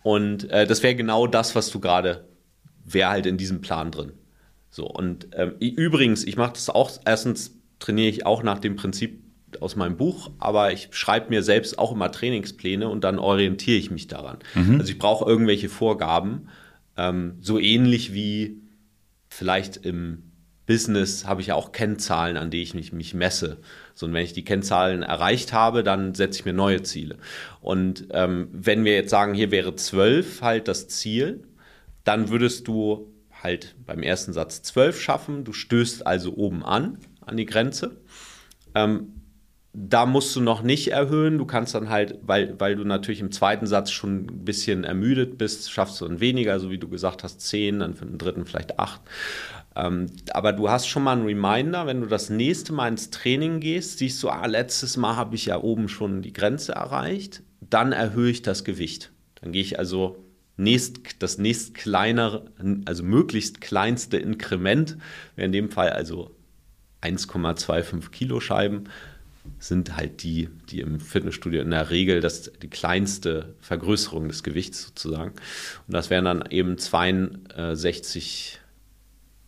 Und 0.04 0.50
äh, 0.52 0.68
das 0.68 0.84
wäre 0.84 0.96
genau 0.96 1.26
das, 1.26 1.56
was 1.56 1.72
du 1.72 1.80
gerade, 1.80 2.28
wäre 2.84 3.10
halt 3.10 3.26
in 3.26 3.38
diesem 3.38 3.62
Plan 3.62 3.92
drin. 3.92 4.12
So, 4.70 4.86
und 4.86 5.30
ähm, 5.34 5.56
übrigens, 5.60 6.26
ich 6.26 6.36
mache 6.36 6.54
das 6.54 6.70
auch, 6.70 6.92
erstens 7.06 7.58
trainiere 7.80 8.10
ich 8.10 8.26
auch 8.26 8.44
nach 8.44 8.60
dem 8.60 8.76
Prinzip 8.76 9.24
aus 9.62 9.78
meinem 9.78 9.96
Buch, 9.96 10.32
aber 10.38 10.74
ich 10.74 10.90
schreibe 10.92 11.30
mir 11.30 11.44
selbst 11.44 11.80
auch 11.80 11.94
immer 11.94 12.12
Trainingspläne 12.12 12.90
und 12.90 13.06
dann 13.06 13.20
orientiere 13.20 13.78
ich 13.78 13.90
mich 13.90 14.08
daran. 14.08 14.40
Mhm. 14.54 14.82
Also 14.82 14.92
ich 14.92 15.00
brauche 15.00 15.30
irgendwelche 15.30 15.70
Vorgaben, 15.70 16.50
ähm, 16.98 17.38
so 17.40 17.58
ähnlich 17.58 18.14
wie 18.14 18.62
vielleicht 19.30 19.78
im 19.78 20.25
Business 20.66 21.26
habe 21.26 21.42
ich 21.42 21.48
ja 21.48 21.56
auch 21.56 21.72
Kennzahlen, 21.72 22.38
an 22.38 22.50
die 22.50 22.62
ich 22.62 22.74
mich, 22.74 22.92
mich 22.92 23.14
messe. 23.14 23.58
So, 23.94 24.06
und 24.06 24.14
wenn 24.14 24.24
ich 24.24 24.34
die 24.34 24.44
Kennzahlen 24.44 25.04
erreicht 25.04 25.54
habe, 25.54 25.84
dann 25.84 26.16
setze 26.16 26.40
ich 26.40 26.46
mir 26.46 26.54
neue 26.54 26.84
Ziele. 26.84 27.18
Und 27.62 28.08
ähm, 28.12 28.50
wenn 28.52 28.84
wir 28.84 28.94
jetzt 28.94 29.12
sagen, 29.12 29.34
hier 29.34 29.52
wäre 29.52 29.76
12 29.76 30.42
halt 30.42 30.68
das 30.68 30.88
Ziel, 30.88 31.44
dann 32.04 32.30
würdest 32.30 32.68
du 32.68 33.12
halt 33.44 33.76
beim 33.86 34.02
ersten 34.02 34.34
Satz 34.34 34.64
12 34.64 35.00
schaffen. 35.00 35.44
Du 35.44 35.54
stößt 35.54 36.06
also 36.06 36.36
oben 36.36 36.64
an, 36.64 36.98
an 37.22 37.38
die 37.38 37.46
Grenze. 37.46 37.98
Ähm, 38.74 39.16
da 39.78 40.06
musst 40.06 40.36
du 40.36 40.42
noch 40.42 40.62
nicht 40.62 40.88
erhöhen. 40.88 41.38
Du 41.38 41.46
kannst 41.46 41.76
dann 41.76 41.90
halt, 41.90 42.18
weil, 42.22 42.60
weil 42.60 42.76
du 42.76 42.86
natürlich 42.86 43.20
im 43.20 43.32
zweiten 43.32 43.68
Satz 43.68 43.92
schon 43.92 44.26
ein 44.26 44.46
bisschen 44.46 44.84
ermüdet 44.86 45.38
bist, 45.38 45.72
schaffst 45.72 46.00
du 46.00 46.08
dann 46.08 46.22
weniger, 46.22 46.60
so 46.60 46.72
wie 46.72 46.78
du 46.78 46.88
gesagt 46.88 47.24
hast, 47.24 47.42
10, 47.42 47.80
dann 47.80 47.94
für 47.94 48.06
den 48.06 48.18
dritten 48.18 48.46
vielleicht 48.46 48.80
8. 48.80 49.02
Ähm, 49.76 50.08
aber 50.32 50.54
du 50.54 50.70
hast 50.70 50.88
schon 50.88 51.04
mal 51.04 51.14
einen 51.14 51.26
Reminder, 51.26 51.86
wenn 51.86 52.02
du 52.02 52.08
das 52.08 52.30
nächste 52.30 52.72
Mal 52.74 52.88
ins 52.88 53.10
Training 53.10 53.60
gehst, 53.60 54.00
siehst 54.00 54.22
du, 54.24 54.30
ah, 54.30 54.46
letztes 54.46 54.98
Mal 54.98 55.16
habe 55.16 55.36
ich 55.36 55.48
ja 55.48 55.62
oben 55.62 55.90
schon 55.90 56.22
die 56.22 56.34
Grenze 56.34 56.74
erreicht, 56.74 57.44
dann 57.60 57.92
erhöhe 57.92 58.32
ich 58.32 58.42
das 58.42 58.64
Gewicht. 58.64 59.12
Dann 59.42 59.52
gehe 59.52 59.62
ich 59.62 59.78
also 59.78 60.24
nächst, 60.58 61.22
das 61.22 61.38
nächst 61.38 61.74
kleinere, 61.74 62.46
also 62.86 63.04
möglichst 63.04 63.60
kleinste 63.60 64.18
Inkrement, 64.18 64.98
in 65.36 65.52
dem 65.52 65.70
Fall 65.70 65.90
also 65.90 66.32
1,25 67.02 68.12
Kilo 68.12 68.40
Scheiben, 68.40 68.86
sind 69.60 69.96
halt 69.96 70.24
die, 70.24 70.50
die 70.70 70.80
im 70.80 71.00
Fitnessstudio 71.00 71.62
in 71.62 71.72
der 71.72 71.90
Regel 71.90 72.20
das, 72.20 72.52
die 72.62 72.70
kleinste 72.70 73.56
Vergrößerung 73.60 74.28
des 74.28 74.42
Gewichts 74.42 74.84
sozusagen. 74.84 75.32
Und 75.88 75.94
das 75.94 76.10
wären 76.10 76.26
dann 76.26 76.44
eben 76.50 76.78
62 76.78 78.60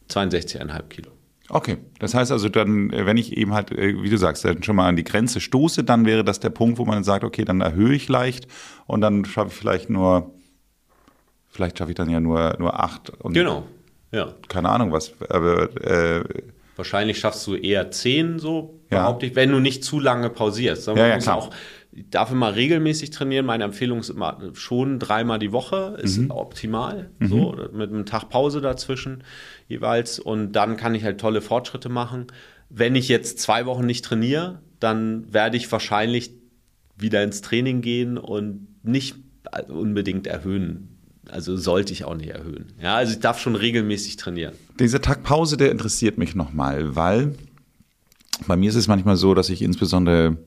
62,5 0.09 0.81
Kilo. 0.89 1.11
Okay, 1.49 1.77
das 1.99 2.13
heißt 2.13 2.31
also 2.31 2.49
dann, 2.49 2.91
äh, 2.91 3.05
wenn 3.05 3.17
ich 3.17 3.37
eben 3.37 3.53
halt, 3.53 3.71
äh, 3.71 4.01
wie 4.01 4.09
du 4.09 4.17
sagst, 4.17 4.43
dann 4.43 4.63
schon 4.63 4.75
mal 4.75 4.87
an 4.87 4.97
die 4.97 5.03
Grenze 5.03 5.39
stoße, 5.39 5.83
dann 5.83 6.05
wäre 6.05 6.23
das 6.23 6.39
der 6.39 6.49
Punkt, 6.49 6.77
wo 6.77 6.85
man 6.85 7.03
sagt, 7.03 7.23
okay, 7.23 7.45
dann 7.45 7.61
erhöhe 7.61 7.93
ich 7.93 8.09
leicht 8.09 8.47
und 8.85 9.01
dann 9.01 9.23
schaffe 9.23 9.49
ich 9.49 9.55
vielleicht 9.55 9.89
nur, 9.89 10.33
vielleicht 11.49 11.77
schaffe 11.77 11.91
ich 11.91 11.95
dann 11.95 12.09
ja 12.09 12.19
nur, 12.19 12.55
nur 12.59 12.79
acht. 12.79 13.11
Und 13.21 13.33
genau, 13.33 13.65
ja. 14.11 14.33
Keine 14.49 14.69
Ahnung 14.69 14.91
was, 14.91 15.13
aber 15.29 15.69
äh, 15.81 16.23
Wahrscheinlich 16.77 17.17
schaffst 17.19 17.47
du 17.47 17.55
eher 17.55 17.89
zehn, 17.89 18.37
so 18.37 18.79
behaupte 18.89 19.25
ja. 19.25 19.31
ich, 19.31 19.35
wenn 19.35 19.51
du 19.51 19.59
nicht 19.59 19.83
zu 19.83 19.99
lange 19.99 20.29
pausierst. 20.29 20.85
Ja, 20.87 21.07
ja, 21.07 21.17
klar. 21.17 21.37
Auch, 21.37 21.49
darf 22.09 22.31
immer 22.31 22.55
regelmäßig 22.55 23.09
trainieren. 23.09 23.45
Meine 23.45 23.63
Empfehlung 23.63 23.99
ist 23.99 24.09
immer 24.09 24.39
schon 24.53 24.99
dreimal 24.99 25.39
die 25.39 25.51
Woche, 25.51 25.97
ist 26.01 26.17
mhm. 26.17 26.31
optimal. 26.31 27.09
Mhm. 27.19 27.27
So, 27.27 27.55
mit 27.73 27.89
einem 27.89 28.05
Tag 28.05 28.29
Pause 28.29 28.61
dazwischen 28.61 29.23
jeweils. 29.67 30.19
Und 30.19 30.51
dann 30.53 30.77
kann 30.77 30.95
ich 30.95 31.03
halt 31.03 31.19
tolle 31.19 31.41
Fortschritte 31.41 31.89
machen. 31.89 32.27
Wenn 32.69 32.95
ich 32.95 33.07
jetzt 33.07 33.39
zwei 33.39 33.65
Wochen 33.65 33.85
nicht 33.85 34.05
trainiere, 34.05 34.59
dann 34.79 35.31
werde 35.33 35.57
ich 35.57 35.71
wahrscheinlich 35.71 36.31
wieder 36.97 37.23
ins 37.23 37.41
Training 37.41 37.81
gehen 37.81 38.17
und 38.17 38.67
nicht 38.83 39.15
unbedingt 39.67 40.27
erhöhen. 40.27 40.89
Also 41.29 41.57
sollte 41.57 41.93
ich 41.93 42.05
auch 42.05 42.15
nicht 42.15 42.29
erhöhen. 42.29 42.67
Ja, 42.81 42.95
also 42.95 43.13
ich 43.13 43.19
darf 43.19 43.39
schon 43.39 43.55
regelmäßig 43.55 44.17
trainieren. 44.17 44.53
Dieser 44.79 45.01
Tag 45.01 45.23
Pause, 45.23 45.57
der 45.57 45.71
interessiert 45.71 46.17
mich 46.17 46.35
nochmal, 46.35 46.95
weil 46.95 47.35
bei 48.45 48.55
mir 48.55 48.69
ist 48.69 48.75
es 48.75 48.87
manchmal 48.87 49.17
so, 49.17 49.33
dass 49.33 49.49
ich 49.49 49.61
insbesondere 49.61 50.37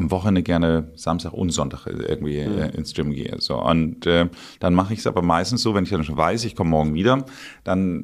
am 0.00 0.10
Wochenende 0.10 0.42
gerne 0.42 0.88
Samstag 0.94 1.34
und 1.34 1.50
Sonntag 1.50 1.86
irgendwie 1.86 2.42
mhm. 2.42 2.70
ins 2.74 2.94
Gym 2.94 3.12
gehe. 3.12 3.36
So. 3.38 3.62
Und 3.62 4.06
äh, 4.06 4.28
dann 4.58 4.72
mache 4.72 4.94
ich 4.94 5.00
es 5.00 5.06
aber 5.06 5.20
meistens 5.20 5.60
so, 5.60 5.74
wenn 5.74 5.84
ich 5.84 5.90
dann 5.90 6.04
schon 6.04 6.16
weiß, 6.16 6.44
ich 6.44 6.56
komme 6.56 6.70
morgen 6.70 6.94
wieder, 6.94 7.26
dann 7.64 8.02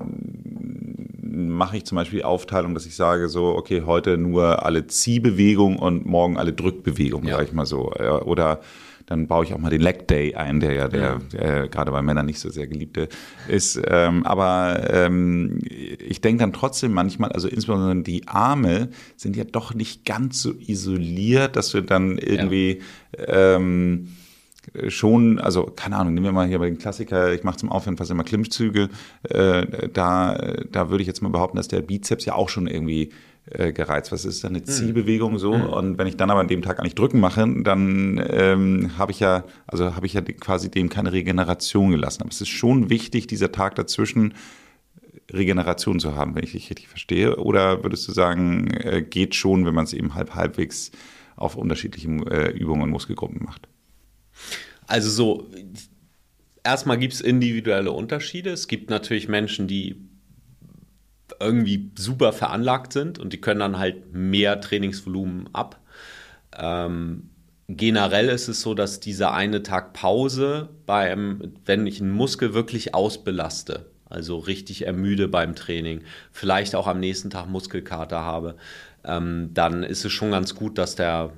mache 1.22 1.78
ich 1.78 1.86
zum 1.86 1.96
Beispiel 1.96 2.18
die 2.18 2.24
Aufteilung, 2.24 2.74
dass 2.74 2.84
ich 2.84 2.96
sage 2.96 3.30
so, 3.30 3.46
okay, 3.56 3.82
heute 3.86 4.18
nur 4.18 4.64
alle 4.64 4.86
Ziehbewegungen 4.86 5.78
und 5.78 6.04
morgen 6.04 6.36
alle 6.36 6.52
Drückbewegungen, 6.52 7.28
ja. 7.28 7.36
sage 7.36 7.48
ich 7.48 7.54
mal 7.54 7.66
so. 7.66 7.92
Oder 7.92 8.60
dann 9.06 9.28
baue 9.28 9.44
ich 9.44 9.54
auch 9.54 9.58
mal 9.58 9.70
den 9.70 9.80
Leg 9.80 10.08
Day 10.08 10.34
ein, 10.34 10.60
der 10.60 10.72
ja 10.72 10.88
der, 10.88 11.20
der 11.32 11.68
gerade 11.68 11.92
bei 11.92 12.02
Männern 12.02 12.26
nicht 12.26 12.40
so 12.40 12.50
sehr 12.50 12.66
geliebte 12.66 13.08
ist. 13.48 13.80
Ähm, 13.86 14.26
aber 14.26 14.90
ähm, 14.90 15.60
ich 15.62 16.20
denke 16.20 16.40
dann 16.40 16.52
trotzdem 16.52 16.92
manchmal, 16.92 17.30
also 17.32 17.48
insbesondere 17.48 18.02
die 18.02 18.26
Arme 18.26 18.88
sind 19.16 19.36
ja 19.36 19.44
doch 19.44 19.74
nicht 19.74 20.04
ganz 20.04 20.42
so 20.42 20.52
isoliert, 20.52 21.56
dass 21.56 21.70
du 21.70 21.82
dann 21.82 22.18
irgendwie 22.18 22.80
ja. 23.16 23.56
ähm, 23.56 24.08
schon, 24.88 25.38
also 25.38 25.64
keine 25.64 25.96
Ahnung, 25.96 26.14
nehmen 26.14 26.26
wir 26.26 26.32
mal 26.32 26.48
hier 26.48 26.58
bei 26.58 26.66
den 26.66 26.78
Klassiker, 26.78 27.32
ich 27.32 27.44
mache 27.44 27.58
zum 27.58 27.70
Aufwärmen 27.70 27.96
fast 27.96 28.10
immer 28.10 28.24
Klimmzüge, 28.24 28.88
äh, 29.22 29.88
da, 29.88 30.56
da 30.70 30.90
würde 30.90 31.02
ich 31.02 31.06
jetzt 31.06 31.22
mal 31.22 31.28
behaupten, 31.28 31.56
dass 31.56 31.68
der 31.68 31.82
Bizeps 31.82 32.24
ja 32.24 32.34
auch 32.34 32.48
schon 32.48 32.66
irgendwie 32.66 33.12
äh, 33.50 33.72
gereizt. 33.72 34.12
Was 34.12 34.24
ist 34.24 34.42
dann 34.44 34.56
eine 34.56 34.58
hm. 34.58 34.66
Ziehbewegung 34.66 35.38
so? 35.38 35.56
Mhm. 35.56 35.64
Und 35.66 35.98
wenn 35.98 36.06
ich 36.06 36.16
dann 36.16 36.30
aber 36.30 36.40
an 36.40 36.48
dem 36.48 36.62
Tag 36.62 36.78
eigentlich 36.78 36.94
drücken 36.94 37.20
mache, 37.20 37.46
dann 37.62 38.24
ähm, 38.28 38.98
habe 38.98 39.12
ich 39.12 39.20
ja, 39.20 39.44
also 39.66 39.94
habe 39.94 40.06
ich 40.06 40.14
ja 40.14 40.20
quasi 40.20 40.70
dem 40.70 40.88
keine 40.88 41.12
Regeneration 41.12 41.90
gelassen. 41.90 42.22
Aber 42.22 42.30
es 42.30 42.40
ist 42.40 42.48
schon 42.48 42.90
wichtig, 42.90 43.26
dieser 43.26 43.52
Tag 43.52 43.76
dazwischen 43.76 44.34
Regeneration 45.32 46.00
zu 46.00 46.14
haben, 46.14 46.34
wenn 46.34 46.44
ich 46.44 46.52
dich 46.52 46.70
richtig 46.70 46.88
verstehe. 46.88 47.36
Oder 47.36 47.82
würdest 47.82 48.06
du 48.08 48.12
sagen, 48.12 48.70
äh, 48.72 49.02
geht 49.02 49.34
schon, 49.34 49.66
wenn 49.66 49.74
man 49.74 49.84
es 49.84 49.92
eben 49.92 50.14
halb 50.14 50.34
halbwegs 50.34 50.90
auf 51.36 51.56
unterschiedlichen 51.56 52.26
äh, 52.26 52.50
Übungen 52.50 52.82
und 52.82 52.90
Muskelgruppen 52.90 53.44
macht? 53.44 53.68
Also 54.86 55.10
so, 55.10 55.50
erstmal 56.64 56.98
gibt 56.98 57.14
es 57.14 57.20
individuelle 57.20 57.92
Unterschiede. 57.92 58.50
Es 58.50 58.68
gibt 58.68 58.90
natürlich 58.90 59.28
Menschen, 59.28 59.66
die 59.66 60.05
irgendwie 61.40 61.90
super 61.96 62.32
veranlagt 62.32 62.92
sind 62.92 63.18
und 63.18 63.32
die 63.32 63.40
können 63.40 63.60
dann 63.60 63.78
halt 63.78 64.12
mehr 64.12 64.60
Trainingsvolumen 64.60 65.48
ab. 65.52 65.80
Ähm, 66.56 67.30
generell 67.68 68.28
ist 68.28 68.48
es 68.48 68.60
so, 68.60 68.74
dass 68.74 69.00
dieser 69.00 69.32
eine 69.32 69.62
Tag 69.62 69.92
Pause 69.92 70.68
beim, 70.86 71.54
wenn 71.64 71.86
ich 71.86 72.00
einen 72.00 72.10
Muskel 72.10 72.54
wirklich 72.54 72.94
ausbelaste, 72.94 73.86
also 74.08 74.38
richtig 74.38 74.86
ermüde 74.86 75.28
beim 75.28 75.54
Training, 75.54 76.02
vielleicht 76.32 76.74
auch 76.74 76.86
am 76.86 77.00
nächsten 77.00 77.30
Tag 77.30 77.48
Muskelkater 77.48 78.20
habe, 78.20 78.56
ähm, 79.04 79.50
dann 79.52 79.82
ist 79.82 80.04
es 80.04 80.12
schon 80.12 80.30
ganz 80.30 80.54
gut, 80.54 80.78
dass 80.78 80.96
der 80.96 81.32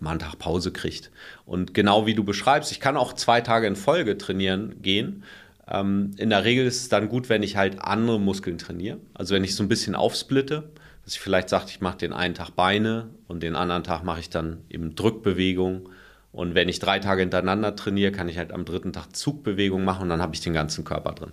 mal 0.00 0.10
einen 0.10 0.20
Tag 0.20 0.38
Pause 0.38 0.72
kriegt. 0.72 1.10
Und 1.46 1.74
genau 1.74 2.06
wie 2.06 2.14
du 2.14 2.24
beschreibst, 2.24 2.72
ich 2.72 2.80
kann 2.80 2.96
auch 2.96 3.12
zwei 3.12 3.40
Tage 3.40 3.66
in 3.66 3.76
Folge 3.76 4.18
trainieren 4.18 4.82
gehen 4.82 5.24
ähm, 5.68 6.10
in 6.16 6.30
der 6.30 6.44
Regel 6.44 6.66
ist 6.66 6.82
es 6.82 6.88
dann 6.88 7.08
gut, 7.08 7.28
wenn 7.28 7.42
ich 7.42 7.56
halt 7.56 7.80
andere 7.80 8.20
Muskeln 8.20 8.58
trainiere. 8.58 8.98
Also 9.14 9.34
wenn 9.34 9.44
ich 9.44 9.54
so 9.54 9.62
ein 9.62 9.68
bisschen 9.68 9.94
aufsplitte, 9.94 10.70
dass 11.04 11.14
ich 11.14 11.20
vielleicht 11.20 11.48
sage, 11.48 11.66
ich 11.68 11.80
mache 11.80 11.98
den 11.98 12.12
einen 12.12 12.34
Tag 12.34 12.50
Beine 12.50 13.10
und 13.28 13.42
den 13.42 13.56
anderen 13.56 13.84
Tag 13.84 14.04
mache 14.04 14.20
ich 14.20 14.30
dann 14.30 14.58
eben 14.68 14.94
Drückbewegung. 14.94 15.88
Und 16.32 16.54
wenn 16.54 16.68
ich 16.68 16.80
drei 16.80 16.98
Tage 16.98 17.20
hintereinander 17.20 17.76
trainiere, 17.76 18.12
kann 18.12 18.28
ich 18.28 18.38
halt 18.38 18.52
am 18.52 18.64
dritten 18.64 18.92
Tag 18.92 19.14
Zugbewegung 19.14 19.84
machen 19.84 20.02
und 20.02 20.08
dann 20.08 20.22
habe 20.22 20.34
ich 20.34 20.40
den 20.40 20.52
ganzen 20.52 20.84
Körper 20.84 21.12
drin. 21.12 21.32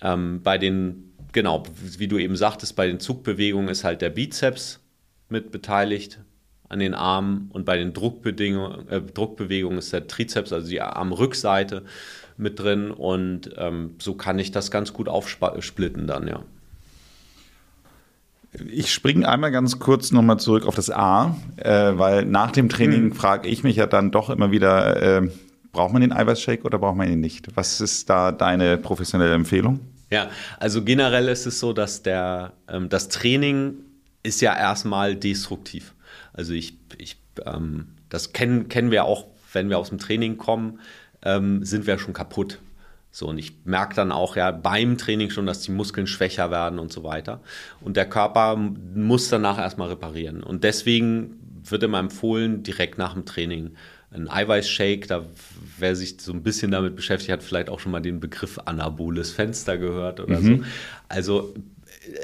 Ähm, 0.00 0.40
bei 0.42 0.58
den, 0.58 1.12
genau, 1.32 1.64
wie 1.98 2.08
du 2.08 2.18
eben 2.18 2.36
sagtest, 2.36 2.74
bei 2.74 2.86
den 2.86 2.98
Zugbewegungen 2.98 3.68
ist 3.68 3.84
halt 3.84 4.00
der 4.00 4.10
Bizeps 4.10 4.80
mit 5.28 5.50
beteiligt 5.50 6.20
an 6.68 6.78
den 6.78 6.94
Armen 6.94 7.50
und 7.52 7.66
bei 7.66 7.76
den 7.76 7.88
äh, 7.90 7.92
Druckbewegungen 9.02 9.78
ist 9.78 9.92
der 9.92 10.06
Trizeps, 10.06 10.52
also 10.52 10.68
die 10.68 10.80
Armrückseite 10.80 11.84
mit 12.36 12.58
drin 12.58 12.90
und 12.90 13.50
ähm, 13.56 13.96
so 13.98 14.14
kann 14.14 14.38
ich 14.38 14.50
das 14.50 14.70
ganz 14.70 14.92
gut 14.92 15.08
aufsplitten 15.08 16.06
dann, 16.06 16.28
ja. 16.28 16.42
Ich 18.70 18.92
springe 18.92 19.26
einmal 19.26 19.50
ganz 19.50 19.78
kurz 19.78 20.12
nochmal 20.12 20.38
zurück 20.38 20.66
auf 20.66 20.74
das 20.74 20.90
A, 20.90 21.36
äh, 21.56 21.92
weil 21.94 22.26
nach 22.26 22.50
dem 22.50 22.68
Training 22.68 23.04
hm. 23.04 23.12
frage 23.14 23.48
ich 23.48 23.64
mich 23.64 23.76
ja 23.76 23.86
dann 23.86 24.10
doch 24.10 24.28
immer 24.28 24.50
wieder, 24.50 25.22
äh, 25.22 25.28
braucht 25.72 25.92
man 25.94 26.02
den 26.02 26.12
Eiweißshake 26.12 26.64
oder 26.64 26.78
braucht 26.78 26.96
man 26.96 27.10
ihn 27.10 27.20
nicht? 27.20 27.56
Was 27.56 27.80
ist 27.80 28.10
da 28.10 28.30
deine 28.30 28.76
professionelle 28.76 29.32
Empfehlung? 29.32 29.80
Ja, 30.10 30.28
also 30.60 30.84
generell 30.84 31.28
ist 31.28 31.46
es 31.46 31.60
so, 31.60 31.72
dass 31.72 32.02
der, 32.02 32.52
ähm, 32.68 32.90
das 32.90 33.08
Training 33.08 33.76
ist 34.22 34.42
ja 34.42 34.54
erstmal 34.54 35.16
destruktiv. 35.16 35.94
Also 36.34 36.52
ich, 36.52 36.76
ich 36.98 37.16
ähm, 37.46 37.86
das 38.10 38.32
kennen, 38.32 38.68
kennen 38.68 38.90
wir 38.90 39.04
auch, 39.04 39.26
wenn 39.52 39.70
wir 39.70 39.78
aus 39.78 39.88
dem 39.88 39.98
Training 39.98 40.36
kommen 40.36 40.80
ähm, 41.24 41.64
sind 41.64 41.86
wir 41.86 41.98
schon 41.98 42.14
kaputt. 42.14 42.58
So, 43.10 43.28
und 43.28 43.36
ich 43.36 43.52
merke 43.64 43.94
dann 43.94 44.10
auch 44.10 44.36
ja 44.36 44.50
beim 44.50 44.96
Training 44.96 45.30
schon, 45.30 45.44
dass 45.44 45.60
die 45.60 45.70
Muskeln 45.70 46.06
schwächer 46.06 46.50
werden 46.50 46.78
und 46.78 46.92
so 46.92 47.04
weiter. 47.04 47.40
Und 47.82 47.96
der 47.96 48.08
Körper 48.08 48.56
muss 48.56 49.28
danach 49.28 49.58
erstmal 49.58 49.88
reparieren. 49.88 50.42
Und 50.42 50.64
deswegen 50.64 51.38
wird 51.68 51.82
immer 51.82 51.98
empfohlen, 51.98 52.62
direkt 52.62 52.96
nach 52.96 53.12
dem 53.12 53.26
Training 53.26 53.72
ein 54.12 54.30
Eiweißshake. 54.30 55.06
Da, 55.06 55.26
wer 55.78 55.94
sich 55.94 56.16
so 56.20 56.32
ein 56.32 56.42
bisschen 56.42 56.70
damit 56.70 56.96
beschäftigt, 56.96 57.32
hat 57.32 57.42
vielleicht 57.42 57.68
auch 57.68 57.80
schon 57.80 57.92
mal 57.92 58.00
den 58.00 58.18
Begriff 58.18 58.58
anaboles 58.64 59.30
Fenster 59.30 59.76
gehört 59.76 60.18
oder 60.18 60.40
mhm. 60.40 60.58
so. 60.58 60.64
Also 61.08 61.54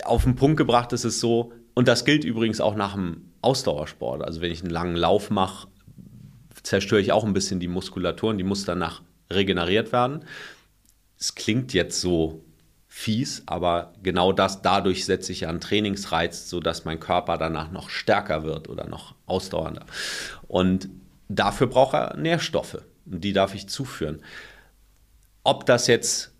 auf 0.04 0.24
den 0.24 0.36
Punkt 0.36 0.56
gebracht 0.56 0.92
ist 0.94 1.04
es 1.04 1.20
so, 1.20 1.52
und 1.74 1.86
das 1.86 2.04
gilt 2.04 2.24
übrigens 2.24 2.60
auch 2.60 2.74
nach 2.74 2.94
dem 2.94 3.28
Ausdauersport. 3.42 4.22
Also 4.22 4.40
wenn 4.40 4.50
ich 4.50 4.62
einen 4.62 4.70
langen 4.70 4.96
Lauf 4.96 5.30
mache, 5.30 5.68
zerstöre 6.68 7.00
ich 7.00 7.12
auch 7.12 7.24
ein 7.24 7.32
bisschen 7.32 7.60
die 7.60 7.68
Muskulatur 7.68 8.30
und 8.30 8.38
die 8.38 8.44
muss 8.44 8.64
danach 8.64 9.00
regeneriert 9.30 9.90
werden. 9.90 10.24
Es 11.18 11.34
klingt 11.34 11.72
jetzt 11.72 12.00
so 12.00 12.44
fies, 12.88 13.42
aber 13.46 13.94
genau 14.02 14.32
das, 14.32 14.60
dadurch 14.60 15.06
setze 15.06 15.32
ich 15.32 15.46
einen 15.46 15.60
Trainingsreiz, 15.60 16.50
sodass 16.50 16.84
mein 16.84 17.00
Körper 17.00 17.38
danach 17.38 17.70
noch 17.70 17.88
stärker 17.88 18.42
wird 18.42 18.68
oder 18.68 18.86
noch 18.86 19.14
ausdauernder. 19.26 19.86
Und 20.46 20.90
dafür 21.28 21.68
braucht 21.68 21.94
er 21.94 22.16
Nährstoffe 22.18 22.82
und 23.06 23.24
die 23.24 23.32
darf 23.32 23.54
ich 23.54 23.68
zuführen. 23.68 24.20
Ob 25.44 25.64
das 25.64 25.86
jetzt, 25.86 26.32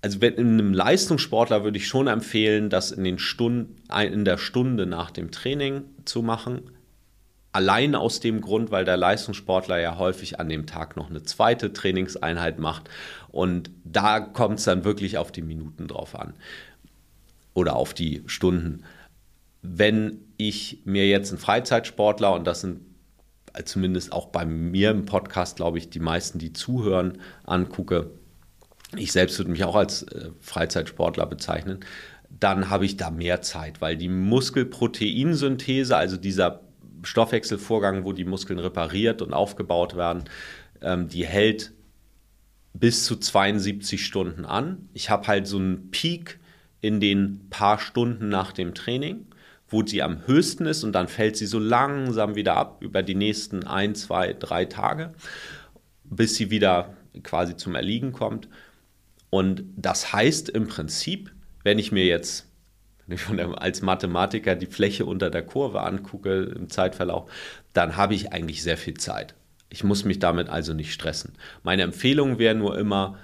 also 0.00 0.18
in 0.18 0.38
einem 0.38 0.72
Leistungssportler 0.72 1.62
würde 1.62 1.76
ich 1.76 1.88
schon 1.88 2.06
empfehlen, 2.06 2.70
das 2.70 2.90
in, 2.90 3.04
den 3.04 3.18
Stunden, 3.18 3.76
in 4.00 4.24
der 4.24 4.38
Stunde 4.38 4.86
nach 4.86 5.10
dem 5.10 5.30
Training 5.30 5.84
zu 6.06 6.22
machen 6.22 6.70
Allein 7.58 7.96
aus 7.96 8.20
dem 8.20 8.40
Grund, 8.40 8.70
weil 8.70 8.84
der 8.84 8.96
Leistungssportler 8.96 9.80
ja 9.80 9.98
häufig 9.98 10.38
an 10.38 10.48
dem 10.48 10.66
Tag 10.66 10.96
noch 10.96 11.10
eine 11.10 11.24
zweite 11.24 11.72
Trainingseinheit 11.72 12.60
macht. 12.60 12.88
Und 13.32 13.72
da 13.82 14.20
kommt 14.20 14.60
es 14.60 14.64
dann 14.66 14.84
wirklich 14.84 15.18
auf 15.18 15.32
die 15.32 15.42
Minuten 15.42 15.88
drauf 15.88 16.14
an. 16.14 16.34
Oder 17.54 17.74
auf 17.74 17.94
die 17.94 18.22
Stunden. 18.26 18.84
Wenn 19.60 20.20
ich 20.36 20.82
mir 20.84 21.08
jetzt 21.08 21.30
einen 21.30 21.40
Freizeitsportler, 21.40 22.32
und 22.32 22.46
das 22.46 22.60
sind 22.60 22.78
zumindest 23.64 24.12
auch 24.12 24.26
bei 24.26 24.44
mir 24.46 24.92
im 24.92 25.04
Podcast, 25.04 25.56
glaube 25.56 25.78
ich, 25.78 25.90
die 25.90 25.98
meisten, 25.98 26.38
die 26.38 26.52
zuhören, 26.52 27.18
angucke, 27.42 28.12
ich 28.96 29.10
selbst 29.10 29.36
würde 29.36 29.50
mich 29.50 29.64
auch 29.64 29.74
als 29.74 30.04
äh, 30.04 30.30
Freizeitsportler 30.40 31.26
bezeichnen, 31.26 31.80
dann 32.30 32.70
habe 32.70 32.84
ich 32.84 32.96
da 32.96 33.10
mehr 33.10 33.42
Zeit, 33.42 33.80
weil 33.80 33.96
die 33.96 34.08
Muskelproteinsynthese, 34.08 35.96
also 35.96 36.16
dieser 36.16 36.67
Stoffwechselvorgang, 37.02 38.04
wo 38.04 38.12
die 38.12 38.24
Muskeln 38.24 38.58
repariert 38.58 39.22
und 39.22 39.32
aufgebaut 39.32 39.96
werden, 39.96 40.24
ähm, 40.80 41.08
die 41.08 41.26
hält 41.26 41.72
bis 42.74 43.04
zu 43.04 43.16
72 43.16 44.04
Stunden 44.04 44.44
an. 44.44 44.88
Ich 44.94 45.10
habe 45.10 45.26
halt 45.26 45.46
so 45.46 45.58
einen 45.58 45.90
Peak 45.90 46.38
in 46.80 47.00
den 47.00 47.48
paar 47.50 47.78
Stunden 47.78 48.28
nach 48.28 48.52
dem 48.52 48.74
Training, 48.74 49.26
wo 49.68 49.84
sie 49.84 50.02
am 50.02 50.26
höchsten 50.26 50.66
ist 50.66 50.84
und 50.84 50.92
dann 50.92 51.08
fällt 51.08 51.36
sie 51.36 51.46
so 51.46 51.58
langsam 51.58 52.34
wieder 52.34 52.56
ab 52.56 52.78
über 52.80 53.02
die 53.02 53.14
nächsten 53.14 53.64
ein, 53.66 53.94
zwei, 53.94 54.32
drei 54.32 54.64
Tage, 54.64 55.12
bis 56.04 56.36
sie 56.36 56.50
wieder 56.50 56.94
quasi 57.22 57.56
zum 57.56 57.74
Erliegen 57.74 58.12
kommt. 58.12 58.48
Und 59.30 59.64
das 59.76 60.12
heißt 60.12 60.48
im 60.48 60.68
Prinzip, 60.68 61.32
wenn 61.64 61.78
ich 61.78 61.92
mir 61.92 62.06
jetzt 62.06 62.47
wenn 63.08 63.16
ich 63.16 63.24
der, 63.24 63.60
als 63.60 63.82
Mathematiker 63.82 64.54
die 64.54 64.66
Fläche 64.66 65.06
unter 65.06 65.30
der 65.30 65.42
Kurve 65.42 65.80
angucke 65.82 66.42
im 66.42 66.68
Zeitverlauf, 66.68 67.30
dann 67.72 67.96
habe 67.96 68.14
ich 68.14 68.32
eigentlich 68.32 68.62
sehr 68.62 68.76
viel 68.76 68.94
Zeit. 68.94 69.34
Ich 69.70 69.82
muss 69.82 70.04
mich 70.04 70.18
damit 70.18 70.48
also 70.48 70.74
nicht 70.74 70.92
stressen. 70.92 71.32
Meine 71.62 71.82
Empfehlung 71.82 72.38
wäre 72.38 72.54
nur 72.54 72.78
immer, 72.78 73.18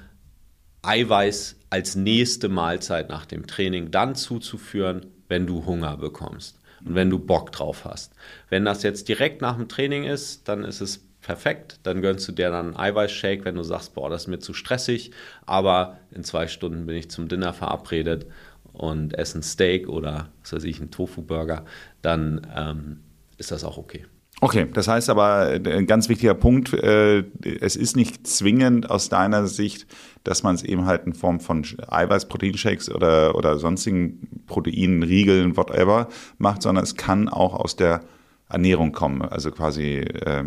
Eiweiß 0.83 1.57
als 1.71 1.97
nächste 1.97 2.49
Mahlzeit 2.49 3.09
nach 3.09 3.25
dem 3.25 3.47
Training 3.47 3.91
dann 3.91 4.15
zuzuführen, 4.15 5.07
wenn 5.29 5.47
du 5.47 5.65
Hunger 5.65 5.97
bekommst 5.97 6.61
und 6.85 6.95
wenn 6.95 7.09
du 7.09 7.19
Bock 7.19 7.53
drauf 7.53 7.85
hast. 7.85 8.15
Wenn 8.51 8.65
das 8.65 8.83
jetzt 8.83 9.09
direkt 9.09 9.41
nach 9.41 9.57
dem 9.57 9.69
Training 9.69 10.05
ist, 10.05 10.49
dann 10.49 10.65
ist 10.65 10.83
es 10.83 11.03
perfekt. 11.23 11.81
Dann 11.85 12.03
gönnst 12.03 12.29
du 12.29 12.33
dir 12.33 12.51
dann 12.51 12.67
einen 12.67 12.77
Eiweißshake, 12.77 13.47
wenn 13.47 13.55
du 13.55 13.63
sagst, 13.63 13.95
boah, 13.95 14.11
das 14.11 14.23
ist 14.23 14.29
mir 14.29 14.41
zu 14.41 14.53
stressig, 14.53 15.11
aber 15.47 15.99
in 16.11 16.23
zwei 16.23 16.49
Stunden 16.49 16.85
bin 16.85 16.97
ich 16.97 17.11
zum 17.11 17.29
Dinner 17.29 17.55
verabredet 17.55 18.27
und 18.75 19.15
essen 19.15 19.43
Steak 19.43 19.89
oder 19.89 20.29
was 20.43 20.53
weiß 20.53 20.65
ich, 20.65 20.81
einen 20.81 20.91
Tofu-Burger, 20.91 21.65
dann 22.03 22.47
ähm, 22.55 23.01
ist 23.39 23.51
das 23.51 23.65
auch 23.65 23.79
okay. 23.79 24.05
Okay, 24.41 24.67
das 24.73 24.89
heißt 24.89 25.11
aber, 25.11 25.59
ein 25.65 25.87
ganz 25.87 26.09
wichtiger 26.09 26.35
Punkt, 26.35 26.73
äh, 26.75 27.25
es 27.61 27.77
ist 27.77 27.97
nicht 27.97 28.27
zwingend 28.27 28.91
aus 28.91 29.09
deiner 29.09 29.47
Sicht, 29.47 29.87
dass 30.25 30.43
man 30.43 30.57
es 30.57 30.63
eben 30.63 30.87
halt 30.87 31.07
in 31.07 31.15
Form 31.15 31.39
von 31.41 31.65
Eiweiß, 31.87 32.27
Proteinshakes 32.27 32.91
oder, 32.91 33.37
oder 33.37 33.59
sonstigen 33.59 34.45
Proteinen, 34.47 35.03
Riegeln, 35.03 35.57
whatever 35.57 36.09
macht, 36.39 36.63
sondern 36.63 36.83
es 36.83 36.97
kann 36.97 37.29
auch 37.29 37.55
aus 37.55 37.77
der 37.77 38.01
Ernährung 38.49 38.93
kommen. 38.93 39.23
Also 39.23 39.51
quasi 39.51 39.99
äh, 39.99 40.45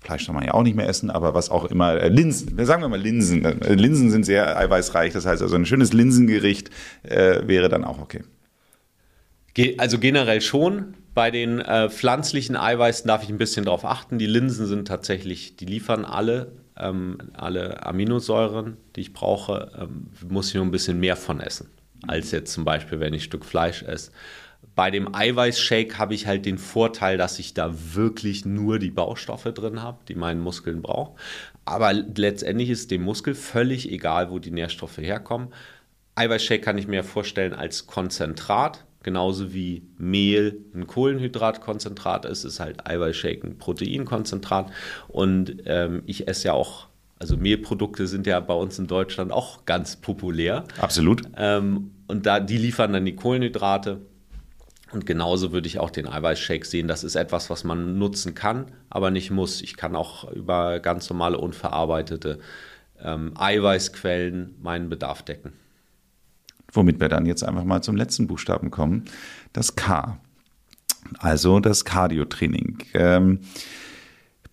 Fleisch 0.00 0.26
soll 0.26 0.34
man 0.34 0.44
ja 0.44 0.54
auch 0.54 0.62
nicht 0.62 0.76
mehr 0.76 0.88
essen, 0.88 1.10
aber 1.10 1.34
was 1.34 1.50
auch 1.50 1.64
immer, 1.64 1.94
äh, 1.94 2.08
Linsen, 2.08 2.64
sagen 2.64 2.82
wir 2.82 2.88
mal 2.88 3.00
Linsen. 3.00 3.44
Äh, 3.44 3.74
Linsen 3.74 4.10
sind 4.10 4.24
sehr 4.24 4.56
eiweißreich, 4.56 5.12
das 5.12 5.26
heißt 5.26 5.42
also 5.42 5.56
ein 5.56 5.66
schönes 5.66 5.92
Linsengericht 5.92 6.70
äh, 7.02 7.46
wäre 7.46 7.68
dann 7.68 7.84
auch 7.84 7.98
okay. 7.98 8.22
Also 9.78 9.98
generell 9.98 10.40
schon. 10.40 10.94
Bei 11.14 11.30
den 11.30 11.60
äh, 11.60 11.88
pflanzlichen 11.88 12.56
Eiweißen 12.56 13.08
darf 13.08 13.22
ich 13.22 13.30
ein 13.30 13.38
bisschen 13.38 13.64
darauf 13.64 13.86
achten. 13.86 14.18
Die 14.18 14.26
Linsen 14.26 14.66
sind 14.66 14.86
tatsächlich, 14.86 15.56
die 15.56 15.64
liefern 15.64 16.04
alle, 16.04 16.52
ähm, 16.78 17.16
alle 17.32 17.86
Aminosäuren, 17.86 18.76
die 18.94 19.00
ich 19.00 19.12
brauche. 19.14 19.72
Ähm, 19.80 20.08
muss 20.28 20.48
ich 20.48 20.56
nur 20.56 20.64
ein 20.64 20.70
bisschen 20.70 21.00
mehr 21.00 21.16
von 21.16 21.40
essen, 21.40 21.70
als 22.06 22.32
jetzt 22.32 22.52
zum 22.52 22.66
Beispiel, 22.66 23.00
wenn 23.00 23.14
ich 23.14 23.22
ein 23.22 23.24
Stück 23.24 23.46
Fleisch 23.46 23.82
esse. 23.82 24.10
Bei 24.74 24.90
dem 24.90 25.14
Eiweißshake 25.14 25.98
habe 25.98 26.14
ich 26.14 26.26
halt 26.26 26.44
den 26.44 26.58
Vorteil, 26.58 27.16
dass 27.16 27.38
ich 27.38 27.54
da 27.54 27.72
wirklich 27.94 28.44
nur 28.44 28.78
die 28.78 28.90
Baustoffe 28.90 29.52
drin 29.54 29.82
habe, 29.82 29.98
die 30.08 30.14
meinen 30.14 30.40
Muskeln 30.40 30.82
brauchen. 30.82 31.16
Aber 31.64 31.92
letztendlich 31.92 32.70
ist 32.70 32.90
dem 32.90 33.02
Muskel 33.02 33.34
völlig 33.34 33.90
egal, 33.90 34.30
wo 34.30 34.38
die 34.38 34.50
Nährstoffe 34.50 34.98
herkommen. 34.98 35.48
Eiweißshake 36.14 36.62
kann 36.62 36.78
ich 36.78 36.86
mir 36.86 37.04
vorstellen 37.04 37.52
als 37.52 37.86
Konzentrat, 37.86 38.84
genauso 39.02 39.52
wie 39.52 39.82
Mehl 39.98 40.64
ein 40.74 40.86
Kohlenhydratkonzentrat 40.86 42.24
ist, 42.24 42.44
ist 42.44 42.58
halt 42.58 42.86
Eiweißshake 42.86 43.46
ein 43.46 43.58
Proteinkonzentrat. 43.58 44.72
Und 45.08 45.62
ähm, 45.66 46.02
ich 46.06 46.26
esse 46.26 46.48
ja 46.48 46.52
auch, 46.54 46.88
also 47.18 47.36
Mehlprodukte 47.36 48.06
sind 48.06 48.26
ja 48.26 48.40
bei 48.40 48.54
uns 48.54 48.78
in 48.78 48.86
Deutschland 48.86 49.30
auch 49.30 49.64
ganz 49.64 49.96
populär. 49.96 50.64
Absolut. 50.80 51.22
Ähm, 51.36 51.92
und 52.08 52.26
da, 52.26 52.40
die 52.40 52.58
liefern 52.58 52.92
dann 52.92 53.04
die 53.04 53.14
Kohlenhydrate. 53.14 54.00
Und 54.96 55.04
genauso 55.04 55.52
würde 55.52 55.66
ich 55.66 55.78
auch 55.78 55.90
den 55.90 56.08
Eiweißshake 56.08 56.64
sehen. 56.64 56.88
Das 56.88 57.04
ist 57.04 57.16
etwas, 57.16 57.50
was 57.50 57.64
man 57.64 57.98
nutzen 57.98 58.34
kann, 58.34 58.72
aber 58.88 59.10
nicht 59.10 59.30
muss. 59.30 59.60
Ich 59.60 59.76
kann 59.76 59.94
auch 59.94 60.32
über 60.32 60.80
ganz 60.80 61.10
normale 61.10 61.36
unverarbeitete 61.36 62.38
ähm, 63.02 63.34
Eiweißquellen 63.36 64.54
meinen 64.62 64.88
Bedarf 64.88 65.22
decken. 65.22 65.52
Womit 66.72 66.98
wir 66.98 67.10
dann 67.10 67.26
jetzt 67.26 67.44
einfach 67.44 67.64
mal 67.64 67.82
zum 67.82 67.94
letzten 67.94 68.26
Buchstaben 68.26 68.70
kommen, 68.70 69.04
das 69.52 69.76
K. 69.76 70.18
Also 71.18 71.60
das 71.60 71.84
Cardio-Training. 71.84 72.78
Ähm, 72.94 73.40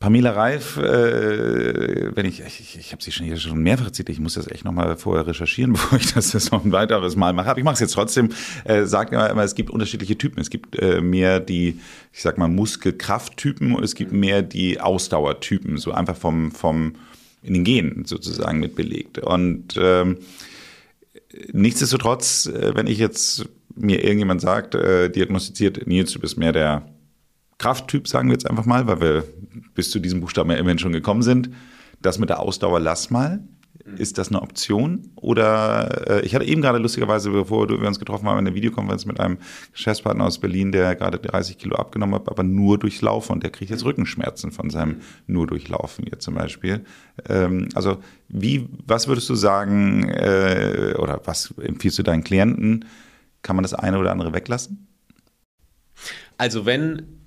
Pamela 0.04 0.32
Reif, 0.32 0.76
äh, 0.76 2.14
wenn 2.14 2.26
ich, 2.26 2.42
ich, 2.42 2.78
ich 2.78 2.92
habe 2.92 3.02
sie 3.02 3.14
schon 3.14 3.26
hier 3.26 3.38
schon 3.38 3.58
mehrfach 3.64 3.90
zitiert, 3.90 4.10
ich 4.10 4.20
muss 4.20 4.34
das 4.34 4.52
echt 4.52 4.66
nochmal 4.66 4.98
vorher 4.98 5.26
recherchieren, 5.26 5.72
bevor 5.72 5.98
ich 5.98 6.14
das 6.14 6.34
jetzt 6.34 6.52
noch 6.52 6.66
ein 6.66 6.74
weiteres 6.74 7.16
Mal 7.16 7.32
mache. 7.32 7.50
Aber 7.50 7.58
ich 7.58 7.64
mache 7.64 7.76
es 7.76 7.80
jetzt 7.80 7.94
trotzdem, 7.94 8.28
äh, 8.66 8.84
sagt 8.84 9.14
immer, 9.14 9.30
immer, 9.30 9.44
es 9.44 9.56
gibt 9.56 9.70
unterschiedliche 9.70 10.18
Typen. 10.18 10.42
Es 10.42 10.50
gibt 10.50 10.78
äh, 10.78 11.00
mehr 11.00 11.40
die, 11.40 11.80
ich 12.12 12.22
sag 12.22 12.38
mal, 12.38 12.50
Muskelkrafttypen 12.50 13.74
und 13.74 13.82
es 13.82 13.96
gibt 13.96 14.12
mehr 14.12 14.42
die 14.42 14.82
Ausdauertypen, 14.82 15.78
so 15.78 15.94
einfach 15.94 16.18
vom, 16.18 16.52
vom 16.52 16.96
in 17.42 17.54
den 17.54 17.64
Genen 17.64 18.04
sozusagen 18.04 18.60
mit 18.60 18.76
belegt. 18.76 19.20
Und 19.20 19.76
ähm, 19.78 20.18
nichtsdestotrotz, 21.54 22.48
äh, 22.48 22.76
wenn 22.76 22.88
ich 22.88 22.98
jetzt 22.98 23.46
mir 23.74 24.04
irgendjemand 24.04 24.42
sagt, 24.42 24.76
äh, 24.76 25.10
diagnostiziert, 25.10 25.88
Nils, 25.88 26.12
du 26.12 26.20
bist 26.20 26.38
mehr 26.38 26.52
der 26.52 26.93
Krafttyp, 27.64 28.10
sagen 28.10 28.28
wir 28.28 28.34
jetzt 28.34 28.50
einfach 28.50 28.66
mal, 28.66 28.88
weil 28.88 29.00
wir 29.00 29.24
bis 29.74 29.90
zu 29.90 30.00
diesem 30.00 30.20
Buchstaben 30.20 30.52
ja 30.52 30.58
immerhin 30.58 30.80
schon 30.80 30.92
gekommen 30.92 31.22
sind. 31.22 31.50
Das 32.02 32.20
mit 32.20 32.28
der 32.28 32.42
Ausdauer 32.42 32.82
lass 32.82 33.10
mal. 33.10 33.40
Ist 33.98 34.18
das 34.18 34.28
eine 34.28 34.42
Option? 34.42 35.12
Oder 35.16 36.10
äh, 36.10 36.26
ich 36.26 36.36
hatte 36.36 36.44
eben 36.44 36.62
gerade 36.62 36.78
lustigerweise, 36.78 37.32
bevor 37.32 37.70
wir 37.70 37.88
uns 37.88 38.00
getroffen 38.00 38.28
haben, 38.28 38.38
eine 38.38 38.54
Videokonferenz 38.54 39.06
mit 39.06 39.22
einem 39.22 39.38
Geschäftspartner 39.72 40.26
aus 40.26 40.40
Berlin, 40.40 40.74
der 40.74 40.94
gerade 40.98 41.20
30 41.20 41.58
Kilo 41.58 41.78
abgenommen 41.78 42.16
hat, 42.16 42.28
aber 42.28 42.44
nur 42.44 42.78
durchs 42.78 43.02
Laufen 43.02 43.32
und 43.32 43.44
der 43.44 43.52
kriegt 43.52 43.72
jetzt 43.72 43.86
Rückenschmerzen 43.86 44.52
von 44.52 44.70
seinem 44.70 44.98
nur 45.28 45.48
durchlaufen 45.48 46.06
jetzt 46.12 46.26
zum 46.26 46.36
Beispiel. 46.36 46.84
Ähm, 47.30 47.70
also 47.76 48.00
wie, 48.28 48.68
was 48.86 49.08
würdest 49.08 49.30
du 49.30 49.36
sagen 49.36 50.10
äh, 50.10 50.96
oder 50.98 51.22
was 51.24 51.54
empfiehlst 51.62 51.98
du 51.98 52.04
deinen 52.04 52.26
Klienten? 52.26 52.84
Kann 53.42 53.56
man 53.56 53.64
das 53.64 53.74
eine 53.74 54.00
oder 54.00 54.12
andere 54.12 54.34
weglassen? 54.34 54.88
Also 56.38 56.66
wenn 56.66 57.23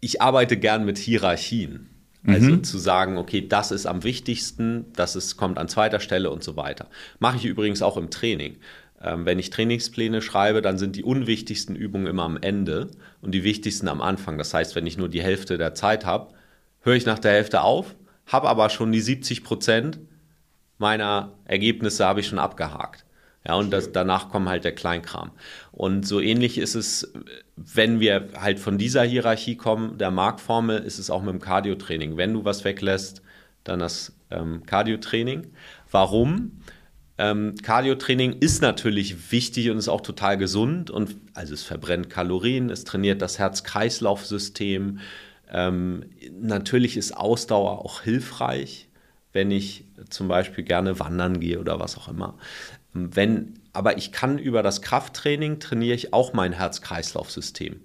ich 0.00 0.22
arbeite 0.22 0.56
gern 0.56 0.84
mit 0.84 0.98
Hierarchien. 0.98 1.90
Also 2.26 2.50
mhm. 2.50 2.64
zu 2.64 2.78
sagen, 2.78 3.18
okay, 3.18 3.46
das 3.46 3.70
ist 3.70 3.86
am 3.86 4.02
wichtigsten, 4.02 4.86
das 4.94 5.14
ist, 5.14 5.36
kommt 5.36 5.58
an 5.58 5.68
zweiter 5.68 6.00
Stelle 6.00 6.30
und 6.30 6.42
so 6.42 6.56
weiter. 6.56 6.88
Mache 7.20 7.36
ich 7.36 7.44
übrigens 7.44 7.82
auch 7.82 7.96
im 7.96 8.10
Training. 8.10 8.56
Ähm, 9.00 9.26
wenn 9.26 9.38
ich 9.38 9.50
Trainingspläne 9.50 10.20
schreibe, 10.22 10.60
dann 10.60 10.76
sind 10.76 10.96
die 10.96 11.04
unwichtigsten 11.04 11.76
Übungen 11.76 12.08
immer 12.08 12.24
am 12.24 12.36
Ende 12.36 12.88
und 13.20 13.32
die 13.32 13.44
wichtigsten 13.44 13.86
am 13.86 14.00
Anfang. 14.00 14.38
Das 14.38 14.52
heißt, 14.52 14.74
wenn 14.74 14.86
ich 14.86 14.98
nur 14.98 15.08
die 15.08 15.22
Hälfte 15.22 15.56
der 15.56 15.74
Zeit 15.74 16.04
habe, 16.04 16.34
höre 16.80 16.94
ich 16.94 17.06
nach 17.06 17.20
der 17.20 17.32
Hälfte 17.32 17.62
auf, 17.62 17.94
habe 18.26 18.48
aber 18.48 18.70
schon 18.70 18.90
die 18.90 19.00
70 19.00 19.44
Prozent 19.44 20.00
meiner 20.78 21.32
Ergebnisse 21.44 22.04
habe 22.04 22.20
ich 22.20 22.26
schon 22.26 22.38
abgehakt. 22.38 23.05
Ja, 23.46 23.54
und 23.54 23.70
das, 23.70 23.92
danach 23.92 24.28
kommt 24.30 24.48
halt 24.48 24.64
der 24.64 24.72
Kleinkram. 24.72 25.30
Und 25.70 26.06
so 26.06 26.20
ähnlich 26.20 26.58
ist 26.58 26.74
es, 26.74 27.12
wenn 27.56 28.00
wir 28.00 28.28
halt 28.40 28.58
von 28.58 28.76
dieser 28.76 29.04
Hierarchie 29.04 29.56
kommen, 29.56 29.98
der 29.98 30.10
Marktformel, 30.10 30.78
ist 30.78 30.98
es 30.98 31.10
auch 31.10 31.22
mit 31.22 31.32
dem 31.32 31.40
Cardio-Training. 31.40 32.16
Wenn 32.16 32.32
du 32.32 32.44
was 32.44 32.64
weglässt, 32.64 33.22
dann 33.62 33.78
das 33.78 34.16
ähm, 34.30 34.66
Cardio-Training. 34.66 35.46
Warum? 35.90 36.60
Ähm, 37.18 37.54
Cardio-Training 37.62 38.38
ist 38.40 38.62
natürlich 38.62 39.30
wichtig 39.30 39.70
und 39.70 39.78
ist 39.78 39.88
auch 39.88 40.00
total 40.00 40.36
gesund 40.36 40.90
und 40.90 41.16
also 41.32 41.54
es 41.54 41.62
verbrennt 41.62 42.10
Kalorien, 42.10 42.68
es 42.68 42.84
trainiert 42.84 43.22
das 43.22 43.38
Herz-Kreislauf-System. 43.38 44.98
Ähm, 45.50 46.04
natürlich 46.38 46.96
ist 46.96 47.16
Ausdauer 47.16 47.84
auch 47.84 48.02
hilfreich, 48.02 48.88
wenn 49.32 49.50
ich 49.50 49.84
zum 50.10 50.28
Beispiel 50.28 50.64
gerne 50.64 50.98
wandern 50.98 51.40
gehe 51.40 51.58
oder 51.58 51.78
was 51.78 51.96
auch 51.96 52.08
immer. 52.08 52.36
Wenn, 52.96 53.60
aber 53.72 53.98
ich 53.98 54.12
kann 54.12 54.38
über 54.38 54.62
das 54.62 54.82
Krafttraining 54.82 55.60
trainiere 55.60 55.94
ich 55.94 56.12
auch 56.12 56.32
mein 56.32 56.52
Herz-Kreislauf-System. 56.52 57.80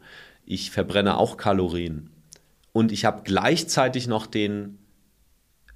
Ich 0.45 0.71
verbrenne 0.71 1.17
auch 1.17 1.37
Kalorien. 1.37 2.09
Und 2.73 2.91
ich 2.91 3.05
habe 3.05 3.23
gleichzeitig 3.23 4.07
noch 4.07 4.27
den 4.27 4.77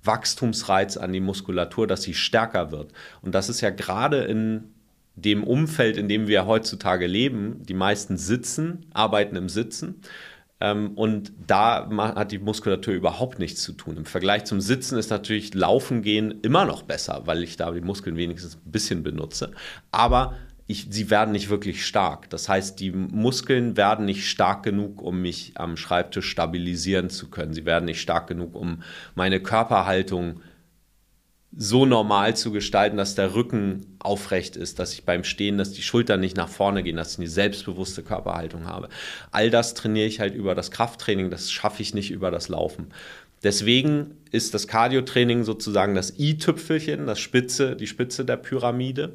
Wachstumsreiz 0.04 0.98
an 0.98 1.12
die 1.12 1.20
Muskulatur, 1.20 1.88
dass 1.88 2.04
sie 2.04 2.14
stärker 2.14 2.72
wird. 2.72 2.94
Und 3.22 3.36
das 3.36 3.50
ist 3.50 3.62
ja 3.62 3.70
gerade 3.70 4.24
in 4.24 4.76
dem 5.16 5.44
Umfeld, 5.44 5.98
in 5.98 6.10
dem 6.10 6.28
wir 6.28 6.46
heutzutage 6.46 7.08
leben, 7.08 7.64
die 7.64 7.74
meisten 7.74 8.18
sitzen, 8.18 8.86
arbeiten 8.94 9.36
im 9.36 9.50
Sitzen. 9.50 10.02
Ähm, 10.62 10.91
und 10.95 11.34
da 11.47 11.89
hat 12.16 12.32
die 12.32 12.39
Muskulatur 12.39 12.93
überhaupt 12.93 13.39
nichts 13.39 13.62
zu 13.62 13.74
tun. 13.74 13.97
Im 13.97 14.06
Vergleich 14.06 14.45
zum 14.45 14.62
Sitzen 14.62 14.97
ist 14.97 15.10
natürlich 15.10 15.53
Laufen 15.53 16.01
gehen 16.01 16.39
immer 16.41 16.66
noch 16.66 16.84
besser, 16.84 17.24
weil 17.26 17.43
ich 17.43 17.58
da 17.58 17.72
die 17.72 17.82
Muskeln 17.82 18.16
wenigstens 18.16 18.56
ein 18.56 18.72
bisschen 18.72 19.03
benutze. 19.03 19.51
Aber 19.91 20.36
ich, 20.68 20.88
sie 20.89 21.10
werden 21.10 21.32
nicht 21.32 21.49
wirklich 21.49 21.86
stark. 21.86 22.30
Das 22.30 22.49
heißt, 22.49 22.80
die 22.80 22.91
Muskeln 22.91 23.78
werden 23.78 24.06
nicht 24.06 24.28
stark 24.28 24.64
genug, 24.64 25.01
um 25.01 25.22
mich 25.22 25.53
am 25.56 25.78
Schreibtisch 25.78 26.30
stabilisieren 26.30 27.10
zu 27.10 27.30
können. 27.30 27.53
Sie 27.53 27.66
werden 27.66 27.86
nicht 27.86 28.01
stark 28.01 28.28
genug, 28.28 28.56
um 28.56 28.82
meine 29.14 29.39
Körperhaltung 29.41 30.38
zu 30.38 30.55
so 31.58 31.86
normal 31.86 32.36
zu 32.36 32.51
gestalten, 32.51 32.97
dass 32.97 33.16
der 33.16 33.34
Rücken 33.34 33.86
aufrecht 33.99 34.58
ist, 34.58 34.80
dass 34.80 34.93
ich 34.93 35.06
beim 35.06 35.24
Stehen, 35.24 35.58
dass 35.58 35.72
die 35.72 35.82
Schultern 35.82 36.20
nicht 36.20 36.36
nach 36.36 36.49
vorne 36.49 36.84
gehen, 36.84 36.97
dass 36.97 37.14
ich 37.14 37.20
eine 37.20 37.30
selbstbewusste 37.30 38.03
Körperhaltung 38.03 38.66
habe. 38.66 38.89
All 39.32 39.49
das 39.49 39.74
trainiere 39.74 40.08
ich 40.08 40.20
halt 40.20 40.36
über 40.36 40.53
das 40.53 40.72
Krafttraining, 40.72 41.30
das 41.30 41.51
schaffe 41.51 41.82
ich 41.82 41.93
nicht 41.93 42.12
über 42.12 42.30
das 42.30 42.49
Laufen. 42.49 42.88
Deswegen 43.43 44.18
ist 44.32 44.53
das 44.53 44.68
Cardiotraining 44.68 45.43
sozusagen 45.43 45.95
das 45.95 46.18
i-Tüpfelchen, 46.20 47.06
das 47.06 47.20
Spitze, 47.20 47.76
die 47.76 47.88
Spitze 47.88 48.26
der 48.26 48.38
Pyramide. 48.38 49.14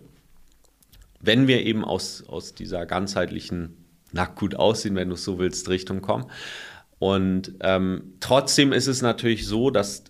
Wenn 1.21 1.47
wir 1.47 1.67
eben 1.67 1.85
aus, 1.85 2.25
aus 2.27 2.55
dieser 2.55 2.87
ganzheitlichen 2.87 3.77
nackt 4.13 4.39
gut 4.39 4.55
aussehen, 4.55 4.95
wenn 4.95 5.09
du 5.09 5.15
es 5.15 5.25
so 5.25 5.39
willst, 5.39 5.69
Richtung 5.69 6.01
kommen. 6.01 6.27
Und 6.99 7.55
ähm, 7.61 8.15
trotzdem 8.21 8.73
ist 8.73 8.87
es 8.87 9.03
natürlich 9.03 9.47
so, 9.47 9.71
dass 9.71 10.05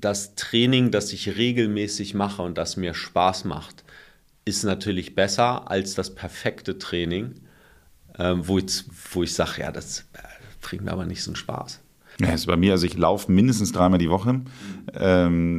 das 0.00 0.34
Training, 0.34 0.90
das 0.90 1.12
ich 1.12 1.36
regelmäßig 1.36 2.14
mache 2.14 2.42
und 2.42 2.58
das 2.58 2.76
mir 2.76 2.94
Spaß 2.94 3.44
macht, 3.44 3.84
ist 4.44 4.64
natürlich 4.64 5.14
besser 5.14 5.70
als 5.70 5.94
das 5.94 6.14
perfekte 6.14 6.78
Training, 6.78 7.34
äh, 8.18 8.34
wo 8.36 8.58
ich, 8.58 8.84
wo 9.12 9.22
ich 9.22 9.34
sage, 9.34 9.62
ja, 9.62 9.72
das 9.72 10.00
äh, 10.14 10.18
bringt 10.60 10.84
mir 10.84 10.92
aber 10.92 11.06
nicht 11.06 11.22
so 11.22 11.30
einen 11.30 11.36
Spaß. 11.36 11.80
Ja, 12.20 12.32
ist 12.32 12.46
bei 12.46 12.56
mir, 12.56 12.72
also 12.72 12.86
ich 12.86 12.96
laufe 12.96 13.30
mindestens 13.30 13.72
dreimal 13.72 13.98
die 13.98 14.08
Woche. 14.08 14.40
Ähm, 14.94 15.58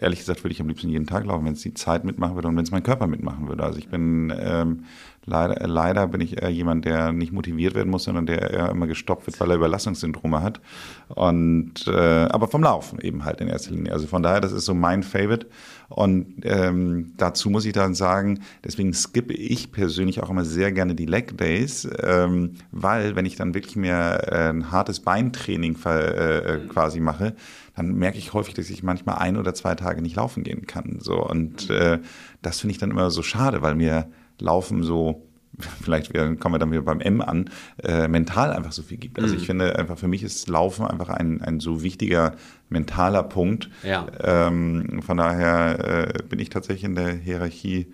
ehrlich 0.00 0.20
gesagt 0.20 0.44
würde 0.44 0.52
ich 0.52 0.60
am 0.60 0.68
liebsten 0.68 0.88
jeden 0.88 1.06
Tag 1.06 1.24
laufen, 1.24 1.44
wenn 1.44 1.54
es 1.54 1.62
die 1.62 1.74
Zeit 1.74 2.04
mitmachen 2.04 2.36
würde 2.36 2.46
und 2.46 2.56
wenn 2.56 2.62
es 2.62 2.70
mein 2.70 2.84
Körper 2.84 3.08
mitmachen 3.08 3.48
würde. 3.48 3.64
Also 3.64 3.78
ich 3.78 3.88
bin 3.88 4.32
ähm, 4.38 4.84
Leider, 5.26 5.60
äh, 5.60 5.66
leider 5.66 6.06
bin 6.06 6.20
ich 6.20 6.40
eher 6.40 6.50
jemand, 6.50 6.84
der 6.84 7.12
nicht 7.12 7.32
motiviert 7.32 7.74
werden 7.74 7.90
muss, 7.90 8.04
sondern 8.04 8.26
der 8.26 8.50
eher 8.50 8.70
immer 8.70 8.86
gestoppt 8.86 9.26
wird, 9.26 9.38
weil 9.40 9.50
er 9.50 9.56
Überlastungssyndrome 9.56 10.40
hat. 10.40 10.60
Und 11.08 11.86
äh, 11.88 12.26
aber 12.26 12.46
vom 12.48 12.62
Laufen 12.62 13.00
eben 13.00 13.24
halt 13.24 13.40
in 13.40 13.48
erster 13.48 13.72
Linie. 13.72 13.92
Also 13.92 14.06
von 14.06 14.22
daher, 14.22 14.40
das 14.40 14.52
ist 14.52 14.64
so 14.64 14.74
mein 14.74 15.02
Favorite. 15.02 15.46
Und 15.88 16.34
ähm, 16.42 17.12
dazu 17.16 17.50
muss 17.50 17.64
ich 17.64 17.72
dann 17.72 17.94
sagen, 17.94 18.40
deswegen 18.64 18.92
skippe 18.92 19.34
ich 19.34 19.72
persönlich 19.72 20.22
auch 20.22 20.30
immer 20.30 20.44
sehr 20.44 20.72
gerne 20.72 20.94
die 20.94 21.06
Leg 21.06 21.36
Days, 21.38 21.88
ähm, 22.02 22.54
weil 22.72 23.14
wenn 23.14 23.26
ich 23.26 23.36
dann 23.36 23.54
wirklich 23.54 23.76
mehr 23.76 24.32
äh, 24.32 24.48
ein 24.50 24.70
hartes 24.72 25.00
Beintraining 25.00 25.76
äh, 25.84 26.38
äh, 26.54 26.58
quasi 26.66 26.98
mache, 27.00 27.34
dann 27.76 27.94
merke 27.94 28.18
ich 28.18 28.32
häufig, 28.32 28.54
dass 28.54 28.70
ich 28.70 28.82
manchmal 28.82 29.18
ein 29.18 29.36
oder 29.36 29.54
zwei 29.54 29.74
Tage 29.74 30.02
nicht 30.02 30.16
laufen 30.16 30.42
gehen 30.42 30.66
kann. 30.66 30.98
So 31.00 31.24
und 31.24 31.70
äh, 31.70 31.98
das 32.42 32.60
finde 32.60 32.72
ich 32.72 32.78
dann 32.78 32.90
immer 32.90 33.10
so 33.10 33.22
schade, 33.22 33.62
weil 33.62 33.74
mir 33.74 34.08
Laufen 34.38 34.82
so 34.82 35.26
vielleicht 35.82 36.12
kommen 36.12 36.54
wir 36.54 36.58
dann 36.58 36.70
wieder 36.70 36.82
beim 36.82 37.00
M 37.00 37.20
an, 37.20 37.50
äh, 37.82 38.08
mental 38.08 38.52
einfach 38.52 38.72
so 38.72 38.82
viel 38.82 38.98
gibt. 38.98 39.18
Also 39.18 39.34
ich 39.34 39.42
mhm. 39.42 39.46
finde 39.46 39.78
einfach, 39.78 39.98
für 39.98 40.08
mich 40.08 40.22
ist 40.22 40.48
Laufen 40.48 40.86
einfach 40.86 41.08
ein, 41.08 41.40
ein 41.42 41.60
so 41.60 41.82
wichtiger 41.82 42.36
mentaler 42.68 43.22
Punkt. 43.22 43.70
Ja. 43.82 44.06
Ähm, 44.22 45.00
von 45.02 45.16
daher 45.16 46.14
äh, 46.14 46.22
bin 46.22 46.38
ich 46.38 46.50
tatsächlich 46.50 46.84
in 46.84 46.94
der 46.94 47.12
Hierarchie 47.12 47.86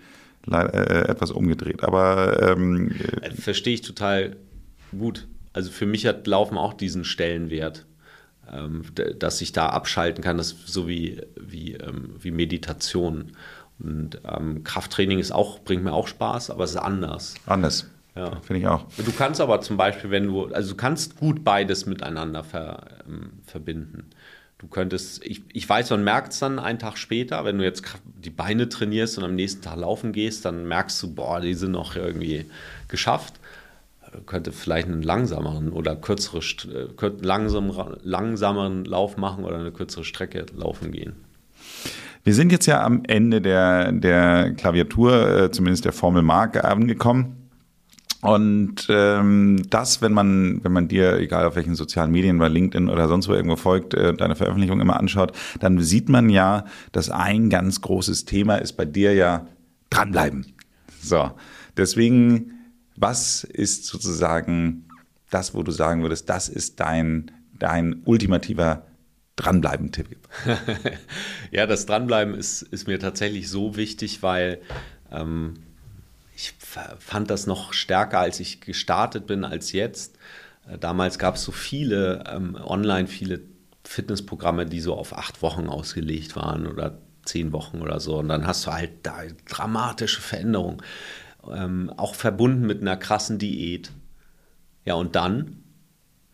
leider, 0.45 0.73
äh, 0.73 1.09
etwas 1.09 1.31
umgedreht. 1.31 1.83
Aber 1.83 2.41
ähm, 2.41 2.91
äh, 3.21 3.31
verstehe 3.31 3.75
ich 3.75 3.81
total 3.81 4.35
gut. 4.97 5.27
Also 5.53 5.71
für 5.71 5.85
mich 5.85 6.05
hat 6.05 6.27
Laufen 6.27 6.57
auch 6.57 6.73
diesen 6.73 7.05
Stellenwert, 7.05 7.85
ähm, 8.51 8.83
dass 9.19 9.41
ich 9.41 9.53
da 9.53 9.67
abschalten 9.67 10.23
kann, 10.23 10.37
das 10.37 10.55
so 10.65 10.87
wie, 10.87 11.21
wie, 11.39 11.73
ähm, 11.73 12.15
wie 12.19 12.31
Meditation. 12.31 13.31
Und 13.83 14.21
ähm, 14.25 14.63
Krafttraining 14.63 15.19
ist 15.19 15.31
auch, 15.31 15.59
bringt 15.59 15.83
mir 15.83 15.93
auch 15.93 16.07
Spaß, 16.07 16.49
aber 16.49 16.63
es 16.63 16.71
ist 16.71 16.77
anders. 16.77 17.35
Anders. 17.45 17.87
Ja. 18.15 18.39
Finde 18.41 18.61
ich 18.61 18.67
auch. 18.67 18.85
Du 18.97 19.11
kannst 19.11 19.41
aber 19.41 19.61
zum 19.61 19.75
Beispiel, 19.75 20.09
wenn 20.11 20.27
du, 20.27 20.45
also 20.45 20.71
du 20.71 20.77
kannst 20.77 21.17
gut 21.17 21.43
beides 21.43 21.85
miteinander 21.85 22.43
ver, 22.43 22.85
ähm, 23.07 23.31
verbinden. 23.45 24.09
Du 24.59 24.67
könntest, 24.67 25.25
ich, 25.25 25.41
ich 25.51 25.67
weiß, 25.67 25.89
man 25.89 26.03
merkt 26.05 26.31
es 26.31 26.39
dann 26.39 26.59
einen 26.59 26.79
Tag 26.79 26.97
später, 26.97 27.43
wenn 27.43 27.57
du 27.57 27.65
jetzt 27.65 27.83
die 28.05 28.29
Beine 28.29 28.69
trainierst 28.69 29.17
und 29.17 29.25
am 29.25 29.35
nächsten 29.35 29.61
Tag 29.61 29.77
laufen 29.77 30.13
gehst, 30.13 30.45
dann 30.45 30.65
merkst 30.67 31.01
du, 31.03 31.13
boah, 31.13 31.41
die 31.41 31.53
sind 31.53 31.71
noch 31.71 31.95
irgendwie 31.95 32.45
geschafft. 32.87 33.33
Könnte 34.27 34.51
vielleicht 34.51 34.87
einen 34.87 35.01
langsameren 35.01 35.73
oder 35.73 35.95
kürzere, 35.95 36.39
äh, 36.39 37.11
langsam, 37.19 37.73
langsameren 38.03 38.85
Lauf 38.85 39.17
machen 39.17 39.43
oder 39.43 39.57
eine 39.57 39.71
kürzere 39.71 40.05
Strecke 40.05 40.45
laufen 40.55 40.91
gehen. 40.91 41.15
Wir 42.23 42.33
sind 42.33 42.51
jetzt 42.53 42.67
ja 42.67 42.81
am 42.81 43.03
Ende 43.05 43.41
der, 43.41 43.91
der 43.91 44.53
Klaviatur, 44.53 45.29
äh, 45.29 45.51
zumindest 45.51 45.83
der 45.83 45.91
Formel 45.91 46.21
Mark, 46.21 46.63
angekommen. 46.63 47.43
Und 48.21 48.87
ähm, 48.87 49.63
das, 49.69 50.01
wenn 50.01 50.13
man, 50.13 50.63
wenn 50.63 50.71
man 50.71 50.87
dir, 50.87 51.17
egal 51.17 51.45
auf 51.45 51.57
welchen 51.57 51.75
sozialen 51.75 52.11
Medien, 52.11 52.37
bei 52.37 52.47
LinkedIn 52.47 52.87
oder 52.87 53.09
sonst 53.09 53.27
wo 53.27 53.33
irgendwo 53.33 53.57
folgt, 53.57 53.93
äh, 53.93 54.13
deine 54.13 54.37
Veröffentlichung 54.37 54.79
immer 54.79 54.97
anschaut, 54.97 55.33
dann 55.59 55.81
sieht 55.81 56.07
man 56.07 56.29
ja, 56.29 56.63
dass 56.93 57.09
ein 57.09 57.49
ganz 57.49 57.81
großes 57.81 58.23
Thema 58.23 58.55
ist 58.55 58.73
bei 58.73 58.85
dir 58.85 59.13
ja 59.13 59.47
dranbleiben. 59.89 60.45
So, 61.01 61.31
deswegen, 61.75 62.51
was 62.95 63.43
ist 63.43 63.85
sozusagen 63.87 64.85
das, 65.29 65.53
wo 65.53 65.61
du 65.61 65.73
sagen 65.73 66.01
würdest, 66.01 66.29
das 66.29 66.47
ist 66.47 66.79
dein, 66.79 67.29
dein 67.59 68.03
ultimativer 68.05 68.85
Dranbleiben-Tipp? 69.35 70.17
ja, 71.51 71.65
das 71.65 71.85
Dranbleiben 71.85 72.35
ist, 72.35 72.61
ist 72.61 72.87
mir 72.87 72.99
tatsächlich 72.99 73.49
so 73.49 73.75
wichtig, 73.75 74.21
weil 74.21 74.61
ähm, 75.11 75.55
ich 76.35 76.53
fand 76.99 77.29
das 77.29 77.47
noch 77.47 77.73
stärker, 77.73 78.19
als 78.19 78.39
ich 78.39 78.61
gestartet 78.61 79.27
bin, 79.27 79.43
als 79.43 79.71
jetzt. 79.71 80.17
Äh, 80.67 80.77
damals 80.77 81.19
gab 81.19 81.35
es 81.35 81.43
so 81.43 81.51
viele 81.51 82.23
ähm, 82.31 82.55
online, 82.55 83.07
viele 83.07 83.41
Fitnessprogramme, 83.83 84.65
die 84.65 84.79
so 84.79 84.95
auf 84.95 85.17
acht 85.17 85.41
Wochen 85.41 85.67
ausgelegt 85.67 86.35
waren 86.35 86.67
oder 86.67 86.97
zehn 87.25 87.51
Wochen 87.51 87.81
oder 87.81 87.99
so. 87.99 88.17
Und 88.19 88.29
dann 88.29 88.47
hast 88.47 88.65
du 88.65 88.71
halt 88.71 88.91
da 89.03 89.23
dramatische 89.49 90.21
Veränderungen, 90.21 90.81
ähm, 91.51 91.91
auch 91.97 92.15
verbunden 92.15 92.65
mit 92.65 92.81
einer 92.81 92.97
krassen 92.97 93.39
Diät. 93.39 93.91
Ja, 94.85 94.95
und 94.95 95.15
dann, 95.15 95.63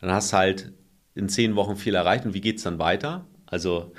dann 0.02 0.12
hast 0.12 0.34
du 0.34 0.38
halt 0.38 0.72
in 1.20 1.30
zehn 1.30 1.56
Wochen 1.56 1.76
viel 1.76 1.96
erreicht 1.96 2.26
und 2.26 2.34
wie 2.34 2.42
geht 2.42 2.58
es 2.58 2.64
dann 2.64 2.80
weiter? 2.80 3.26
Also 3.46 3.92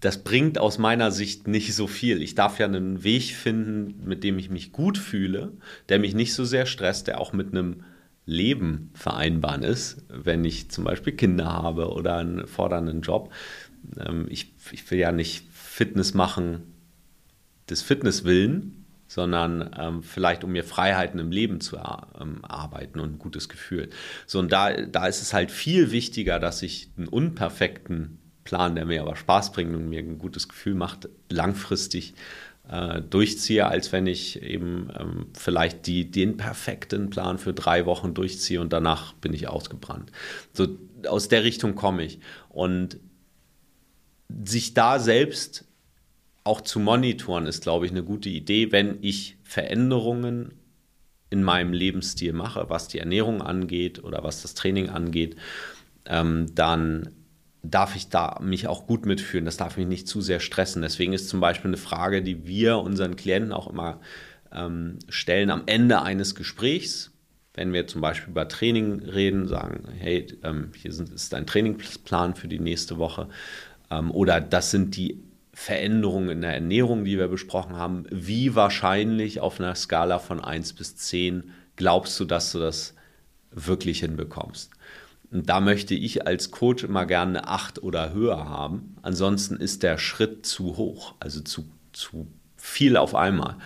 das 0.00 0.22
bringt 0.22 0.58
aus 0.58 0.78
meiner 0.78 1.10
Sicht 1.10 1.48
nicht 1.48 1.74
so 1.74 1.86
viel. 1.86 2.22
Ich 2.22 2.34
darf 2.34 2.58
ja 2.58 2.66
einen 2.66 3.02
Weg 3.02 3.34
finden, 3.34 4.06
mit 4.06 4.22
dem 4.22 4.38
ich 4.38 4.50
mich 4.50 4.72
gut 4.72 4.98
fühle, 4.98 5.52
der 5.88 5.98
mich 5.98 6.14
nicht 6.14 6.34
so 6.34 6.44
sehr 6.44 6.66
stresst, 6.66 7.06
der 7.08 7.20
auch 7.20 7.32
mit 7.32 7.52
einem 7.52 7.84
Leben 8.24 8.90
vereinbaren 8.94 9.62
ist, 9.62 10.04
wenn 10.08 10.44
ich 10.44 10.70
zum 10.70 10.84
Beispiel 10.84 11.14
Kinder 11.14 11.46
habe 11.46 11.90
oder 11.90 12.16
einen 12.18 12.46
fordernden 12.46 13.00
Job. 13.00 13.32
Ähm, 13.98 14.26
ich, 14.28 14.52
ich 14.70 14.88
will 14.90 14.98
ja 14.98 15.12
nicht 15.12 15.46
Fitness 15.50 16.14
machen 16.14 16.62
des 17.68 17.82
Fitness 17.82 18.24
willen, 18.24 18.77
sondern 19.08 19.74
ähm, 19.76 20.02
vielleicht 20.02 20.44
um 20.44 20.52
mir 20.52 20.62
Freiheiten 20.62 21.18
im 21.18 21.32
Leben 21.32 21.60
zu 21.60 21.76
ähm, 21.76 22.44
arbeiten 22.44 23.00
und 23.00 23.14
ein 23.14 23.18
gutes 23.18 23.48
Gefühl. 23.48 23.88
So, 24.26 24.38
und 24.38 24.52
da, 24.52 24.72
da 24.72 25.06
ist 25.06 25.22
es 25.22 25.32
halt 25.32 25.50
viel 25.50 25.90
wichtiger, 25.90 26.38
dass 26.38 26.62
ich 26.62 26.90
einen 26.96 27.08
unperfekten 27.08 28.18
Plan, 28.44 28.76
der 28.76 28.84
mir 28.84 29.02
aber 29.02 29.16
Spaß 29.16 29.52
bringt 29.52 29.74
und 29.74 29.88
mir 29.88 30.00
ein 30.00 30.18
gutes 30.18 30.48
Gefühl 30.48 30.74
macht, 30.74 31.08
langfristig 31.30 32.14
äh, 32.68 33.00
durchziehe, 33.00 33.66
als 33.66 33.92
wenn 33.92 34.06
ich 34.06 34.42
eben 34.42 34.90
ähm, 34.98 35.26
vielleicht 35.34 35.86
die, 35.86 36.10
den 36.10 36.36
perfekten 36.36 37.10
Plan 37.10 37.38
für 37.38 37.54
drei 37.54 37.86
Wochen 37.86 38.14
durchziehe 38.14 38.60
und 38.60 38.72
danach 38.72 39.14
bin 39.14 39.32
ich 39.32 39.48
ausgebrannt. 39.48 40.12
So 40.52 40.68
aus 41.06 41.28
der 41.28 41.44
Richtung 41.44 41.74
komme 41.74 42.04
ich. 42.04 42.20
Und 42.48 42.98
sich 44.44 44.74
da 44.74 44.98
selbst 44.98 45.67
auch 46.48 46.62
zu 46.62 46.80
monitoren 46.80 47.44
ist, 47.46 47.62
glaube 47.62 47.84
ich, 47.84 47.92
eine 47.92 48.02
gute 48.02 48.30
Idee, 48.30 48.72
wenn 48.72 48.98
ich 49.02 49.36
Veränderungen 49.44 50.54
in 51.28 51.42
meinem 51.42 51.74
Lebensstil 51.74 52.32
mache, 52.32 52.70
was 52.70 52.88
die 52.88 52.98
Ernährung 52.98 53.42
angeht 53.42 54.02
oder 54.02 54.24
was 54.24 54.40
das 54.40 54.54
Training 54.54 54.88
angeht, 54.88 55.36
ähm, 56.06 56.46
dann 56.54 57.10
darf 57.62 57.96
ich 57.96 58.08
da 58.08 58.38
mich 58.40 58.66
auch 58.66 58.86
gut 58.86 59.04
mitfühlen. 59.04 59.44
Das 59.44 59.58
darf 59.58 59.76
mich 59.76 59.86
nicht 59.86 60.08
zu 60.08 60.22
sehr 60.22 60.40
stressen. 60.40 60.80
Deswegen 60.80 61.12
ist 61.12 61.28
zum 61.28 61.40
Beispiel 61.40 61.68
eine 61.68 61.76
Frage, 61.76 62.22
die 62.22 62.46
wir 62.46 62.78
unseren 62.78 63.16
Klienten 63.16 63.52
auch 63.52 63.68
immer 63.68 64.00
ähm, 64.50 64.98
stellen 65.10 65.50
am 65.50 65.64
Ende 65.66 66.00
eines 66.00 66.34
Gesprächs, 66.34 67.12
wenn 67.52 67.74
wir 67.74 67.86
zum 67.86 68.00
Beispiel 68.00 68.30
über 68.30 68.48
Training 68.48 69.00
reden, 69.00 69.48
sagen, 69.48 69.84
hey, 69.98 70.26
ähm, 70.44 70.70
hier 70.74 70.94
sind, 70.94 71.10
ist 71.10 71.34
dein 71.34 71.46
Trainingsplan 71.46 72.36
für 72.36 72.48
die 72.48 72.60
nächste 72.60 72.96
Woche 72.96 73.28
ähm, 73.90 74.10
oder 74.12 74.40
das 74.40 74.70
sind 74.70 74.96
die 74.96 75.27
Veränderungen 75.60 76.28
in 76.30 76.40
der 76.40 76.54
Ernährung, 76.54 77.04
die 77.04 77.18
wir 77.18 77.26
besprochen 77.26 77.74
haben, 77.74 78.06
wie 78.10 78.54
wahrscheinlich 78.54 79.40
auf 79.40 79.58
einer 79.58 79.74
Skala 79.74 80.20
von 80.20 80.42
1 80.42 80.74
bis 80.74 80.94
10 80.94 81.50
glaubst 81.74 82.18
du, 82.20 82.24
dass 82.24 82.52
du 82.52 82.60
das 82.60 82.94
wirklich 83.50 83.98
hinbekommst? 83.98 84.70
Und 85.32 85.48
da 85.48 85.60
möchte 85.60 85.96
ich 85.96 86.28
als 86.28 86.52
Coach 86.52 86.84
immer 86.84 87.06
gerne 87.06 87.40
eine 87.40 87.48
8 87.48 87.82
oder 87.82 88.12
höher 88.12 88.48
haben. 88.48 88.94
Ansonsten 89.02 89.56
ist 89.56 89.82
der 89.82 89.98
Schritt 89.98 90.46
zu 90.46 90.76
hoch, 90.76 91.16
also 91.18 91.40
zu, 91.40 91.68
zu 91.92 92.28
viel 92.56 92.96
auf 92.96 93.16
einmal. 93.16 93.56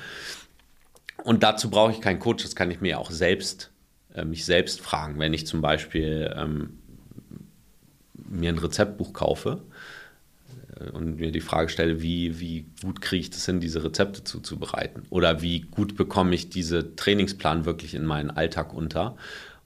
Und 1.22 1.42
dazu 1.42 1.68
brauche 1.68 1.92
ich 1.92 2.00
keinen 2.00 2.20
Coach, 2.20 2.42
das 2.42 2.56
kann 2.56 2.70
ich 2.70 2.80
mir 2.80 2.98
auch 2.98 3.10
selbst, 3.10 3.70
äh, 4.14 4.24
mich 4.24 4.46
selbst 4.46 4.80
fragen. 4.80 5.18
Wenn 5.18 5.34
ich 5.34 5.46
zum 5.46 5.60
Beispiel 5.60 6.34
ähm, 6.34 6.78
mir 8.14 8.48
ein 8.48 8.58
Rezeptbuch 8.58 9.12
kaufe, 9.12 9.62
und 10.92 11.16
mir 11.20 11.32
die 11.32 11.40
Frage 11.40 11.68
stelle, 11.68 12.02
wie, 12.02 12.40
wie 12.40 12.66
gut 12.82 13.00
kriege 13.00 13.20
ich 13.20 13.30
das 13.30 13.46
hin, 13.46 13.60
diese 13.60 13.84
Rezepte 13.84 14.24
zuzubereiten? 14.24 15.04
Oder 15.10 15.42
wie 15.42 15.60
gut 15.60 15.96
bekomme 15.96 16.34
ich 16.34 16.50
diese 16.50 16.96
Trainingsplan 16.96 17.64
wirklich 17.64 17.94
in 17.94 18.04
meinen 18.04 18.30
Alltag 18.30 18.72
unter? 18.72 19.16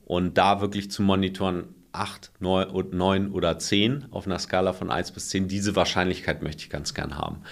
Und 0.04 0.38
da 0.38 0.60
wirklich 0.60 0.90
zu 0.90 1.02
monitoren, 1.02 1.64
8, 1.92 2.32
9 2.40 3.30
oder 3.30 3.58
10 3.58 4.06
auf 4.10 4.26
einer 4.26 4.38
Skala 4.38 4.72
von 4.72 4.90
1 4.90 5.12
bis 5.12 5.30
10, 5.30 5.48
diese 5.48 5.76
Wahrscheinlichkeit 5.76 6.42
möchte 6.42 6.62
ich 6.62 6.70
ganz 6.70 6.92
gern 6.92 7.16
haben. 7.16 7.42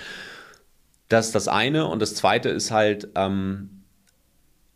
Das 1.08 1.26
ist 1.26 1.34
das 1.34 1.48
eine. 1.48 1.86
Und 1.86 2.02
das 2.02 2.14
zweite 2.14 2.50
ist 2.50 2.70
halt, 2.70 3.08
ähm, 3.14 3.84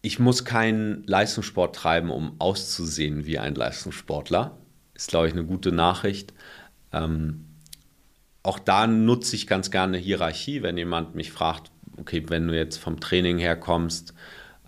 ich 0.01 0.19
muss 0.19 0.45
keinen 0.45 1.05
Leistungssport 1.05 1.77
treiben, 1.77 2.11
um 2.11 2.41
auszusehen 2.41 3.27
wie 3.27 3.39
ein 3.39 3.55
Leistungssportler. 3.55 4.57
Ist, 4.95 5.11
glaube 5.11 5.27
ich, 5.27 5.33
eine 5.33 5.45
gute 5.45 5.73
Nachricht. 5.73 6.33
Ähm, 6.93 7.48
auch 8.43 8.59
da 8.59 8.87
nutze 8.87 9.37
ich 9.37 9.47
ganz 9.47 9.71
gerne 9.71 9.99
Hierarchie, 9.99 10.63
wenn 10.63 10.79
jemand 10.79 11.15
mich 11.15 11.33
fragt, 11.33 11.71
okay, 11.99 12.25
wenn 12.29 12.49
du 12.49 12.57
jetzt 12.57 12.77
vom 12.77 13.01
Training 13.01 13.39
her 13.39 13.57
kommst, 13.57 14.15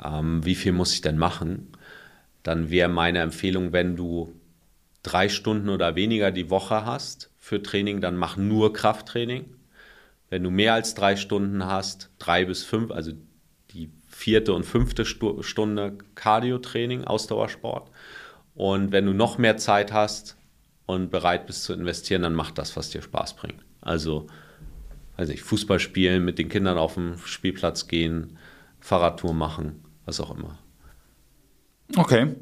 ähm, 0.04 0.44
wie 0.44 0.54
viel 0.54 0.72
muss 0.72 0.92
ich 0.92 1.00
denn 1.00 1.18
machen? 1.18 1.72
Dann 2.42 2.70
wäre 2.70 2.88
meine 2.88 3.20
Empfehlung, 3.20 3.72
wenn 3.72 3.96
du 3.96 4.34
drei 5.02 5.28
Stunden 5.28 5.68
oder 5.68 5.94
weniger 5.94 6.30
die 6.30 6.50
Woche 6.50 6.84
hast 6.84 7.30
für 7.38 7.62
Training, 7.62 8.00
dann 8.00 8.16
mach 8.16 8.36
nur 8.36 8.72
Krafttraining. 8.72 9.46
Wenn 10.28 10.42
du 10.42 10.50
mehr 10.50 10.74
als 10.74 10.94
drei 10.94 11.16
Stunden 11.16 11.64
hast, 11.64 12.10
drei 12.18 12.44
bis 12.44 12.64
fünf, 12.64 12.90
also 12.90 13.12
die 13.72 13.90
vierte 14.08 14.52
und 14.52 14.64
fünfte 14.64 15.04
Stunde 15.04 15.98
Cardio-Training, 16.14 17.04
Ausdauersport. 17.04 17.90
Und 18.54 18.92
wenn 18.92 19.06
du 19.06 19.12
noch 19.12 19.38
mehr 19.38 19.56
Zeit 19.56 19.92
hast 19.92 20.36
und 20.90 21.10
bereit 21.10 21.46
bist 21.46 21.64
zu 21.64 21.72
investieren, 21.72 22.22
dann 22.22 22.34
mach 22.34 22.50
das, 22.50 22.76
was 22.76 22.90
dir 22.90 23.02
Spaß 23.02 23.34
bringt. 23.34 23.64
Also, 23.80 24.26
weiß 25.16 25.28
nicht, 25.28 25.42
Fußball 25.42 25.78
spielen, 25.78 26.24
mit 26.24 26.38
den 26.38 26.48
Kindern 26.48 26.78
auf 26.78 26.94
den 26.94 27.16
Spielplatz 27.24 27.86
gehen, 27.88 28.36
Fahrradtour 28.80 29.34
machen, 29.34 29.84
was 30.04 30.20
auch 30.20 30.36
immer. 30.36 30.58
Okay. 31.96 32.34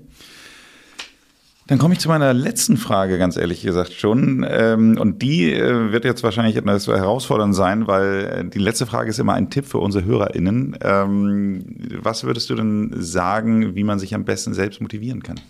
Dann 1.69 1.79
komme 1.79 1.93
ich 1.93 2.01
zu 2.01 2.09
meiner 2.09 2.33
letzten 2.33 2.79
Frage, 2.79 3.19
ganz 3.19 3.37
ehrlich 3.37 3.61
gesagt 3.61 3.93
schon. 3.93 4.45
Ähm, 4.49 4.97
und 4.99 5.21
die 5.21 5.53
äh, 5.53 5.93
wird 5.93 6.07
jetzt 6.07 6.23
wahrscheinlich 6.23 6.57
etwas 6.57 6.87
herausfordernd 6.87 7.55
sein, 7.55 7.87
weil 7.87 8.25
äh, 8.25 8.49
die 8.49 8.59
letzte 8.59 8.87
Frage 8.87 9.11
ist 9.11 9.19
immer 9.19 9.35
ein 9.35 9.51
Tipp 9.51 9.67
für 9.67 9.79
unsere 9.79 10.07
HörerInnen. 10.07 10.79
Ähm, 10.81 11.65
was 12.01 12.25
würdest 12.25 12.49
du 12.49 12.55
denn 12.55 12.95
sagen, 12.97 13.75
wie 13.75 13.85
man 13.85 13.99
sich 13.99 14.15
am 14.15 14.25
besten 14.25 14.55
selbst 14.55 14.81
motivieren 14.81 15.23
kann? 15.23 15.41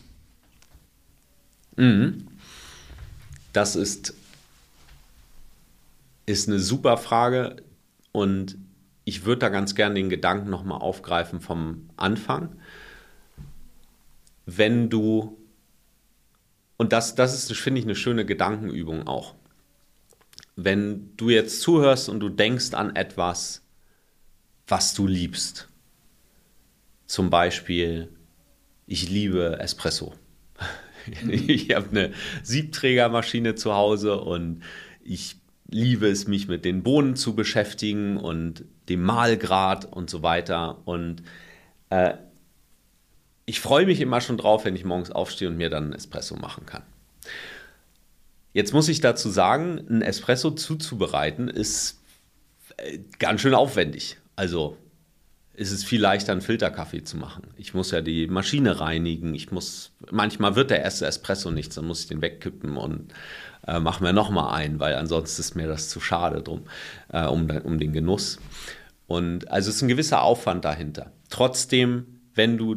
Mhm. 1.77 2.27
Das 3.53 3.77
ist, 3.77 4.15
ist 6.27 6.49
eine 6.49 6.59
super 6.59 6.97
Frage 6.97 7.57
und 8.13 8.59
ich 9.05 9.25
würde 9.25 9.41
da 9.41 9.49
ganz 9.49 9.75
gerne 9.75 9.95
den 9.95 10.11
Gedanken 10.11 10.51
nochmal 10.51 10.81
aufgreifen 10.81 11.41
vom 11.41 11.89
Anfang. 11.97 12.61
Wenn 14.45 14.91
du 14.91 15.39
und 16.79 16.93
das, 16.93 17.17
das 17.17 17.35
ist, 17.35 17.53
finde 17.61 17.81
ich, 17.81 17.85
eine 17.85 17.97
schöne 17.97 18.25
Gedankenübung 18.25 19.07
auch. 19.07 19.35
Wenn 20.57 21.15
du 21.17 21.29
jetzt 21.29 21.61
zuhörst 21.61 22.09
und 22.09 22.21
du 22.21 22.29
denkst 22.29 22.73
an 22.73 22.97
etwas, 22.97 23.63
was 24.67 24.95
du 24.95 25.07
liebst. 25.07 25.69
Zum 27.07 27.31
Beispiel, 27.31 28.11
ich 28.87 29.09
liebe 29.09 29.59
Espresso. 29.59 30.15
ich 31.29 31.75
habe 31.75 31.91
eine 31.91 32.13
Siebträgermaschine 32.43 33.55
zu 33.55 33.75
Hause 33.75 34.21
und 34.21 34.63
ich 35.03 35.37
liebe 35.71 36.09
es, 36.09 36.27
mich 36.27 36.49
mit 36.49 36.65
den 36.65 36.83
Bohnen 36.83 37.17
zu 37.17 37.35
beschäftigen 37.35 38.17
und 38.17 38.65
dem 38.89 39.03
Mahlgrad 39.03 39.85
und 39.85 40.09
so 40.09 40.23
weiter. 40.23 40.79
Und 40.87 41.23
äh, 41.91 42.15
ich 43.45 43.61
freue 43.61 43.87
mich 43.87 44.01
immer 44.01 44.21
schon 44.21 44.39
drauf, 44.39 44.65
wenn 44.65 44.77
ich 44.77 44.85
morgens 44.85 45.11
aufstehe 45.11 45.49
und 45.49 45.57
mir 45.57 45.71
dann 45.71 45.85
einen 45.85 45.93
Espresso 45.93 46.37
machen 46.37 46.67
kann. 46.67 46.83
Jetzt 48.53 48.73
muss 48.73 48.89
ich 48.89 49.01
dazu 49.01 49.29
sagen, 49.29 49.85
ein 49.89 50.03
Espresso 50.03 50.51
zuzubereiten 50.51 51.49
ist 51.49 52.01
äh, 52.79 52.99
ganz 53.19 53.43
schön 53.43 53.55
aufwendig. 53.55 54.17
Also 54.37 54.77
ist 55.59 55.73
es 55.73 55.83
viel 55.83 56.01
leichter, 56.01 56.33
einen 56.33 56.41
Filterkaffee 56.41 57.03
zu 57.03 57.17
machen. 57.17 57.43
Ich 57.57 57.75
muss 57.75 57.91
ja 57.91 58.01
die 58.01 58.29
Maschine 58.29 58.79
reinigen. 58.79 59.35
Ich 59.35 59.51
muss, 59.51 59.91
manchmal 60.11 60.55
wird 60.55 60.71
der 60.71 60.83
erste 60.83 61.07
Espresso 61.07 61.51
nichts, 61.51 61.75
dann 61.75 61.87
muss 61.87 62.03
ich 62.03 62.07
den 62.07 62.23
wegkippen 62.23 62.77
und 62.77 63.13
äh, 63.67 63.81
mache 63.81 64.05
mir 64.05 64.13
nochmal 64.13 64.55
einen, 64.55 64.79
weil 64.79 64.95
ansonsten 64.95 65.41
ist 65.41 65.57
mir 65.57 65.67
das 65.67 65.89
zu 65.89 65.99
schade 65.99 66.43
drum, 66.43 66.63
äh, 67.13 67.27
um, 67.27 67.51
um 67.51 67.79
den 67.79 67.93
Genuss. 67.93 68.39
Und 69.09 69.51
also 69.51 69.71
es 69.71 69.77
ist 69.77 69.83
ein 69.83 69.89
gewisser 69.89 70.23
Aufwand 70.23 70.65
dahinter. 70.65 71.11
Trotzdem, 71.29 72.21
wenn 72.35 72.57
du 72.57 72.77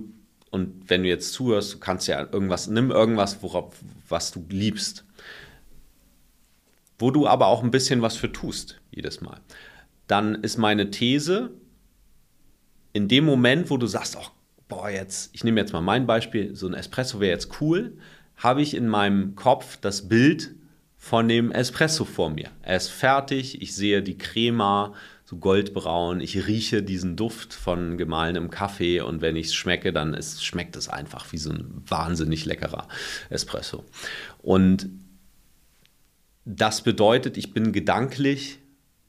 und 0.50 0.90
wenn 0.90 1.04
du 1.04 1.10
jetzt 1.10 1.34
zuhörst, 1.34 1.76
du 1.76 1.80
kannst 1.80 2.08
ja 2.08 2.20
irgendwas, 2.20 2.68
nimm 2.68 2.92
irgendwas, 2.92 3.42
worauf, 3.42 3.76
was 4.10 4.32
du 4.32 4.44
liebst. 4.50 5.06
Wo 7.00 7.12
du 7.12 7.28
aber 7.28 7.48
auch 7.48 7.64
ein 7.64 7.72
bisschen 7.72 8.02
was 8.02 8.18
für 8.18 8.32
tust, 8.32 8.82
jedes 8.92 9.22
Mal. 9.22 9.40
Dann 10.08 10.36
ist 10.36 10.58
meine 10.58 10.92
These, 10.92 11.52
in 12.94 13.08
dem 13.08 13.26
Moment, 13.26 13.70
wo 13.70 13.78
du 13.78 13.88
sagst, 13.88 14.18
oh, 14.20 14.28
boah, 14.68 14.90
jetzt, 14.90 15.30
ich 15.34 15.44
nehme 15.44 15.60
jetzt 15.60 15.74
mal 15.74 15.82
mein 15.82 16.06
Beispiel, 16.06 16.56
so 16.56 16.68
ein 16.68 16.74
Espresso 16.74 17.20
wäre 17.20 17.32
jetzt 17.32 17.62
cool, 17.62 17.98
habe 18.38 18.62
ich 18.62 18.74
in 18.74 18.88
meinem 18.88 19.36
Kopf 19.36 19.78
das 19.78 20.08
Bild 20.08 20.52
von 20.98 21.28
dem 21.28 21.52
Espresso 21.52 22.06
vor 22.06 22.30
mir. 22.30 22.50
Er 22.62 22.78
ist 22.78 22.90
fertig, 22.90 23.62
ich 23.62 23.76
sehe 23.76 24.04
die 24.04 24.18
Crema, 24.18 24.94
so 25.26 25.38
goldbraun. 25.38 26.20
Ich 26.20 26.46
rieche 26.46 26.84
diesen 26.84 27.16
Duft 27.16 27.54
von 27.54 27.98
gemahlenem 27.98 28.50
Kaffee 28.50 29.00
und 29.02 29.22
wenn 29.22 29.36
ich 29.36 29.48
es 29.48 29.56
schmecke, 29.56 29.94
dann 29.94 30.14
ist, 30.14 30.46
schmeckt 30.46 30.76
es 30.76 30.90
einfach 30.90 31.32
wie 31.32 31.38
so 31.38 31.52
ein 31.52 31.84
wahnsinnig 31.88 32.46
leckerer 32.46 32.88
Espresso. 33.30 33.86
Und 34.42 34.90
das 36.46 36.84
bedeutet, 36.84 37.38
ich 37.38 37.54
bin 37.54 37.72
gedanklich 37.72 38.60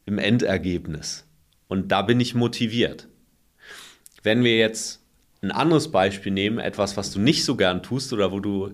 im 0.06 0.18
Endergebnis 0.18 1.24
und 1.66 1.90
da 1.90 2.02
bin 2.02 2.20
ich 2.20 2.34
motiviert. 2.34 3.08
Wenn 4.22 4.44
wir 4.44 4.56
jetzt 4.56 5.02
ein 5.42 5.50
anderes 5.50 5.90
Beispiel 5.90 6.32
nehmen, 6.32 6.58
etwas, 6.58 6.96
was 6.96 7.10
du 7.10 7.20
nicht 7.20 7.44
so 7.44 7.56
gern 7.56 7.82
tust 7.82 8.12
oder 8.12 8.32
wo 8.32 8.40
du 8.40 8.72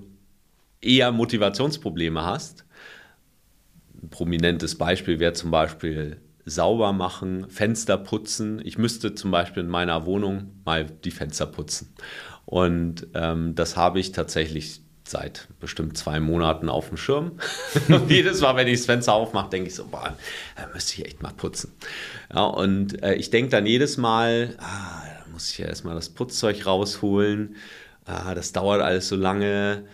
eher 0.80 1.12
Motivationsprobleme 1.12 2.24
hast, 2.24 2.64
ein 4.02 4.10
prominentes 4.10 4.76
Beispiel 4.76 5.18
wäre 5.18 5.32
zum 5.32 5.50
Beispiel 5.50 6.20
sauber 6.44 6.92
machen, 6.92 7.48
Fenster 7.50 7.98
putzen. 7.98 8.60
Ich 8.64 8.78
müsste 8.78 9.14
zum 9.14 9.30
Beispiel 9.30 9.62
in 9.62 9.68
meiner 9.68 10.06
Wohnung 10.06 10.52
mal 10.64 10.84
die 10.84 11.10
Fenster 11.10 11.46
putzen. 11.46 11.92
Und 12.44 13.06
ähm, 13.14 13.54
das 13.54 13.76
habe 13.76 14.00
ich 14.00 14.12
tatsächlich 14.12 14.80
seit 15.04 15.48
bestimmt 15.60 15.96
zwei 15.96 16.20
Monaten 16.20 16.68
auf 16.68 16.88
dem 16.88 16.96
Schirm. 16.96 17.32
und 17.88 18.10
jedes 18.10 18.40
Mal, 18.40 18.56
wenn 18.56 18.68
ich 18.68 18.78
das 18.78 18.86
Fenster 18.86 19.14
aufmache, 19.14 19.50
denke 19.50 19.68
ich 19.68 19.74
so, 19.74 19.86
boah, 19.86 20.16
müsste 20.72 21.00
ich 21.00 21.06
echt 21.06 21.22
mal 21.22 21.32
putzen. 21.32 21.72
Ja, 22.32 22.44
und 22.44 23.02
äh, 23.02 23.14
ich 23.14 23.30
denke 23.30 23.50
dann 23.50 23.66
jedes 23.66 23.96
Mal, 23.96 24.54
ah, 24.58 25.02
muss 25.38 25.52
ich 25.52 25.58
ja 25.58 25.66
erstmal 25.66 25.94
das 25.94 26.08
Putzzeug 26.08 26.66
rausholen. 26.66 27.54
Ah, 28.04 28.34
das 28.34 28.50
dauert 28.50 28.82
alles 28.82 29.06
so 29.06 29.14
lange. 29.14 29.84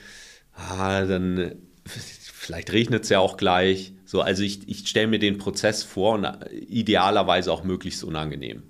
Ah, 0.54 1.04
dann 1.04 1.56
vielleicht 1.84 2.72
regnet 2.72 3.02
es 3.02 3.10
ja 3.10 3.18
auch 3.18 3.36
gleich. 3.36 3.92
So, 4.06 4.22
also 4.22 4.42
ich, 4.42 4.66
ich 4.70 4.88
stelle 4.88 5.06
mir 5.06 5.18
den 5.18 5.36
Prozess 5.36 5.82
vor 5.82 6.14
und 6.14 6.26
idealerweise 6.50 7.52
auch 7.52 7.62
möglichst 7.62 8.04
unangenehm. 8.04 8.62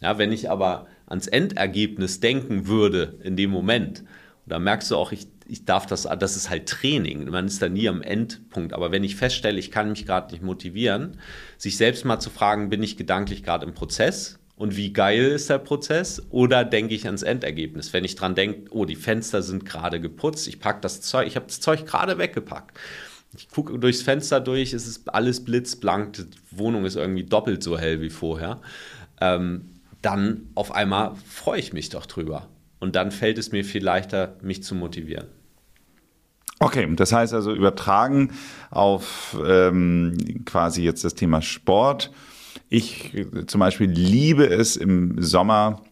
Ja, 0.00 0.16
wenn 0.18 0.30
ich 0.30 0.48
aber 0.48 0.86
ans 1.06 1.26
Endergebnis 1.26 2.20
denken 2.20 2.68
würde 2.68 3.18
in 3.24 3.34
dem 3.34 3.50
Moment, 3.50 4.04
da 4.46 4.60
merkst 4.60 4.92
du 4.92 4.96
auch, 4.96 5.10
ich, 5.10 5.26
ich 5.48 5.64
darf 5.64 5.86
das, 5.86 6.02
das 6.20 6.36
ist 6.36 6.48
halt 6.48 6.68
Training. 6.68 7.28
Man 7.28 7.46
ist 7.46 7.60
da 7.60 7.68
nie 7.68 7.88
am 7.88 8.02
Endpunkt. 8.02 8.72
Aber 8.72 8.92
wenn 8.92 9.02
ich 9.02 9.16
feststelle, 9.16 9.58
ich 9.58 9.72
kann 9.72 9.88
mich 9.88 10.06
gerade 10.06 10.30
nicht 10.30 10.44
motivieren, 10.44 11.18
sich 11.58 11.76
selbst 11.76 12.04
mal 12.04 12.20
zu 12.20 12.30
fragen, 12.30 12.68
bin 12.68 12.84
ich 12.84 12.96
gedanklich 12.96 13.42
gerade 13.42 13.66
im 13.66 13.74
Prozess 13.74 14.38
und 14.56 14.76
wie 14.76 14.92
geil 14.92 15.24
ist 15.24 15.50
der 15.50 15.58
Prozess? 15.58 16.22
Oder 16.30 16.64
denke 16.64 16.94
ich 16.94 17.06
ans 17.06 17.22
Endergebnis? 17.22 17.92
Wenn 17.92 18.04
ich 18.04 18.14
dran 18.14 18.34
denke, 18.34 18.70
oh, 18.70 18.84
die 18.84 18.96
Fenster 18.96 19.42
sind 19.42 19.64
gerade 19.64 20.00
geputzt, 20.00 20.46
ich 20.46 20.60
packe 20.60 20.80
das 20.80 21.00
Zeug, 21.00 21.26
ich 21.26 21.36
habe 21.36 21.46
das 21.46 21.60
Zeug 21.60 21.86
gerade 21.86 22.18
weggepackt 22.18 22.78
ich 23.36 23.48
gucke 23.50 23.78
durchs 23.78 24.02
Fenster 24.02 24.40
durch, 24.40 24.72
es 24.72 24.86
ist 24.86 25.08
alles 25.12 25.44
blitzblank, 25.44 26.12
die 26.14 26.26
Wohnung 26.50 26.84
ist 26.84 26.96
irgendwie 26.96 27.24
doppelt 27.24 27.62
so 27.62 27.78
hell 27.78 28.00
wie 28.00 28.10
vorher. 28.10 28.60
Ähm, 29.20 29.70
dann 30.02 30.48
auf 30.54 30.72
einmal 30.72 31.14
freue 31.26 31.58
ich 31.58 31.72
mich 31.72 31.88
doch 31.88 32.06
drüber. 32.06 32.48
Und 32.78 32.96
dann 32.96 33.10
fällt 33.10 33.38
es 33.38 33.52
mir 33.52 33.64
viel 33.64 33.82
leichter, 33.82 34.36
mich 34.42 34.62
zu 34.62 34.74
motivieren. 34.74 35.26
Okay, 36.60 36.88
das 36.94 37.12
heißt 37.12 37.34
also 37.34 37.52
übertragen 37.52 38.32
auf 38.70 39.36
ähm, 39.44 40.42
quasi 40.44 40.82
jetzt 40.82 41.04
das 41.04 41.14
Thema 41.14 41.42
Sport. 41.42 42.10
Ich 42.68 43.12
zum 43.46 43.60
Beispiel 43.60 43.90
liebe 43.90 44.46
es 44.46 44.76
im 44.76 45.22
Sommer 45.22 45.82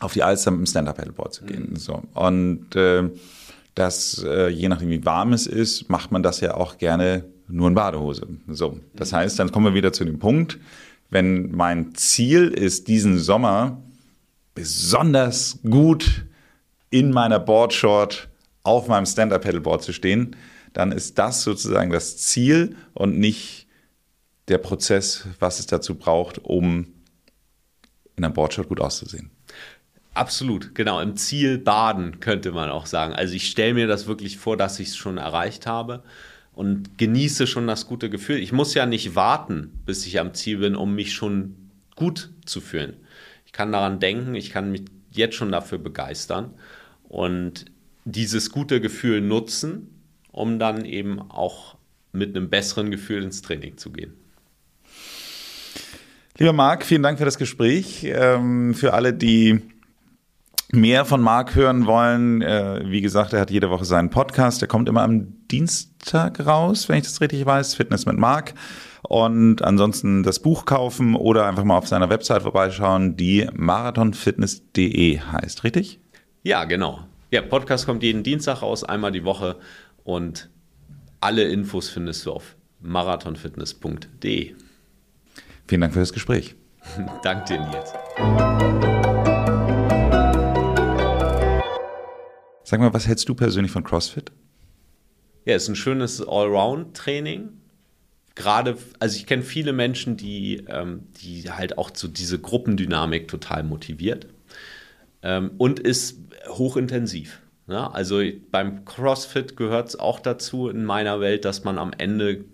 auf 0.00 0.12
die 0.12 0.22
Alster 0.22 0.50
mit 0.50 0.60
dem 0.60 0.66
Stand-Up-Paddleboard 0.66 1.34
zu 1.34 1.44
gehen. 1.44 1.70
Mhm. 1.70 1.76
So. 1.76 2.02
Und 2.14 2.74
äh, 2.76 3.08
dass 3.74 4.22
äh, 4.26 4.48
je 4.48 4.68
nachdem 4.68 4.90
wie 4.90 5.04
warm 5.04 5.32
es 5.32 5.46
ist, 5.46 5.88
macht 5.88 6.12
man 6.12 6.22
das 6.22 6.40
ja 6.40 6.54
auch 6.54 6.78
gerne 6.78 7.24
nur 7.48 7.68
in 7.68 7.74
Badehose. 7.74 8.26
So, 8.48 8.78
das 8.94 9.12
heißt, 9.12 9.38
dann 9.38 9.52
kommen 9.52 9.66
wir 9.66 9.74
wieder 9.74 9.92
zu 9.92 10.04
dem 10.04 10.18
Punkt, 10.18 10.58
wenn 11.10 11.52
mein 11.52 11.94
Ziel 11.94 12.48
ist, 12.48 12.88
diesen 12.88 13.18
Sommer 13.18 13.82
besonders 14.54 15.58
gut 15.62 16.24
in 16.90 17.10
meiner 17.10 17.38
Boardshort 17.38 18.28
auf 18.62 18.88
meinem 18.88 19.06
Stand-Up-Pedalboard 19.06 19.82
zu 19.82 19.92
stehen, 19.92 20.36
dann 20.72 20.92
ist 20.92 21.18
das 21.18 21.42
sozusagen 21.42 21.90
das 21.90 22.16
Ziel 22.16 22.76
und 22.94 23.18
nicht 23.18 23.66
der 24.48 24.58
Prozess, 24.58 25.26
was 25.38 25.58
es 25.58 25.66
dazu 25.66 25.94
braucht, 25.94 26.38
um 26.38 26.86
in 28.16 28.24
einer 28.24 28.32
Boardshort 28.32 28.68
gut 28.68 28.80
auszusehen. 28.80 29.30
Absolut, 30.14 30.74
genau. 30.74 31.00
Im 31.00 31.16
Ziel 31.16 31.58
baden 31.58 32.20
könnte 32.20 32.52
man 32.52 32.68
auch 32.68 32.86
sagen. 32.86 33.14
Also 33.14 33.34
ich 33.34 33.48
stelle 33.48 33.74
mir 33.74 33.86
das 33.86 34.06
wirklich 34.06 34.36
vor, 34.36 34.56
dass 34.56 34.78
ich 34.78 34.88
es 34.88 34.96
schon 34.96 35.16
erreicht 35.16 35.66
habe 35.66 36.02
und 36.52 36.98
genieße 36.98 37.46
schon 37.46 37.66
das 37.66 37.86
gute 37.86 38.10
Gefühl. 38.10 38.36
Ich 38.36 38.52
muss 38.52 38.74
ja 38.74 38.84
nicht 38.84 39.14
warten, 39.14 39.80
bis 39.86 40.06
ich 40.06 40.20
am 40.20 40.34
Ziel 40.34 40.58
bin, 40.58 40.76
um 40.76 40.94
mich 40.94 41.14
schon 41.14 41.56
gut 41.96 42.30
zu 42.44 42.60
fühlen. 42.60 42.96
Ich 43.46 43.52
kann 43.52 43.72
daran 43.72 44.00
denken, 44.00 44.34
ich 44.34 44.50
kann 44.50 44.70
mich 44.70 44.82
jetzt 45.10 45.36
schon 45.36 45.52
dafür 45.52 45.78
begeistern 45.78 46.54
und 47.08 47.66
dieses 48.04 48.50
gute 48.50 48.80
Gefühl 48.80 49.20
nutzen, 49.20 49.88
um 50.30 50.58
dann 50.58 50.84
eben 50.84 51.20
auch 51.20 51.76
mit 52.12 52.36
einem 52.36 52.50
besseren 52.50 52.90
Gefühl 52.90 53.22
ins 53.22 53.40
Training 53.40 53.78
zu 53.78 53.92
gehen. 53.92 54.12
Lieber 56.42 56.52
Marc, 56.52 56.84
vielen 56.84 57.04
Dank 57.04 57.18
für 57.18 57.24
das 57.24 57.38
Gespräch. 57.38 58.02
Ähm, 58.02 58.74
für 58.74 58.94
alle, 58.94 59.14
die 59.14 59.60
mehr 60.72 61.04
von 61.04 61.20
Marc 61.20 61.54
hören 61.54 61.86
wollen, 61.86 62.42
äh, 62.42 62.82
wie 62.84 63.00
gesagt, 63.00 63.32
er 63.32 63.38
hat 63.38 63.52
jede 63.52 63.70
Woche 63.70 63.84
seinen 63.84 64.10
Podcast. 64.10 64.60
Der 64.60 64.66
kommt 64.66 64.88
immer 64.88 65.02
am 65.02 65.46
Dienstag 65.52 66.44
raus, 66.44 66.88
wenn 66.88 66.96
ich 66.96 67.04
das 67.04 67.20
richtig 67.20 67.46
weiß. 67.46 67.76
Fitness 67.76 68.06
mit 68.06 68.18
Marc. 68.18 68.54
Und 69.02 69.62
ansonsten 69.62 70.24
das 70.24 70.40
Buch 70.40 70.64
kaufen 70.64 71.14
oder 71.14 71.46
einfach 71.46 71.62
mal 71.62 71.78
auf 71.78 71.86
seiner 71.86 72.10
Website 72.10 72.42
vorbeischauen, 72.42 73.16
die 73.16 73.48
marathonfitness.de 73.52 75.20
heißt, 75.20 75.62
richtig? 75.62 76.00
Ja, 76.42 76.64
genau. 76.64 77.04
Ja, 77.30 77.42
Podcast 77.42 77.86
kommt 77.86 78.02
jeden 78.02 78.24
Dienstag 78.24 78.62
raus, 78.62 78.82
einmal 78.82 79.12
die 79.12 79.24
Woche. 79.24 79.58
Und 80.02 80.50
alle 81.20 81.44
Infos 81.44 81.88
findest 81.88 82.26
du 82.26 82.32
auf 82.32 82.56
marathonfitness.de. 82.80 84.56
Vielen 85.72 85.80
Dank 85.80 85.94
für 85.94 86.00
das 86.00 86.12
Gespräch. 86.12 86.54
Dank 87.22 87.46
dir, 87.46 87.58
Nils. 87.58 87.94
Sag 92.62 92.78
mal, 92.78 92.92
was 92.92 93.08
hältst 93.08 93.26
du 93.30 93.34
persönlich 93.34 93.72
von 93.72 93.82
CrossFit? 93.82 94.32
Ja, 95.46 95.54
es 95.54 95.62
ist 95.62 95.68
ein 95.70 95.76
schönes 95.76 96.20
Allround-Training. 96.20 97.48
Gerade, 98.34 98.76
also 98.98 99.16
ich 99.16 99.24
kenne 99.24 99.40
viele 99.40 99.72
Menschen, 99.72 100.18
die, 100.18 100.62
ähm, 100.68 101.06
die 101.22 101.50
halt 101.50 101.78
auch 101.78 101.88
so 101.94 102.06
diese 102.06 102.38
Gruppendynamik 102.38 103.28
total 103.28 103.62
motiviert 103.62 104.26
ähm, 105.22 105.52
und 105.56 105.80
ist 105.80 106.18
hochintensiv. 106.48 107.40
Ne? 107.66 107.94
also 107.94 108.20
beim 108.50 108.84
CrossFit 108.84 109.56
gehört 109.56 109.88
es 109.88 109.98
auch 109.98 110.20
dazu 110.20 110.68
in 110.68 110.84
meiner 110.84 111.20
Welt, 111.20 111.46
dass 111.46 111.64
man 111.64 111.78
am 111.78 111.92
Ende 111.96 112.44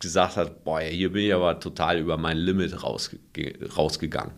gesagt 0.00 0.36
hat, 0.36 0.64
boah, 0.64 0.80
hier 0.80 1.12
bin 1.12 1.26
ich 1.26 1.34
aber 1.34 1.60
total 1.60 1.98
über 1.98 2.16
mein 2.16 2.36
Limit 2.36 2.82
rausge 2.82 3.18
rausgegangen. 3.76 4.34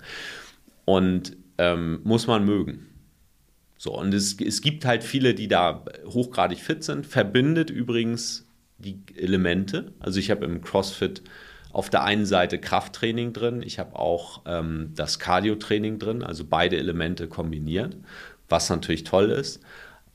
Und 0.85 1.37
ähm, 1.59 2.01
muss 2.05 2.27
man 2.27 2.45
mögen. 2.45 2.87
So, 3.77 3.97
und 3.97 4.13
es, 4.15 4.41
es 4.41 4.61
gibt 4.61 4.85
halt 4.85 5.05
viele, 5.05 5.35
die 5.35 5.49
da 5.49 5.85
hochgradig 6.07 6.59
fit 6.59 6.83
sind. 6.83 7.07
Verbindet 7.07 7.71
übrigens 7.71 8.47
die 8.79 9.01
Elemente. 9.17 9.93
Also 10.01 10.19
ich 10.19 10.31
habe 10.31 10.45
im 10.45 10.61
CrossFit 10.63 11.23
auf 11.73 11.91
der 11.91 12.03
einen 12.03 12.27
Seite 12.27 12.59
Krafttraining 12.59 13.33
drin, 13.33 13.63
ich 13.63 13.79
habe 13.79 13.97
auch 13.97 14.43
ähm, 14.47 14.93
das 14.95 15.19
Cardio-Training 15.19 15.99
drin, 15.99 16.23
also 16.23 16.45
beide 16.45 16.79
Elemente 16.79 17.29
kombiniert, 17.29 17.97
was 18.49 18.71
natürlich 18.71 19.05
toll 19.05 19.31
ist. 19.31 19.61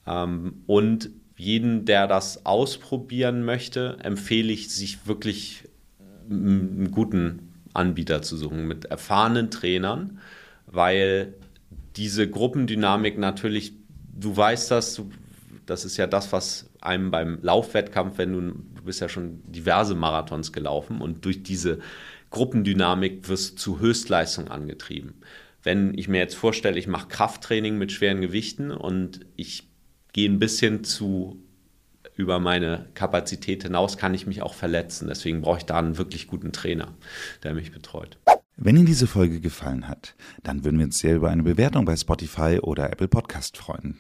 Ähm, 0.08 0.64
und 0.66 1.12
jeden, 1.44 1.86
der 1.86 2.08
das 2.08 2.46
ausprobieren 2.46 3.44
möchte, 3.44 3.98
empfehle 4.02 4.52
ich, 4.52 4.70
sich 4.70 5.06
wirklich 5.06 5.68
einen 6.30 6.92
guten 6.92 7.54
Anbieter 7.74 8.22
zu 8.22 8.38
suchen 8.38 8.68
mit 8.68 8.86
erfahrenen 8.86 9.52
Trainern, 9.52 10.20
weil 10.68 11.34
diese 11.96 12.30
Gruppendynamik 12.30 13.18
natürlich, 13.18 13.74
du 14.18 14.36
weißt 14.36 14.72
das, 14.72 15.02
das 15.66 15.86
ist 15.86 15.98
ja 15.98 16.08
das, 16.08 16.32
was 16.32 16.70
einem 16.82 17.12
beim 17.12 17.40
Laufwettkampf, 17.42 18.18
wenn 18.18 18.34
du, 18.34 18.42
du 18.76 18.84
bist 18.84 19.02
ja 19.02 19.10
schon 19.10 19.42
diverse 19.46 19.96
Marathons 19.96 20.52
gelaufen 20.52 21.02
und 21.02 21.26
durch 21.26 21.44
diese 21.44 21.80
Gruppendynamik 22.30 23.28
wirst 23.30 23.54
du 23.54 23.56
zu 23.58 23.80
Höchstleistung 23.80 24.48
angetrieben. 24.50 25.14
Wenn 25.62 25.98
ich 25.98 26.08
mir 26.08 26.18
jetzt 26.18 26.36
vorstelle, 26.36 26.78
ich 26.78 26.88
mache 26.88 27.08
Krafttraining 27.08 27.78
mit 27.78 27.92
schweren 27.92 28.22
Gewichten 28.22 28.72
und 28.72 29.22
ich 29.36 29.70
gehe 30.14 30.30
ein 30.30 30.40
bisschen 30.40 30.84
zu 30.84 31.44
über 32.16 32.40
meine 32.40 32.88
Kapazität 32.94 33.64
hinaus, 33.64 33.98
kann 33.98 34.14
ich 34.14 34.28
mich 34.28 34.42
auch 34.42 34.54
verletzen. 34.54 35.08
Deswegen 35.08 35.42
brauche 35.42 35.58
ich 35.58 35.66
da 35.66 35.80
einen 35.80 35.98
wirklich 35.98 36.28
guten 36.28 36.52
Trainer, 36.52 36.94
der 37.44 37.54
mich 37.54 37.72
betreut. 37.72 38.18
Wenn 38.56 38.78
Ihnen 38.78 38.86
diese 38.86 39.08
Folge 39.08 39.40
gefallen 39.42 39.88
hat, 39.88 40.16
dann 40.44 40.64
würden 40.64 40.78
wir 40.78 40.86
uns 40.86 41.00
sehr 41.00 41.16
über 41.16 41.32
eine 41.32 41.44
Bewertung 41.44 41.86
bei 41.86 41.96
Spotify 41.96 42.60
oder 42.62 42.92
Apple 42.92 43.08
Podcast 43.08 43.58
freuen. 43.58 43.98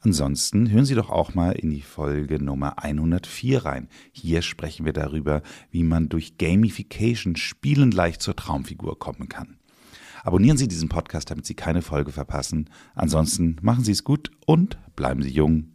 Ansonsten 0.00 0.70
hören 0.70 0.84
Sie 0.84 0.94
doch 0.94 1.10
auch 1.10 1.34
mal 1.34 1.52
in 1.52 1.70
die 1.70 1.82
Folge 1.82 2.42
Nummer 2.42 2.78
104 2.82 3.64
rein. 3.64 3.88
Hier 4.12 4.42
sprechen 4.42 4.86
wir 4.86 4.92
darüber, 4.92 5.42
wie 5.70 5.82
man 5.82 6.08
durch 6.08 6.38
Gamification 6.38 7.34
spielend 7.34 7.94
leicht 7.94 8.22
zur 8.22 8.36
Traumfigur 8.36 8.98
kommen 8.98 9.28
kann. 9.28 9.57
Abonnieren 10.28 10.58
Sie 10.58 10.68
diesen 10.68 10.90
Podcast, 10.90 11.30
damit 11.30 11.46
Sie 11.46 11.54
keine 11.54 11.80
Folge 11.80 12.12
verpassen. 12.12 12.68
Ansonsten 12.94 13.56
machen 13.62 13.82
Sie 13.82 13.92
es 13.92 14.04
gut 14.04 14.30
und 14.44 14.76
bleiben 14.94 15.22
Sie 15.22 15.30
jung 15.30 15.68